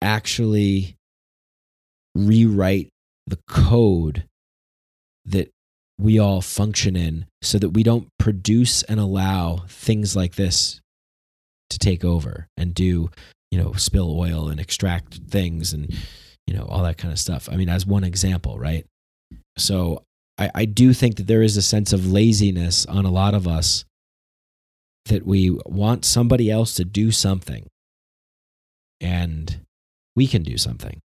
actually 0.00 0.94
rewrite 2.14 2.88
the 3.26 3.40
code 3.48 4.28
that 5.24 5.50
we 5.98 6.20
all 6.20 6.40
function 6.40 6.94
in 6.94 7.26
so 7.42 7.58
that 7.58 7.70
we 7.70 7.82
don't 7.82 8.06
produce 8.20 8.84
and 8.84 9.00
allow 9.00 9.64
things 9.66 10.14
like 10.14 10.36
this 10.36 10.80
to 11.68 11.80
take 11.80 12.04
over 12.04 12.46
and 12.56 12.76
do, 12.76 13.10
you 13.50 13.58
know, 13.58 13.72
spill 13.72 14.16
oil 14.16 14.48
and 14.48 14.60
extract 14.60 15.14
things 15.28 15.72
and, 15.72 15.92
you 16.46 16.54
know, 16.54 16.64
all 16.66 16.84
that 16.84 16.96
kind 16.96 17.10
of 17.10 17.18
stuff. 17.18 17.48
I 17.50 17.56
mean, 17.56 17.68
as 17.68 17.84
one 17.84 18.04
example, 18.04 18.56
right? 18.56 18.86
So 19.58 20.04
I, 20.38 20.50
I 20.54 20.64
do 20.64 20.92
think 20.92 21.16
that 21.16 21.26
there 21.26 21.42
is 21.42 21.56
a 21.56 21.62
sense 21.62 21.92
of 21.92 22.10
laziness 22.10 22.86
on 22.86 23.04
a 23.04 23.10
lot 23.10 23.34
of 23.34 23.46
us 23.46 23.84
that 25.06 25.26
we 25.26 25.50
want 25.66 26.04
somebody 26.04 26.50
else 26.50 26.74
to 26.74 26.84
do 26.84 27.10
something 27.10 27.66
and 29.00 29.60
we 30.16 30.26
can 30.26 30.42
do 30.42 30.56
something. 30.56 31.00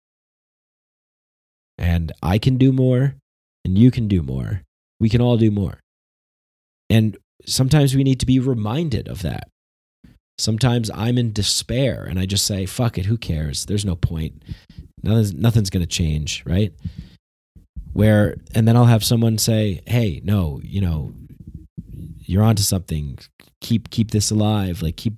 And 1.78 2.12
I 2.22 2.38
can 2.38 2.56
do 2.56 2.72
more 2.72 3.14
and 3.64 3.78
you 3.78 3.90
can 3.90 4.08
do 4.08 4.22
more. 4.22 4.62
We 5.00 5.08
can 5.08 5.20
all 5.20 5.36
do 5.36 5.50
more. 5.50 5.80
And 6.90 7.16
sometimes 7.46 7.94
we 7.94 8.04
need 8.04 8.20
to 8.20 8.26
be 8.26 8.38
reminded 8.38 9.08
of 9.08 9.22
that. 9.22 9.48
Sometimes 10.38 10.90
I'm 10.92 11.18
in 11.18 11.32
despair 11.32 12.04
and 12.04 12.18
I 12.18 12.26
just 12.26 12.46
say, 12.46 12.66
fuck 12.66 12.98
it, 12.98 13.06
who 13.06 13.16
cares? 13.16 13.66
There's 13.66 13.84
no 13.84 13.96
point. 13.96 14.42
Nothing's, 15.02 15.34
nothing's 15.34 15.70
going 15.70 15.82
to 15.82 15.88
change, 15.88 16.42
right? 16.44 16.72
Where 17.94 18.36
and 18.54 18.68
then 18.68 18.76
I'll 18.76 18.84
have 18.84 19.04
someone 19.04 19.38
say, 19.38 19.80
"Hey, 19.86 20.20
no, 20.24 20.60
you 20.62 20.80
know, 20.80 21.14
you're 22.20 22.42
onto 22.42 22.62
something. 22.62 23.18
Keep 23.62 23.90
keep 23.90 24.10
this 24.10 24.30
alive. 24.30 24.82
Like 24.82 24.96
keep 24.96 25.14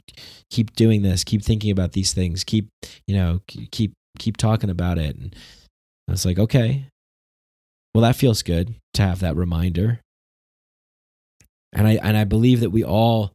keep 0.50 0.76
doing 0.76 1.02
this. 1.02 1.24
Keep 1.24 1.42
thinking 1.42 1.70
about 1.72 1.92
these 1.92 2.12
things. 2.12 2.44
Keep 2.44 2.68
you 3.06 3.16
know 3.16 3.40
keep 3.72 3.94
keep 4.18 4.36
talking 4.36 4.70
about 4.70 4.98
it." 4.98 5.16
And 5.16 5.34
I 6.06 6.12
was 6.12 6.24
like, 6.24 6.38
"Okay, 6.38 6.86
well, 7.94 8.02
that 8.02 8.16
feels 8.16 8.42
good 8.42 8.76
to 8.94 9.02
have 9.02 9.20
that 9.20 9.36
reminder." 9.36 10.00
And 11.72 11.88
I 11.88 11.92
and 12.02 12.16
I 12.16 12.24
believe 12.24 12.60
that 12.60 12.70
we 12.70 12.84
all 12.84 13.32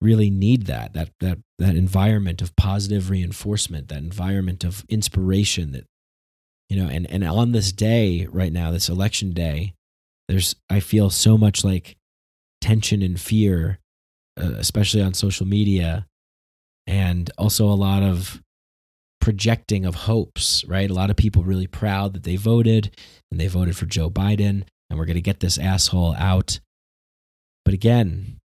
really 0.00 0.30
need 0.30 0.66
that 0.66 0.92
that 0.92 1.10
that 1.20 1.38
that 1.58 1.74
environment 1.74 2.42
of 2.42 2.54
positive 2.54 3.08
reinforcement, 3.10 3.88
that 3.88 3.98
environment 3.98 4.62
of 4.62 4.84
inspiration 4.90 5.72
that 5.72 5.86
you 6.68 6.76
know 6.76 6.88
and 6.88 7.10
and 7.10 7.24
on 7.24 7.52
this 7.52 7.72
day 7.72 8.26
right 8.30 8.52
now 8.52 8.70
this 8.70 8.88
election 8.88 9.32
day 9.32 9.74
there's 10.28 10.54
i 10.70 10.80
feel 10.80 11.10
so 11.10 11.38
much 11.38 11.64
like 11.64 11.96
tension 12.60 13.02
and 13.02 13.20
fear 13.20 13.78
uh, 14.40 14.52
especially 14.56 15.02
on 15.02 15.14
social 15.14 15.46
media 15.46 16.06
and 16.86 17.30
also 17.38 17.66
a 17.66 17.74
lot 17.74 18.02
of 18.02 18.40
projecting 19.20 19.84
of 19.84 19.94
hopes 19.94 20.64
right? 20.66 20.90
A 20.90 20.94
lot 20.94 21.10
of 21.10 21.16
people 21.16 21.42
really 21.42 21.66
proud 21.66 22.14
that 22.14 22.22
they 22.22 22.36
voted 22.36 22.96
and 23.30 23.40
they 23.40 23.46
voted 23.46 23.76
for 23.76 23.86
joe 23.86 24.10
biden 24.10 24.64
and 24.88 24.98
we're 24.98 25.04
going 25.04 25.16
to 25.16 25.20
get 25.20 25.40
this 25.40 25.58
asshole 25.58 26.14
out. 26.18 26.60
But 27.64 27.74
again 27.74 28.38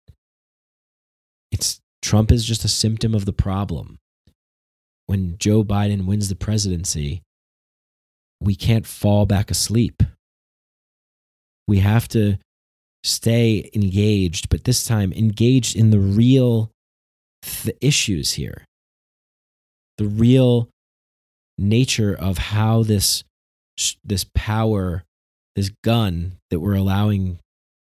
it's 1.51 1.79
trump 2.01 2.31
is 2.31 2.43
just 2.43 2.65
a 2.65 2.69
symptom 2.69 3.13
of 3.13 3.25
the 3.25 3.33
problem. 3.33 3.99
When 5.05 5.37
joe 5.37 5.63
biden 5.63 6.05
wins 6.05 6.29
the 6.29 6.35
presidency 6.35 7.21
we 8.43 8.55
can't 8.55 8.85
fall 8.85 9.25
back 9.25 9.49
asleep. 9.49 10.03
We 11.67 11.79
have 11.79 12.07
to 12.09 12.37
stay 13.03 13.69
engaged, 13.73 14.49
but 14.49 14.65
this 14.65 14.83
time 14.83 15.13
engaged 15.13 15.75
in 15.75 15.91
the 15.91 15.99
real 15.99 16.71
th- 17.41 17.77
issues 17.79 18.33
here. 18.33 18.65
The 19.97 20.07
real 20.07 20.69
nature 21.57 22.13
of 22.13 22.37
how 22.37 22.83
this 22.83 23.23
this 24.03 24.25
power, 24.35 25.03
this 25.55 25.71
gun 25.83 26.37
that 26.51 26.59
we're 26.59 26.75
allowing 26.75 27.39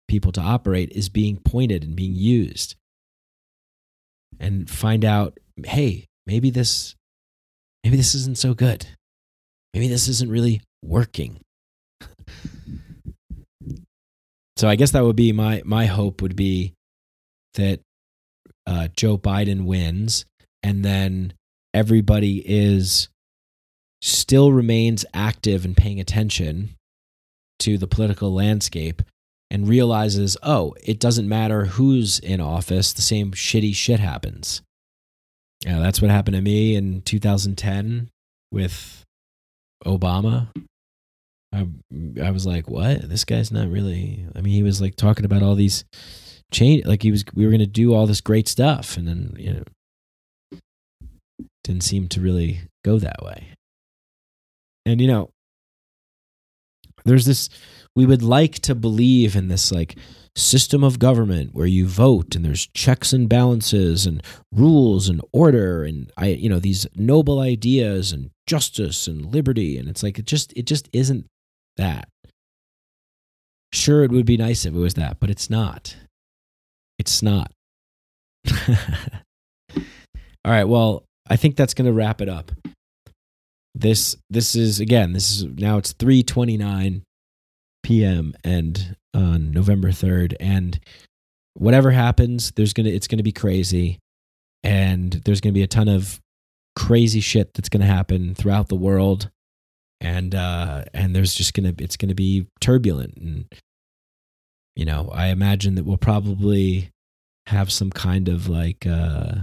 people 0.09 0.33
to 0.33 0.41
operate 0.41 0.91
is 0.93 1.09
being 1.09 1.37
pointed 1.37 1.85
and 1.85 1.95
being 1.95 2.15
used. 2.15 2.75
And 4.41 4.69
find 4.69 5.05
out, 5.05 5.39
hey, 5.65 6.07
maybe 6.27 6.51
this 6.51 6.95
maybe 7.85 7.97
this 7.97 8.15
isn't 8.15 8.39
so 8.39 8.55
good 8.55 8.87
maybe 9.75 9.89
this 9.89 10.09
isn't 10.09 10.31
really 10.31 10.61
working. 10.83 11.41
so 14.57 14.69
I 14.69 14.77
guess 14.77 14.93
that 14.93 15.05
would 15.05 15.17
be 15.17 15.33
my 15.33 15.63
my 15.65 15.87
hope 15.87 16.23
would 16.23 16.37
be 16.37 16.75
that 17.55 17.81
uh, 18.67 18.89
Joe 18.97 19.17
Biden 19.19 19.65
wins, 19.65 20.25
and 20.63 20.85
then 20.85 21.33
everybody 21.73 22.43
is 22.47 23.09
still 24.03 24.53
remains 24.53 25.05
active 25.13 25.65
and 25.65 25.77
paying 25.77 25.99
attention 25.99 26.75
to 27.61 27.79
the 27.79 27.87
political 27.87 28.33
landscape 28.33 29.03
and 29.51 29.69
realizes, 29.69 30.37
oh, 30.43 30.75
it 30.85 31.01
doesn't 31.01 31.29
matter 31.29 31.65
who's 31.65 32.19
in 32.19 32.41
office, 32.41 32.93
the 32.93 33.03
same 33.03 33.33
shitty 33.33 33.75
shit 33.75 34.01
happens. 34.01 34.63
Yeah, 35.65 35.81
that's 35.81 36.01
what 36.01 36.11
happened 36.11 36.37
to 36.37 36.43
me 36.43 36.77
in 36.77 37.03
2010 37.03 38.09
with 38.53 39.05
Obama. 39.89 40.49
I, 41.53 41.67
I 42.23 42.31
was 42.31 42.47
like, 42.47 42.69
what? 42.69 43.09
This 43.09 43.25
guy's 43.25 43.51
not 43.51 43.69
really. 43.69 44.27
I 44.35 44.41
mean, 44.41 44.53
he 44.53 44.63
was 44.63 44.81
like 44.81 44.97
talking 44.97 45.25
about 45.25 45.43
all 45.43 45.55
these 45.55 45.85
change, 46.53 46.85
like 46.85 47.03
he 47.03 47.11
was. 47.11 47.25
We 47.35 47.45
were 47.45 47.51
going 47.51 47.61
to 47.61 47.67
do 47.67 47.95
all 47.95 48.07
this 48.07 48.21
great 48.21 48.49
stuff, 48.49 48.97
and 48.97 49.09
then 49.09 49.35
you 49.39 49.65
know, 50.53 50.59
didn't 51.65 51.85
seem 51.85 52.09
to 52.09 52.21
really 52.21 52.61
go 52.85 52.99
that 52.99 53.23
way. 53.23 53.55
And 54.85 55.01
you 55.01 55.09
know, 55.09 55.31
there's 57.05 57.25
this. 57.25 57.49
We 57.97 58.07
would 58.07 58.23
like 58.23 58.61
to 58.61 58.75
believe 58.75 59.35
in 59.35 59.49
this 59.49 59.73
like 59.73 59.97
system 60.37 60.85
of 60.85 60.99
government 60.99 61.51
where 61.53 61.67
you 61.67 61.87
vote 61.87 62.37
and 62.37 62.45
there's 62.45 62.69
checks 62.69 63.13
and 63.13 63.29
balances 63.29 64.07
and 64.07 64.23
rules 64.53 65.09
and 65.09 65.21
order 65.33 65.83
and 65.83 66.13
I 66.17 66.27
you 66.29 66.49
know 66.49 66.61
these 66.61 66.87
noble 66.95 67.41
ideas 67.41 68.13
and 68.13 68.31
justice 68.49 69.07
and 69.07 69.27
liberty 69.27 69.79
and 69.79 69.89
it's 69.89 70.03
like 70.03 70.19
it 70.19 70.25
just 70.25 70.53
it 70.57 70.65
just 70.65 70.89
isn't 70.93 71.27
that. 71.77 72.09
Sure 73.73 74.03
it 74.03 74.11
would 74.11 74.27
be 74.27 74.39
nice 74.39 74.65
if 74.65 74.75
it 74.75 74.79
was 74.79 74.95
that, 74.95 75.21
but 75.21 75.31
it's 75.31 75.51
not. 75.51 75.95
It's 76.99 77.23
not. 77.23 77.53
All 80.45 80.53
right, 80.55 80.65
well, 80.65 81.05
I 81.29 81.37
think 81.37 81.57
that's 81.57 81.75
going 81.75 81.87
to 81.87 81.93
wrap 81.93 82.21
it 82.23 82.29
up. 82.29 82.51
This 83.75 84.17
this 84.31 84.55
is 84.57 84.81
again, 84.81 85.13
this 85.13 85.31
is 85.31 85.45
now 85.45 85.77
it's 85.77 85.93
3:29 85.93 87.03
p.m. 87.83 88.35
and 88.43 88.97
on 89.15 89.53
November 89.53 89.89
3rd 89.89 90.35
and 90.41 90.81
whatever 91.55 91.91
happens, 91.91 92.53
there's 92.57 92.73
going 92.73 92.87
to 92.87 92.93
it's 92.93 93.07
going 93.07 93.19
to 93.19 93.25
be 93.25 93.33
crazy 93.33 93.99
and 94.65 95.13
there's 95.25 95.41
going 95.41 95.53
to 95.53 95.59
be 95.59 95.63
a 95.63 95.69
ton 95.69 95.89
of 95.89 96.19
crazy 96.79 97.21
shit 97.21 97.53
that's 97.55 97.69
going 97.69 97.81
to 97.81 97.87
happen 97.87 98.35
throughout 98.35 98.69
the 98.69 98.77
world. 98.77 99.31
And 100.01 100.33
uh 100.33 100.85
and 100.95 101.15
there's 101.15 101.35
just 101.35 101.55
going 101.55 101.75
to 101.75 101.83
it's 101.83 101.97
going 101.97 102.09
to 102.09 102.15
be 102.15 102.47
turbulent. 102.61 103.17
And 103.17 103.47
you 104.77 104.85
know, 104.85 105.11
I 105.13 105.27
imagine 105.29 105.75
that 105.75 105.85
we'll 105.85 105.97
probably 105.97 106.91
have 107.47 107.73
some 107.73 107.91
kind 107.91 108.29
of 108.29 108.49
like 108.49 108.87
uh 108.87 109.35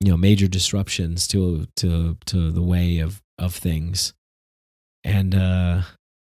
you 0.00 0.10
know 0.10 0.18
major 0.18 0.46
disruptions 0.46 1.26
to 1.28 1.66
to 1.76 2.18
to 2.26 2.50
the 2.50 2.62
way 2.62 2.98
of 2.98 3.22
of 3.38 3.54
things. 3.54 4.12
And 5.04 5.34
uh 5.34 5.82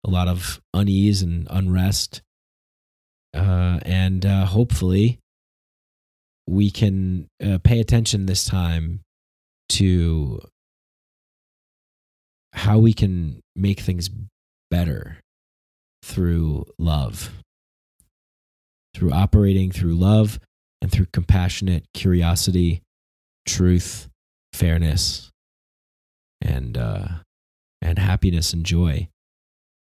a 0.05 0.09
lot 0.09 0.27
of 0.27 0.61
unease 0.73 1.21
and 1.21 1.47
unrest. 1.49 2.21
Uh, 3.33 3.79
and 3.81 4.25
uh, 4.25 4.45
hopefully, 4.45 5.19
we 6.47 6.69
can 6.69 7.27
uh, 7.43 7.57
pay 7.63 7.79
attention 7.79 8.27
this 8.27 8.45
time 8.45 9.01
to 9.69 10.41
how 12.53 12.77
we 12.77 12.93
can 12.93 13.41
make 13.55 13.79
things 13.79 14.09
better 14.71 15.17
through 16.03 16.65
love, 16.77 17.31
through 18.93 19.11
operating 19.11 19.71
through 19.71 19.95
love 19.95 20.39
and 20.81 20.91
through 20.91 21.07
compassionate 21.11 21.85
curiosity, 21.93 22.81
truth, 23.47 24.07
fairness, 24.53 25.31
and 26.41 26.77
uh, 26.77 27.07
and 27.81 27.99
happiness 27.99 28.53
and 28.53 28.65
joy 28.65 29.07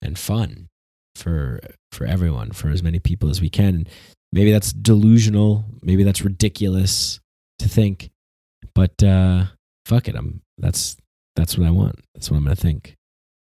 and 0.03 0.19
fun 0.19 0.69
for 1.14 1.61
for 1.93 2.07
everyone, 2.07 2.53
for 2.53 2.71
as 2.71 2.83
many 2.83 2.99
people 2.99 3.31
as 3.31 3.41
we 3.41 3.51
can. 3.51 3.87
Maybe 4.33 4.53
that's 4.53 4.73
delusional, 4.73 5.64
maybe 5.83 6.03
that's 6.05 6.23
ridiculous 6.23 7.21
to 7.61 7.69
think, 7.69 8.11
but 8.75 9.03
uh, 9.03 9.47
fuck 9.89 10.07
it, 10.07 10.14
I'm 10.14 10.43
that's 10.59 10.97
that's 11.34 11.57
what 11.57 11.66
I 11.66 11.70
want. 11.70 12.01
That's 12.14 12.30
what 12.30 12.36
I'm 12.36 12.45
going 12.45 12.55
to 12.55 12.62
think. 12.62 12.95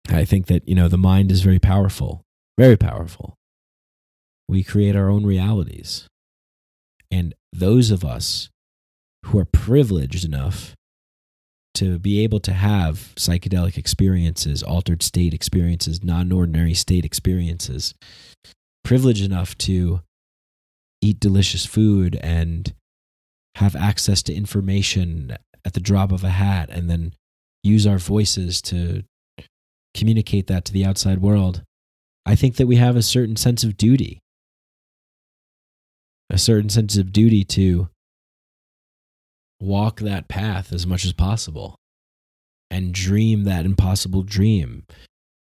I 0.09 0.25
think 0.25 0.47
that 0.47 0.67
you 0.67 0.75
know 0.75 0.87
the 0.87 0.97
mind 0.97 1.31
is 1.31 1.41
very 1.41 1.59
powerful, 1.59 2.21
very 2.57 2.77
powerful. 2.77 3.35
We 4.47 4.63
create 4.63 4.95
our 4.95 5.09
own 5.09 5.25
realities, 5.25 6.07
and 7.11 7.33
those 7.51 7.91
of 7.91 8.05
us 8.05 8.49
who 9.25 9.39
are 9.39 9.45
privileged 9.45 10.23
enough 10.23 10.75
to 11.75 11.99
be 11.99 12.23
able 12.23 12.39
to 12.41 12.53
have 12.53 13.13
psychedelic 13.15 13.77
experiences, 13.77 14.63
altered 14.63 15.03
state 15.03 15.33
experiences, 15.33 16.03
non 16.03 16.31
ordinary 16.31 16.73
state 16.73 17.05
experiences, 17.05 17.93
privileged 18.83 19.23
enough 19.23 19.57
to 19.57 20.01
eat 21.01 21.19
delicious 21.19 21.65
food 21.65 22.19
and 22.21 22.73
have 23.55 23.75
access 23.75 24.21
to 24.23 24.33
information 24.33 25.37
at 25.65 25.73
the 25.73 25.79
drop 25.79 26.11
of 26.11 26.23
a 26.23 26.29
hat 26.29 26.69
and 26.69 26.89
then 26.89 27.13
use 27.63 27.85
our 27.85 27.97
voices 27.97 28.61
to 28.61 29.03
communicate 29.93 30.47
that 30.47 30.65
to 30.65 30.73
the 30.73 30.85
outside 30.85 31.21
world. 31.21 31.63
I 32.25 32.35
think 32.35 32.55
that 32.57 32.67
we 32.67 32.75
have 32.77 32.95
a 32.95 33.01
certain 33.01 33.35
sense 33.35 33.63
of 33.63 33.77
duty, 33.77 34.19
a 36.29 36.37
certain 36.37 36.69
sense 36.69 36.97
of 36.97 37.11
duty 37.11 37.43
to 37.45 37.89
walk 39.59 39.99
that 39.99 40.27
path 40.27 40.71
as 40.71 40.87
much 40.87 41.05
as 41.05 41.13
possible 41.13 41.75
and 42.71 42.93
dream 42.93 43.43
that 43.43 43.65
impossible 43.65 44.23
dream 44.23 44.85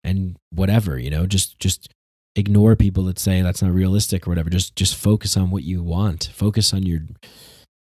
and 0.04 0.36
whatever 0.50 0.98
you 0.98 1.10
know 1.10 1.26
just 1.26 1.58
just 1.58 1.88
ignore 2.34 2.76
people 2.76 3.04
that 3.04 3.18
say 3.18 3.42
that's 3.42 3.62
not 3.62 3.72
realistic 3.72 4.26
or 4.26 4.30
whatever 4.30 4.48
just 4.48 4.74
just 4.76 4.94
focus 4.94 5.36
on 5.36 5.50
what 5.50 5.64
you 5.64 5.82
want 5.82 6.30
focus 6.32 6.72
on 6.72 6.84
your 6.84 7.00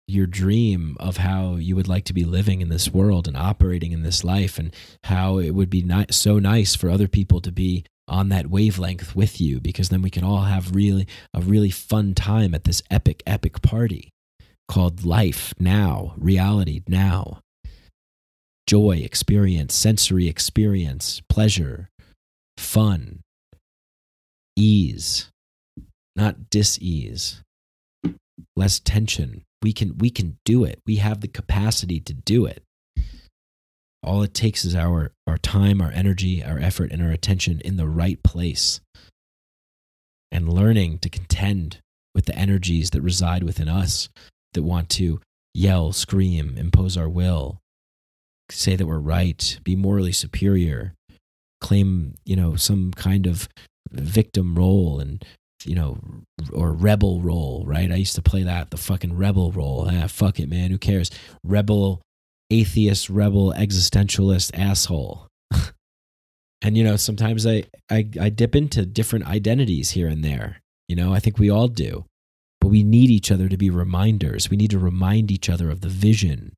your 0.10 0.28
dream 0.28 0.98
of 1.00 1.18
how 1.18 1.56
you 1.56 1.76
would 1.76 1.88
like 1.88 2.06
to 2.06 2.14
be 2.14 2.26
living 2.26 2.62
in 2.62 2.70
this 2.70 2.90
world 2.90 3.28
and 3.28 3.38
operating 3.38 3.92
in 3.92 4.04
this 4.04 4.24
life 4.24 4.58
and 4.58 4.74
how 5.06 5.38
it 5.38 5.52
would 5.52 5.70
be 5.70 5.84
ni- 5.84 6.06
so 6.10 6.40
nice 6.40 6.76
for 6.76 6.90
other 6.90 7.08
people 7.08 7.42
to 7.42 7.52
be 7.52 7.86
on 8.08 8.30
that 8.30 8.48
wavelength 8.48 9.16
with 9.16 9.40
you 9.40 9.60
because 9.60 9.90
then 9.90 10.02
we 10.02 10.10
can 10.10 10.24
all 10.24 10.42
have 10.42 10.76
really 10.76 11.08
a 11.34 11.42
really 11.42 11.70
fun 11.70 12.16
time 12.16 12.56
at 12.56 12.64
this 12.64 12.82
epic 12.90 13.22
epic 13.28 13.62
party 13.62 14.10
called 14.68 15.04
life 15.04 15.54
now, 15.60 16.14
reality 16.18 16.82
now. 16.88 17.40
Joy 18.68 18.98
experience, 18.98 19.74
sensory 19.74 20.28
experience, 20.28 21.22
pleasure, 21.28 21.90
fun, 22.56 23.22
ease, 24.56 25.32
not 26.16 26.52
dis-ease, 26.52 27.42
less 28.56 28.80
tension. 28.80 29.44
We 29.62 29.74
can 29.74 29.98
we 29.98 30.10
can 30.10 30.38
do 30.46 30.64
it. 30.64 30.80
We 30.86 30.98
have 30.98 31.22
the 31.22 31.28
capacity 31.28 32.00
to 32.02 32.14
do 32.14 32.46
it. 32.46 32.64
All 34.02 34.24
it 34.24 34.34
takes 34.34 34.64
is 34.64 34.76
our 34.76 35.12
our 35.28 35.38
time, 35.38 35.82
our 35.82 35.92
energy, 35.92 36.44
our 36.44 36.60
effort 36.60 36.92
and 36.92 37.02
our 37.02 37.12
attention 37.12 37.62
in 37.66 37.78
the 37.78 37.88
right 37.88 38.22
place. 38.24 38.80
And 40.32 40.52
learning 40.52 41.00
to 41.00 41.10
contend 41.10 41.80
with 42.14 42.26
the 42.26 42.36
energies 42.36 42.92
that 42.92 43.02
reside 43.02 43.44
within 43.44 43.68
us 43.68 44.10
that 44.54 44.64
want 44.64 44.90
to 44.90 45.20
yell, 45.54 45.92
scream, 45.92 46.56
impose 46.58 46.96
our 46.96 47.10
will, 47.10 47.60
say 48.52 48.76
that 48.76 48.86
we're 48.86 49.00
right, 49.00 49.60
be 49.64 49.76
morally 49.76 50.12
superior, 50.12 50.94
claim, 51.62 52.16
you 52.26 52.36
know, 52.36 52.56
some 52.56 52.92
kind 52.92 53.26
of 53.26 53.50
victim 53.92 54.56
role 54.56 55.00
and 55.00 55.26
you 55.66 55.76
know, 55.76 55.98
or 56.54 56.72
rebel 56.72 57.22
role, 57.22 57.64
right? 57.66 57.92
I 57.92 57.96
used 57.96 58.16
to 58.16 58.22
play 58.22 58.44
that, 58.44 58.72
the 58.72 58.78
fucking 58.78 59.18
rebel 59.18 59.52
role. 59.52 59.90
Ah, 59.92 60.08
fuck 60.08 60.40
it, 60.40 60.50
man. 60.50 60.72
Who 60.72 60.78
cares? 60.78 61.12
Rebel, 61.44 62.02
atheist, 62.50 63.10
rebel, 63.10 63.54
existentialist 63.56 64.52
asshole. 64.58 65.28
and 66.62 66.78
you 66.78 66.84
know, 66.84 66.96
sometimes 66.96 67.46
I, 67.46 67.64
I 67.90 68.10
I 68.20 68.30
dip 68.30 68.56
into 68.56 68.86
different 68.86 69.28
identities 69.28 69.92
here 69.92 70.08
and 70.08 70.24
there. 70.24 70.62
You 70.88 70.96
know, 70.96 71.14
I 71.14 71.20
think 71.20 71.38
we 71.38 71.50
all 71.50 71.68
do. 71.68 72.06
But 72.62 72.70
we 72.70 72.84
need 72.84 73.10
each 73.10 73.32
other 73.32 73.48
to 73.48 73.58
be 73.58 73.70
reminders. 73.70 74.50
We 74.50 74.58
need 74.58 74.72
to 74.72 74.80
remind 74.80 75.32
each 75.32 75.50
other 75.50 75.70
of 75.70 75.82
the 75.82 75.88
vision 75.88 76.54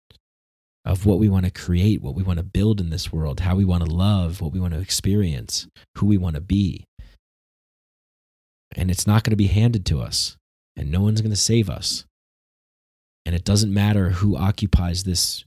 of 0.83 1.05
what 1.05 1.19
we 1.19 1.29
want 1.29 1.45
to 1.45 1.51
create, 1.51 2.01
what 2.01 2.15
we 2.15 2.23
want 2.23 2.37
to 2.37 2.43
build 2.43 2.81
in 2.81 2.89
this 2.89 3.11
world, 3.11 3.41
how 3.41 3.55
we 3.55 3.65
want 3.65 3.85
to 3.85 3.91
love, 3.91 4.41
what 4.41 4.51
we 4.51 4.59
want 4.59 4.73
to 4.73 4.79
experience, 4.79 5.67
who 5.97 6.07
we 6.07 6.17
want 6.17 6.35
to 6.35 6.41
be. 6.41 6.85
And 8.75 8.89
it's 8.89 9.07
not 9.07 9.23
going 9.23 9.31
to 9.31 9.37
be 9.37 9.47
handed 9.47 9.85
to 9.87 9.99
us, 9.99 10.37
and 10.75 10.91
no 10.91 11.01
one's 11.01 11.21
going 11.21 11.31
to 11.31 11.37
save 11.37 11.69
us. 11.69 12.05
And 13.25 13.35
it 13.35 13.43
doesn't 13.43 13.73
matter 13.73 14.09
who 14.11 14.37
occupies 14.37 15.03
this 15.03 15.43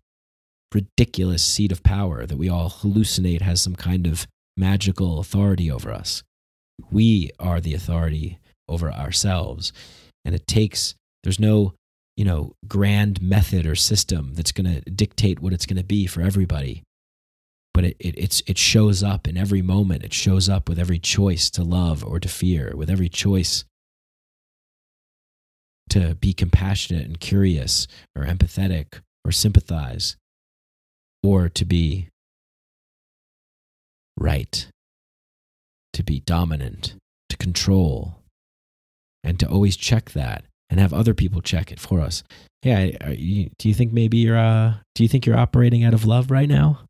ridiculous 0.72 1.42
seat 1.42 1.72
of 1.72 1.82
power 1.82 2.26
that 2.26 2.36
we 2.36 2.48
all 2.48 2.70
hallucinate 2.70 3.40
has 3.40 3.60
some 3.60 3.76
kind 3.76 4.06
of 4.06 4.26
magical 4.56 5.20
authority 5.20 5.70
over 5.70 5.92
us. 5.92 6.22
We 6.90 7.30
are 7.38 7.60
the 7.60 7.74
authority 7.74 8.38
over 8.68 8.92
ourselves 8.92 9.72
and 10.24 10.34
it 10.34 10.46
takes 10.46 10.94
there's 11.22 11.40
no 11.40 11.74
you 12.16 12.24
know 12.24 12.52
grand 12.66 13.20
method 13.20 13.66
or 13.66 13.74
system 13.74 14.34
that's 14.34 14.52
going 14.52 14.72
to 14.72 14.80
dictate 14.90 15.40
what 15.40 15.52
it's 15.52 15.66
going 15.66 15.76
to 15.76 15.84
be 15.84 16.06
for 16.06 16.22
everybody 16.22 16.82
but 17.74 17.84
it, 17.84 17.96
it 17.98 18.42
it 18.46 18.56
shows 18.56 19.02
up 19.02 19.26
in 19.28 19.36
every 19.36 19.60
moment. 19.60 20.04
It 20.04 20.14
shows 20.14 20.48
up 20.48 20.68
with 20.68 20.78
every 20.78 21.00
choice 21.00 21.50
to 21.50 21.64
love 21.64 22.04
or 22.04 22.20
to 22.20 22.28
fear 22.28 22.72
with 22.74 22.88
every 22.88 23.08
choice 23.08 23.64
to 25.90 26.14
be 26.14 26.32
compassionate 26.32 27.04
and 27.04 27.20
curious 27.20 27.86
or 28.16 28.24
empathetic 28.24 29.00
or 29.24 29.32
sympathize 29.32 30.16
or 31.22 31.48
to 31.48 31.64
be 31.64 32.08
right 34.18 34.68
to 35.92 36.02
be 36.02 36.20
dominant 36.20 36.94
to 37.28 37.36
control 37.36 38.20
and 39.22 39.38
to 39.40 39.48
always 39.48 39.76
check 39.76 40.12
that 40.12 40.44
and 40.70 40.80
have 40.80 40.92
other 40.92 41.14
people 41.14 41.40
check 41.40 41.70
it 41.70 41.80
for 41.80 42.00
us. 42.00 42.22
Yeah 42.62 43.10
you, 43.10 43.50
do 43.58 43.68
you 43.68 43.74
think 43.74 43.92
maybe 43.92 44.18
you're 44.18 44.38
uh 44.38 44.74
do 44.94 45.02
you 45.02 45.08
think 45.08 45.26
you're 45.26 45.36
operating 45.36 45.84
out 45.84 45.94
of 45.94 46.04
love 46.04 46.30
right 46.30 46.48
now 46.48 46.80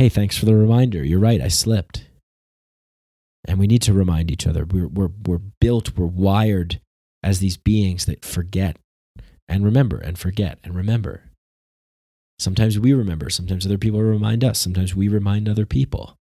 hey, 0.00 0.08
thanks 0.08 0.34
for 0.34 0.46
the 0.46 0.56
reminder. 0.56 1.04
You're 1.04 1.18
right, 1.18 1.42
I 1.42 1.48
slipped. 1.48 2.06
And 3.46 3.58
we 3.58 3.66
need 3.66 3.82
to 3.82 3.92
remind 3.92 4.30
each 4.30 4.46
other. 4.46 4.64
We're, 4.64 4.88
we're, 4.88 5.10
we're 5.26 5.42
built, 5.60 5.94
we're 5.94 6.06
wired 6.06 6.80
as 7.22 7.40
these 7.40 7.58
beings 7.58 8.06
that 8.06 8.24
forget 8.24 8.78
and 9.46 9.62
remember 9.62 9.98
and 9.98 10.18
forget 10.18 10.58
and 10.64 10.74
remember. 10.74 11.24
Sometimes 12.38 12.78
we 12.78 12.94
remember, 12.94 13.28
sometimes 13.28 13.66
other 13.66 13.76
people 13.76 14.00
remind 14.00 14.42
us, 14.42 14.58
sometimes 14.58 14.94
we 14.94 15.06
remind 15.06 15.50
other 15.50 15.66
people. 15.66 16.16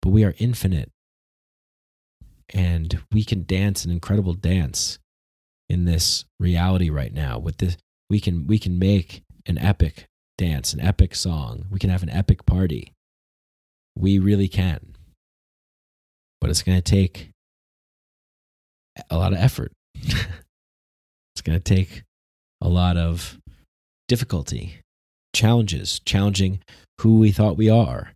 But 0.00 0.08
we 0.08 0.24
are 0.24 0.34
infinite. 0.38 0.90
And 2.54 2.98
we 3.12 3.24
can 3.24 3.44
dance 3.44 3.84
an 3.84 3.90
incredible 3.90 4.32
dance 4.32 4.98
in 5.68 5.84
this 5.84 6.24
reality 6.40 6.88
right 6.88 7.12
now. 7.12 7.38
With 7.38 7.58
this, 7.58 7.76
we 8.08 8.20
can 8.20 8.46
we 8.46 8.58
can 8.58 8.78
make 8.78 9.22
an 9.44 9.58
epic 9.58 10.06
dance, 10.38 10.72
an 10.72 10.80
epic 10.80 11.14
song. 11.14 11.66
We 11.70 11.78
can 11.78 11.90
have 11.90 12.02
an 12.02 12.08
epic 12.08 12.46
party. 12.46 12.94
We 13.96 14.18
really 14.18 14.48
can. 14.48 14.94
But 16.40 16.50
it's 16.50 16.62
going 16.62 16.80
to 16.80 16.82
take 16.82 17.30
a 19.10 19.16
lot 19.16 19.32
of 19.32 19.38
effort. 19.38 19.72
it's 19.94 21.42
going 21.42 21.58
to 21.58 21.60
take 21.60 22.02
a 22.60 22.68
lot 22.68 22.96
of 22.96 23.38
difficulty, 24.08 24.80
challenges, 25.34 26.00
challenging 26.04 26.60
who 27.00 27.18
we 27.18 27.32
thought 27.32 27.56
we 27.56 27.70
are, 27.70 28.12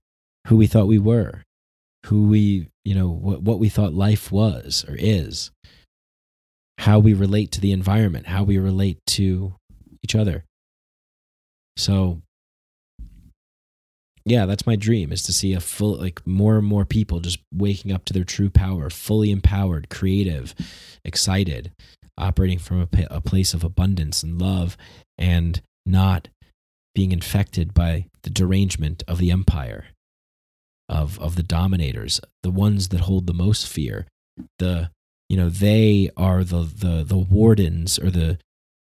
who 0.49 0.57
we 0.57 0.67
thought 0.67 0.87
we 0.87 0.99
were, 0.99 1.43
who 2.07 2.27
we, 2.29 2.69
you 2.85 2.95
know, 2.95 3.09
what, 3.09 3.43
what 3.43 3.59
we 3.59 3.69
thought 3.69 3.93
life 3.93 4.31
was 4.31 4.85
or 4.89 4.95
is, 4.99 5.51
how 6.79 6.99
we 6.99 7.15
relate 7.15 7.51
to 7.53 7.61
the 7.61 7.73
environment, 7.73 8.27
how 8.27 8.45
we 8.45 8.59
relate 8.59 8.99
to 9.07 9.55
each 10.03 10.15
other. 10.15 10.45
So 11.77 12.23
yeah, 14.27 14.45
that's 14.45 14.67
my 14.67 14.75
dream 14.75 15.13
is 15.13 15.23
to 15.23 15.33
see 15.33 15.53
a 15.53 15.61
full 15.61 15.97
like 15.97 16.27
more 16.27 16.59
and 16.59 16.67
more 16.67 16.85
people 16.85 17.21
just 17.21 17.39
waking 17.55 17.93
up 17.93 18.05
to 18.07 18.13
their 18.13 18.25
true 18.25 18.51
power, 18.51 18.91
fully 18.91 19.31
empowered, 19.31 19.89
creative, 19.89 20.53
excited, 21.05 21.71
operating 22.19 22.59
from 22.59 22.83
a, 22.83 22.89
a 23.09 23.21
place 23.21 23.55
of 23.55 23.63
abundance 23.63 24.25
and 24.25 24.41
love 24.41 24.77
and 25.17 25.63
not 25.87 26.29
being 26.93 27.13
infected 27.13 27.73
by 27.73 28.07
the 28.25 28.31
derangement 28.31 29.05
of 29.07 29.19
the 29.19 29.31
empire 29.31 29.87
of 30.89 31.21
of 31.21 31.37
the 31.37 31.45
dominators, 31.45 32.21
the 32.43 32.51
ones 32.51 32.89
that 32.89 33.03
hold 33.03 33.29
the 33.29 33.35
most 33.35 33.69
fear. 33.69 34.07
The 34.59 34.91
you 35.29 35.37
know, 35.37 35.49
they 35.49 36.11
are 36.17 36.43
the 36.43 36.63
the 36.63 37.05
the 37.05 37.17
wardens 37.17 37.97
or 37.97 38.11
the 38.11 38.39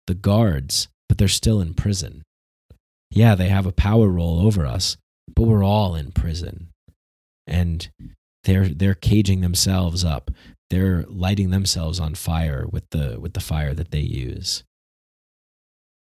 the 0.07 0.15
guards, 0.15 0.87
but 1.09 1.17
they're 1.17 1.27
still 1.27 1.59
in 1.59 1.73
prison 1.73 2.23
yeah, 3.15 3.35
they 3.35 3.49
have 3.49 3.65
a 3.65 3.71
power 3.71 4.09
role 4.09 4.39
over 4.39 4.65
us, 4.65 4.97
but 5.27 5.43
we're 5.43 5.63
all 5.63 5.95
in 5.95 6.11
prison. 6.11 6.69
And 7.47 7.89
they're 8.43 8.69
they're 8.69 8.93
caging 8.93 9.41
themselves 9.41 10.03
up. 10.03 10.31
They're 10.69 11.03
lighting 11.07 11.51
themselves 11.51 11.99
on 11.99 12.15
fire 12.15 12.65
with 12.69 12.89
the 12.91 13.19
with 13.19 13.33
the 13.33 13.39
fire 13.39 13.73
that 13.73 13.91
they 13.91 13.99
use. 13.99 14.63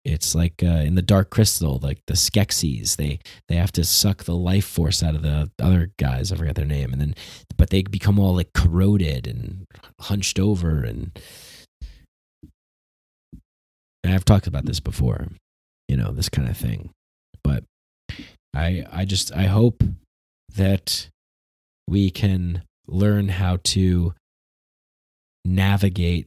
It's 0.05 0.35
like 0.35 0.63
uh, 0.63 0.85
in 0.87 0.95
the 0.95 1.03
Dark 1.03 1.31
Crystal, 1.31 1.79
like 1.83 2.01
the 2.07 2.15
Skeksis. 2.15 2.97
They 2.97 3.19
they 3.49 3.57
have 3.57 3.73
to 3.73 3.85
suck 3.85 4.25
the 4.25 4.35
life 4.35 4.65
force 4.65 5.03
out 5.03 5.15
of 5.15 5.23
the 5.23 5.51
other 5.61 5.91
guys. 5.99 6.33
I 6.33 6.37
forget 6.37 6.55
their 6.55 6.65
name, 6.65 6.93
and 6.93 7.01
then 7.01 7.15
but 7.57 7.71
they 7.71 7.83
become 7.83 8.19
all 8.19 8.35
like 8.35 8.53
corroded 8.55 9.27
and 9.27 9.67
hunched 10.01 10.39
over. 10.39 10.83
And, 10.83 11.19
and 14.03 14.15
I've 14.15 14.25
talked 14.25 14.47
about 14.47 14.65
this 14.65 14.81
before. 14.81 15.29
You 15.89 15.97
know 15.97 16.13
this 16.13 16.29
kind 16.29 16.49
of 16.49 16.57
thing. 16.57 16.91
But 17.45 17.65
I 18.59 18.85
I 18.93 19.05
just 19.05 19.33
I 19.35 19.45
hope 19.45 19.83
that 20.57 21.09
we 21.87 22.11
can 22.11 22.63
learn 22.87 23.29
how 23.29 23.59
to 23.63 24.15
navigate 25.45 26.27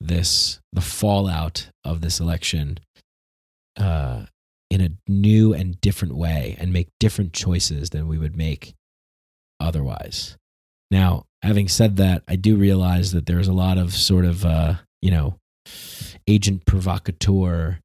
this 0.00 0.60
the 0.72 0.80
fallout 0.80 1.68
of 1.84 2.00
this 2.00 2.20
election 2.20 2.78
uh, 3.76 4.26
in 4.70 4.80
a 4.80 4.90
new 5.08 5.52
and 5.52 5.80
different 5.80 6.14
way 6.14 6.56
and 6.58 6.72
make 6.72 6.88
different 7.00 7.32
choices 7.32 7.90
than 7.90 8.06
we 8.06 8.18
would 8.18 8.36
make 8.36 8.74
otherwise. 9.60 10.36
Now, 10.90 11.24
having 11.42 11.68
said 11.68 11.96
that, 11.96 12.22
I 12.28 12.36
do 12.36 12.56
realize 12.56 13.12
that 13.12 13.26
there's 13.26 13.48
a 13.48 13.52
lot 13.52 13.78
of 13.78 13.92
sort 13.92 14.24
of 14.24 14.44
uh, 14.44 14.74
you 15.02 15.10
know 15.10 15.36
agent 16.26 16.66
provocateur 16.66 17.80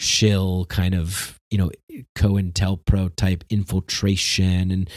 shill 0.00 0.66
kind 0.66 0.94
of 0.94 1.38
you 1.50 1.58
know 1.58 1.70
COINTELPRO 2.16 3.14
type 3.16 3.44
infiltration 3.50 4.70
and 4.70 4.90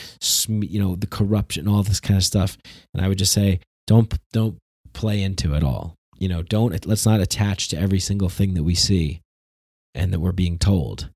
you 0.47 0.79
know 0.79 0.95
the 0.95 1.07
corruption, 1.07 1.67
all 1.67 1.83
this 1.83 1.99
kind 1.99 2.17
of 2.17 2.23
stuff. 2.23 2.57
And 2.93 3.03
I 3.03 3.07
would 3.07 3.17
just 3.17 3.33
say, 3.33 3.59
don't 3.85 4.13
don't 4.33 4.57
play 4.93 5.21
into 5.21 5.53
it 5.53 5.63
all. 5.63 5.95
You 6.17 6.29
know, 6.29 6.41
don't 6.41 6.85
let's 6.85 7.05
not 7.05 7.19
attach 7.19 7.69
to 7.69 7.79
every 7.79 7.99
single 7.99 8.29
thing 8.29 8.53
that 8.55 8.63
we 8.63 8.75
see 8.75 9.21
and 9.93 10.13
that 10.13 10.19
we're 10.19 10.31
being 10.31 10.57
told. 10.57 11.09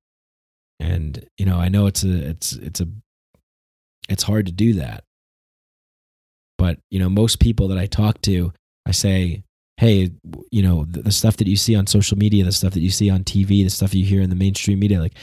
And 0.78 1.26
you 1.38 1.46
know, 1.46 1.58
I 1.58 1.68
know 1.68 1.86
it's 1.86 2.04
a 2.04 2.28
it's 2.28 2.52
it's 2.52 2.80
a 2.80 2.88
it's 4.08 4.22
hard 4.24 4.46
to 4.46 4.52
do 4.52 4.74
that. 4.74 5.04
But 6.58 6.78
you 6.90 6.98
know, 6.98 7.08
most 7.08 7.40
people 7.40 7.68
that 7.68 7.78
I 7.78 7.86
talk 7.86 8.20
to, 8.22 8.52
I 8.86 8.92
say, 8.92 9.42
hey, 9.78 10.10
you 10.50 10.62
know, 10.62 10.84
the, 10.84 11.02
the, 11.02 11.10
stuff 11.10 11.36
that 11.38 11.48
you 11.48 11.56
see 11.56 11.74
on 11.74 11.86
social 11.88 12.16
media, 12.16 12.44
the 12.44 12.52
stuff 12.52 12.74
that 12.74 12.80
you 12.80 12.90
see 12.90 13.10
on 13.10 13.24
TV, 13.24 13.64
the 13.64 13.68
stuff 13.68 13.94
you 13.94 14.04
hear 14.04 14.20
in 14.20 14.30
the 14.30 14.36
mainstream 14.36 14.78
media, 14.78 15.00
like, 15.00 15.14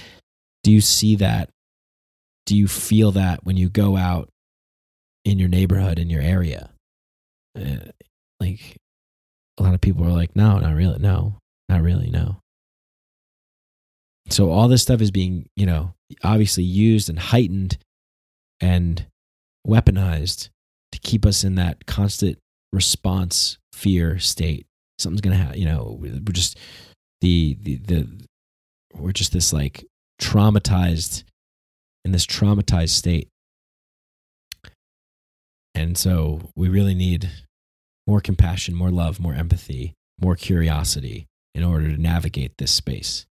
do 0.64 0.72
you 0.72 0.82
see 0.82 1.16
that? 1.18 1.49
Do 2.45 2.57
you 2.57 2.68
feel 2.68 3.11
that 3.11 3.44
when 3.44 3.57
you 3.57 3.69
go 3.69 3.95
out 3.95 4.30
in 5.23 5.40
your 5.40 5.49
neighborhood, 5.49 5.99
in 5.99 6.10
your 6.10 6.22
area? 6.22 6.72
Uh, 7.57 7.91
like, 8.40 8.77
a 9.57 9.64
lot 9.64 9.73
of 9.73 9.81
people 9.81 10.06
are 10.06 10.11
like, 10.11 10.36
no, 10.36 10.60
not 10.60 10.76
really. 10.76 10.99
No, 10.99 11.38
not 11.68 11.81
really. 11.81 12.10
No. 12.10 12.38
So 14.30 14.52
all 14.52 14.68
this 14.68 14.81
stuff 14.81 15.02
is 15.02 15.11
being, 15.11 15.49
you 15.56 15.65
know, 15.65 15.94
obviously 16.23 16.64
used 16.64 17.10
and 17.10 17.19
heightened 17.19 17.77
and 18.61 19.06
weaponized 19.68 20.49
to 20.91 20.99
keep 20.99 21.26
us 21.26 21.44
in 21.44 21.56
that 21.56 21.86
constant 21.86 22.38
response 22.72 23.57
fear 23.73 24.19
state. 24.19 24.65
Something's 24.98 25.22
gonna 25.22 25.36
happen. 25.36 25.60
You 25.60 25.65
know, 25.65 25.98
we're 25.99 26.19
just 26.31 26.57
the 27.22 27.57
the 27.61 27.77
the 27.77 28.07
we're 28.94 29.11
just 29.11 29.31
this 29.31 29.53
like 29.53 29.86
traumatized 30.21 31.23
in 32.05 32.11
this 32.11 32.25
traumatized 32.25 32.89
state. 32.89 33.27
And 35.75 35.97
so 35.97 36.51
we 36.55 36.67
really 36.67 36.95
need 36.95 37.29
more 38.07 38.21
compassion, 38.21 38.75
more 38.75 38.91
love, 38.91 39.19
more 39.19 39.33
empathy, 39.33 39.93
more 40.19 40.35
curiosity 40.35 41.27
in 41.53 41.63
order 41.63 41.87
to 41.89 42.01
navigate 42.01 42.53
this 42.57 42.71
space. 42.71 43.25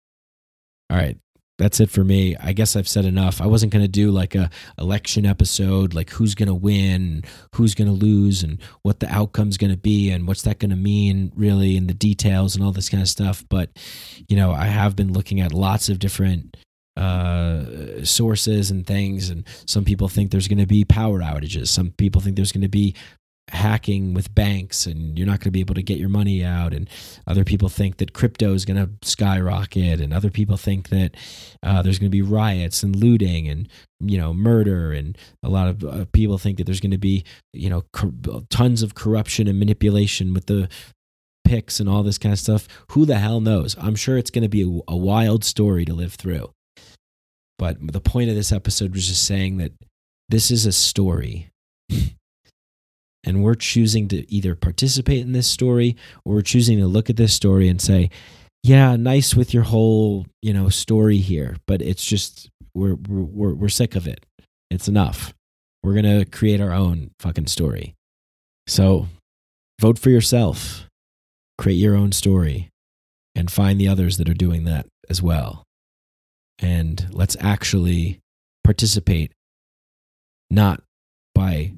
All 0.90 0.96
right, 0.96 1.16
that's 1.58 1.80
it 1.80 1.90
for 1.90 2.04
me. 2.04 2.36
I 2.36 2.52
guess 2.52 2.76
I've 2.76 2.88
said 2.88 3.04
enough. 3.04 3.40
I 3.40 3.46
wasn't 3.46 3.72
going 3.72 3.84
to 3.84 3.90
do 3.90 4.10
like 4.10 4.34
a 4.34 4.50
election 4.78 5.24
episode, 5.24 5.94
like 5.94 6.10
who's 6.10 6.34
going 6.34 6.48
to 6.48 6.54
win, 6.54 7.22
who's 7.54 7.74
going 7.74 7.88
to 7.88 7.94
lose, 7.94 8.42
and 8.42 8.60
what 8.82 9.00
the 9.00 9.08
outcome's 9.08 9.56
going 9.56 9.72
to 9.72 9.78
be, 9.78 10.10
and 10.10 10.26
what's 10.26 10.42
that 10.42 10.58
going 10.58 10.70
to 10.70 10.76
mean, 10.76 11.32
really, 11.36 11.76
and 11.76 11.88
the 11.88 11.94
details 11.94 12.54
and 12.54 12.64
all 12.64 12.72
this 12.72 12.88
kind 12.88 13.02
of 13.02 13.08
stuff. 13.08 13.44
But 13.48 13.70
you 14.28 14.36
know, 14.36 14.52
I 14.52 14.66
have 14.66 14.96
been 14.96 15.12
looking 15.12 15.40
at 15.40 15.52
lots 15.52 15.88
of 15.88 15.98
different 15.98 16.56
uh, 16.96 18.04
sources 18.04 18.70
and 18.70 18.86
things, 18.86 19.30
and 19.30 19.44
some 19.66 19.84
people 19.84 20.08
think 20.08 20.30
there's 20.30 20.48
going 20.48 20.58
to 20.58 20.66
be 20.66 20.84
power 20.84 21.20
outages. 21.20 21.68
Some 21.68 21.90
people 21.92 22.20
think 22.20 22.36
there's 22.36 22.52
going 22.52 22.62
to 22.62 22.68
be 22.68 22.94
hacking 23.48 24.14
with 24.14 24.34
banks 24.34 24.86
and 24.86 25.18
you're 25.18 25.26
not 25.26 25.38
going 25.38 25.44
to 25.46 25.50
be 25.50 25.60
able 25.60 25.74
to 25.74 25.82
get 25.82 25.98
your 25.98 26.08
money 26.08 26.42
out 26.42 26.72
and 26.72 26.88
other 27.26 27.44
people 27.44 27.68
think 27.68 27.98
that 27.98 28.14
crypto 28.14 28.54
is 28.54 28.64
going 28.64 28.76
to 28.76 28.90
skyrocket 29.06 30.00
and 30.00 30.14
other 30.14 30.30
people 30.30 30.56
think 30.56 30.88
that 30.88 31.14
uh, 31.62 31.82
there's 31.82 31.98
going 31.98 32.10
to 32.10 32.16
be 32.16 32.22
riots 32.22 32.82
and 32.82 32.96
looting 32.96 33.46
and 33.46 33.68
you 34.00 34.16
know 34.16 34.32
murder 34.32 34.92
and 34.92 35.18
a 35.42 35.48
lot 35.50 35.68
of 35.68 35.84
uh, 35.84 36.06
people 36.12 36.38
think 36.38 36.56
that 36.56 36.64
there's 36.64 36.80
going 36.80 36.90
to 36.90 36.98
be 36.98 37.22
you 37.52 37.68
know 37.68 37.82
tons 38.48 38.82
of 38.82 38.94
corruption 38.94 39.46
and 39.46 39.58
manipulation 39.58 40.32
with 40.32 40.46
the 40.46 40.66
picks 41.44 41.78
and 41.78 41.88
all 41.88 42.02
this 42.02 42.18
kind 42.18 42.32
of 42.32 42.38
stuff. 42.38 42.66
Who 42.92 43.04
the 43.04 43.18
hell 43.18 43.40
knows? 43.40 43.76
I'm 43.78 43.94
sure 43.94 44.16
it's 44.16 44.30
going 44.30 44.42
to 44.42 44.48
be 44.48 44.62
a, 44.62 44.92
a 44.92 44.96
wild 44.96 45.44
story 45.44 45.84
to 45.84 45.92
live 45.92 46.14
through 46.14 46.50
But 47.58 47.76
the 47.92 48.00
point 48.00 48.30
of 48.30 48.36
this 48.36 48.52
episode 48.52 48.94
was 48.94 49.08
just 49.08 49.26
saying 49.26 49.58
that 49.58 49.72
this 50.28 50.50
is 50.50 50.66
a 50.66 50.72
story. 50.72 51.50
and 53.24 53.42
we're 53.42 53.54
choosing 53.54 54.08
to 54.08 54.30
either 54.32 54.54
participate 54.54 55.20
in 55.20 55.32
this 55.32 55.46
story 55.46 55.96
or 56.24 56.34
we're 56.34 56.42
choosing 56.42 56.78
to 56.78 56.86
look 56.86 57.08
at 57.08 57.16
this 57.16 57.34
story 57.34 57.68
and 57.68 57.80
say, 57.80 58.10
yeah, 58.62 58.96
nice 58.96 59.34
with 59.34 59.52
your 59.52 59.64
whole, 59.64 60.26
you 60.42 60.52
know, 60.52 60.68
story 60.68 61.18
here, 61.18 61.56
but 61.66 61.82
it's 61.82 62.04
just 62.04 62.48
we're 62.74 62.94
we're 63.08 63.54
we're 63.54 63.68
sick 63.68 63.94
of 63.94 64.08
it. 64.08 64.24
It's 64.70 64.88
enough. 64.88 65.34
We're 65.82 65.92
going 65.92 66.18
to 66.18 66.24
create 66.24 66.62
our 66.62 66.72
own 66.72 67.10
fucking 67.20 67.46
story. 67.46 67.94
So, 68.66 69.08
vote 69.78 69.98
for 69.98 70.08
yourself. 70.08 70.86
Create 71.58 71.76
your 71.76 71.94
own 71.94 72.12
story 72.12 72.70
and 73.34 73.50
find 73.50 73.78
the 73.78 73.88
others 73.88 74.16
that 74.16 74.28
are 74.28 74.34
doing 74.34 74.64
that 74.64 74.86
as 75.10 75.20
well. 75.20 75.64
And 76.58 77.08
let's 77.10 77.36
actually 77.40 78.20
participate 78.62 79.32
not 80.50 80.82
by 81.34 81.72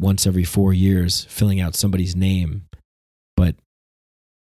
once 0.00 0.26
every 0.26 0.44
4 0.44 0.72
years 0.72 1.24
filling 1.26 1.60
out 1.60 1.74
somebody's 1.74 2.16
name, 2.16 2.66
but 3.36 3.54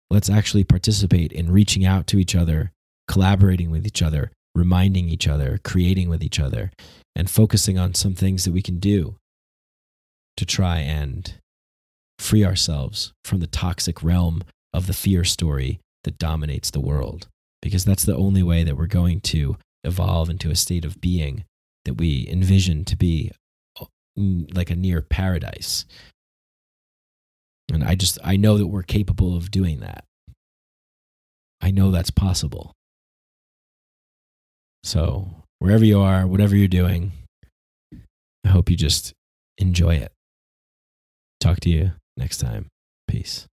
let's 0.10 0.30
actually 0.30 0.64
participate 0.64 1.32
in 1.32 1.52
reaching 1.52 1.86
out 1.86 2.06
to 2.08 2.20
each 2.20 2.36
other, 2.36 2.72
collaborating 3.08 3.72
with 3.72 3.86
each 3.86 4.02
other, 4.02 4.32
reminding 4.54 5.10
each 5.10 5.28
other, 5.28 5.60
creating 5.64 6.10
with 6.10 6.24
each 6.24 6.40
other, 6.40 6.72
and 7.16 7.30
focusing 7.30 7.78
on 7.78 7.94
some 7.94 8.14
things 8.14 8.46
that 8.46 8.54
we 8.54 8.62
can 8.62 8.78
do 8.78 9.16
to 10.38 10.46
try 10.46 10.78
and 10.80 11.34
free 12.20 12.46
ourselves 12.46 13.12
from 13.26 13.40
the 13.40 13.48
toxic 13.48 14.04
realm 14.04 14.44
of 14.74 14.86
the 14.86 14.94
fear 14.94 15.24
story 15.24 15.80
that 16.04 16.18
dominates 16.18 16.70
the 16.70 16.80
world. 16.80 17.28
Because 17.61 17.86
that's 17.86 18.06
the 18.06 18.15
only 18.15 18.44
way 18.44 18.64
that 18.64 18.77
we're 18.77 18.88
going 18.88 19.19
to 19.22 19.57
evolve 19.84 20.30
into 20.30 20.49
a 20.49 20.56
state 20.56 20.86
of 20.86 21.02
being 21.02 21.44
that 21.86 21.95
we 21.95 22.27
envision 22.30 22.86
to 22.86 22.95
be 22.95 23.31
mm, 24.18 24.56
like 24.56 24.69
a 24.69 24.76
near 24.76 25.02
paradise 25.02 25.86
and 27.72 27.84
I 27.84 27.95
just, 27.95 28.18
I 28.23 28.36
know 28.36 28.57
that 28.57 28.68
we're 28.68 28.84
capable 28.84 29.36
of 29.36 29.52
doing 29.52 29.80
that. 29.80 30.03
I 31.61 31.72
know 31.72 31.91
that's 31.91 32.11
possible. 32.11 32.73
So, 34.84 35.44
wherever 35.60 35.84
you 35.84 35.99
are, 35.99 36.26
whatever 36.26 36.56
you're 36.56 36.68
doing, 36.68 37.11
I 38.45 38.49
hope 38.49 38.69
you 38.69 38.77
just 38.77 39.14
enjoy 39.57 39.95
it. 39.95 40.11
Talk 41.40 41.60
to 41.61 41.69
you 41.69 41.91
next 42.18 42.38
time. 42.38 42.68
Peace. 43.07 43.49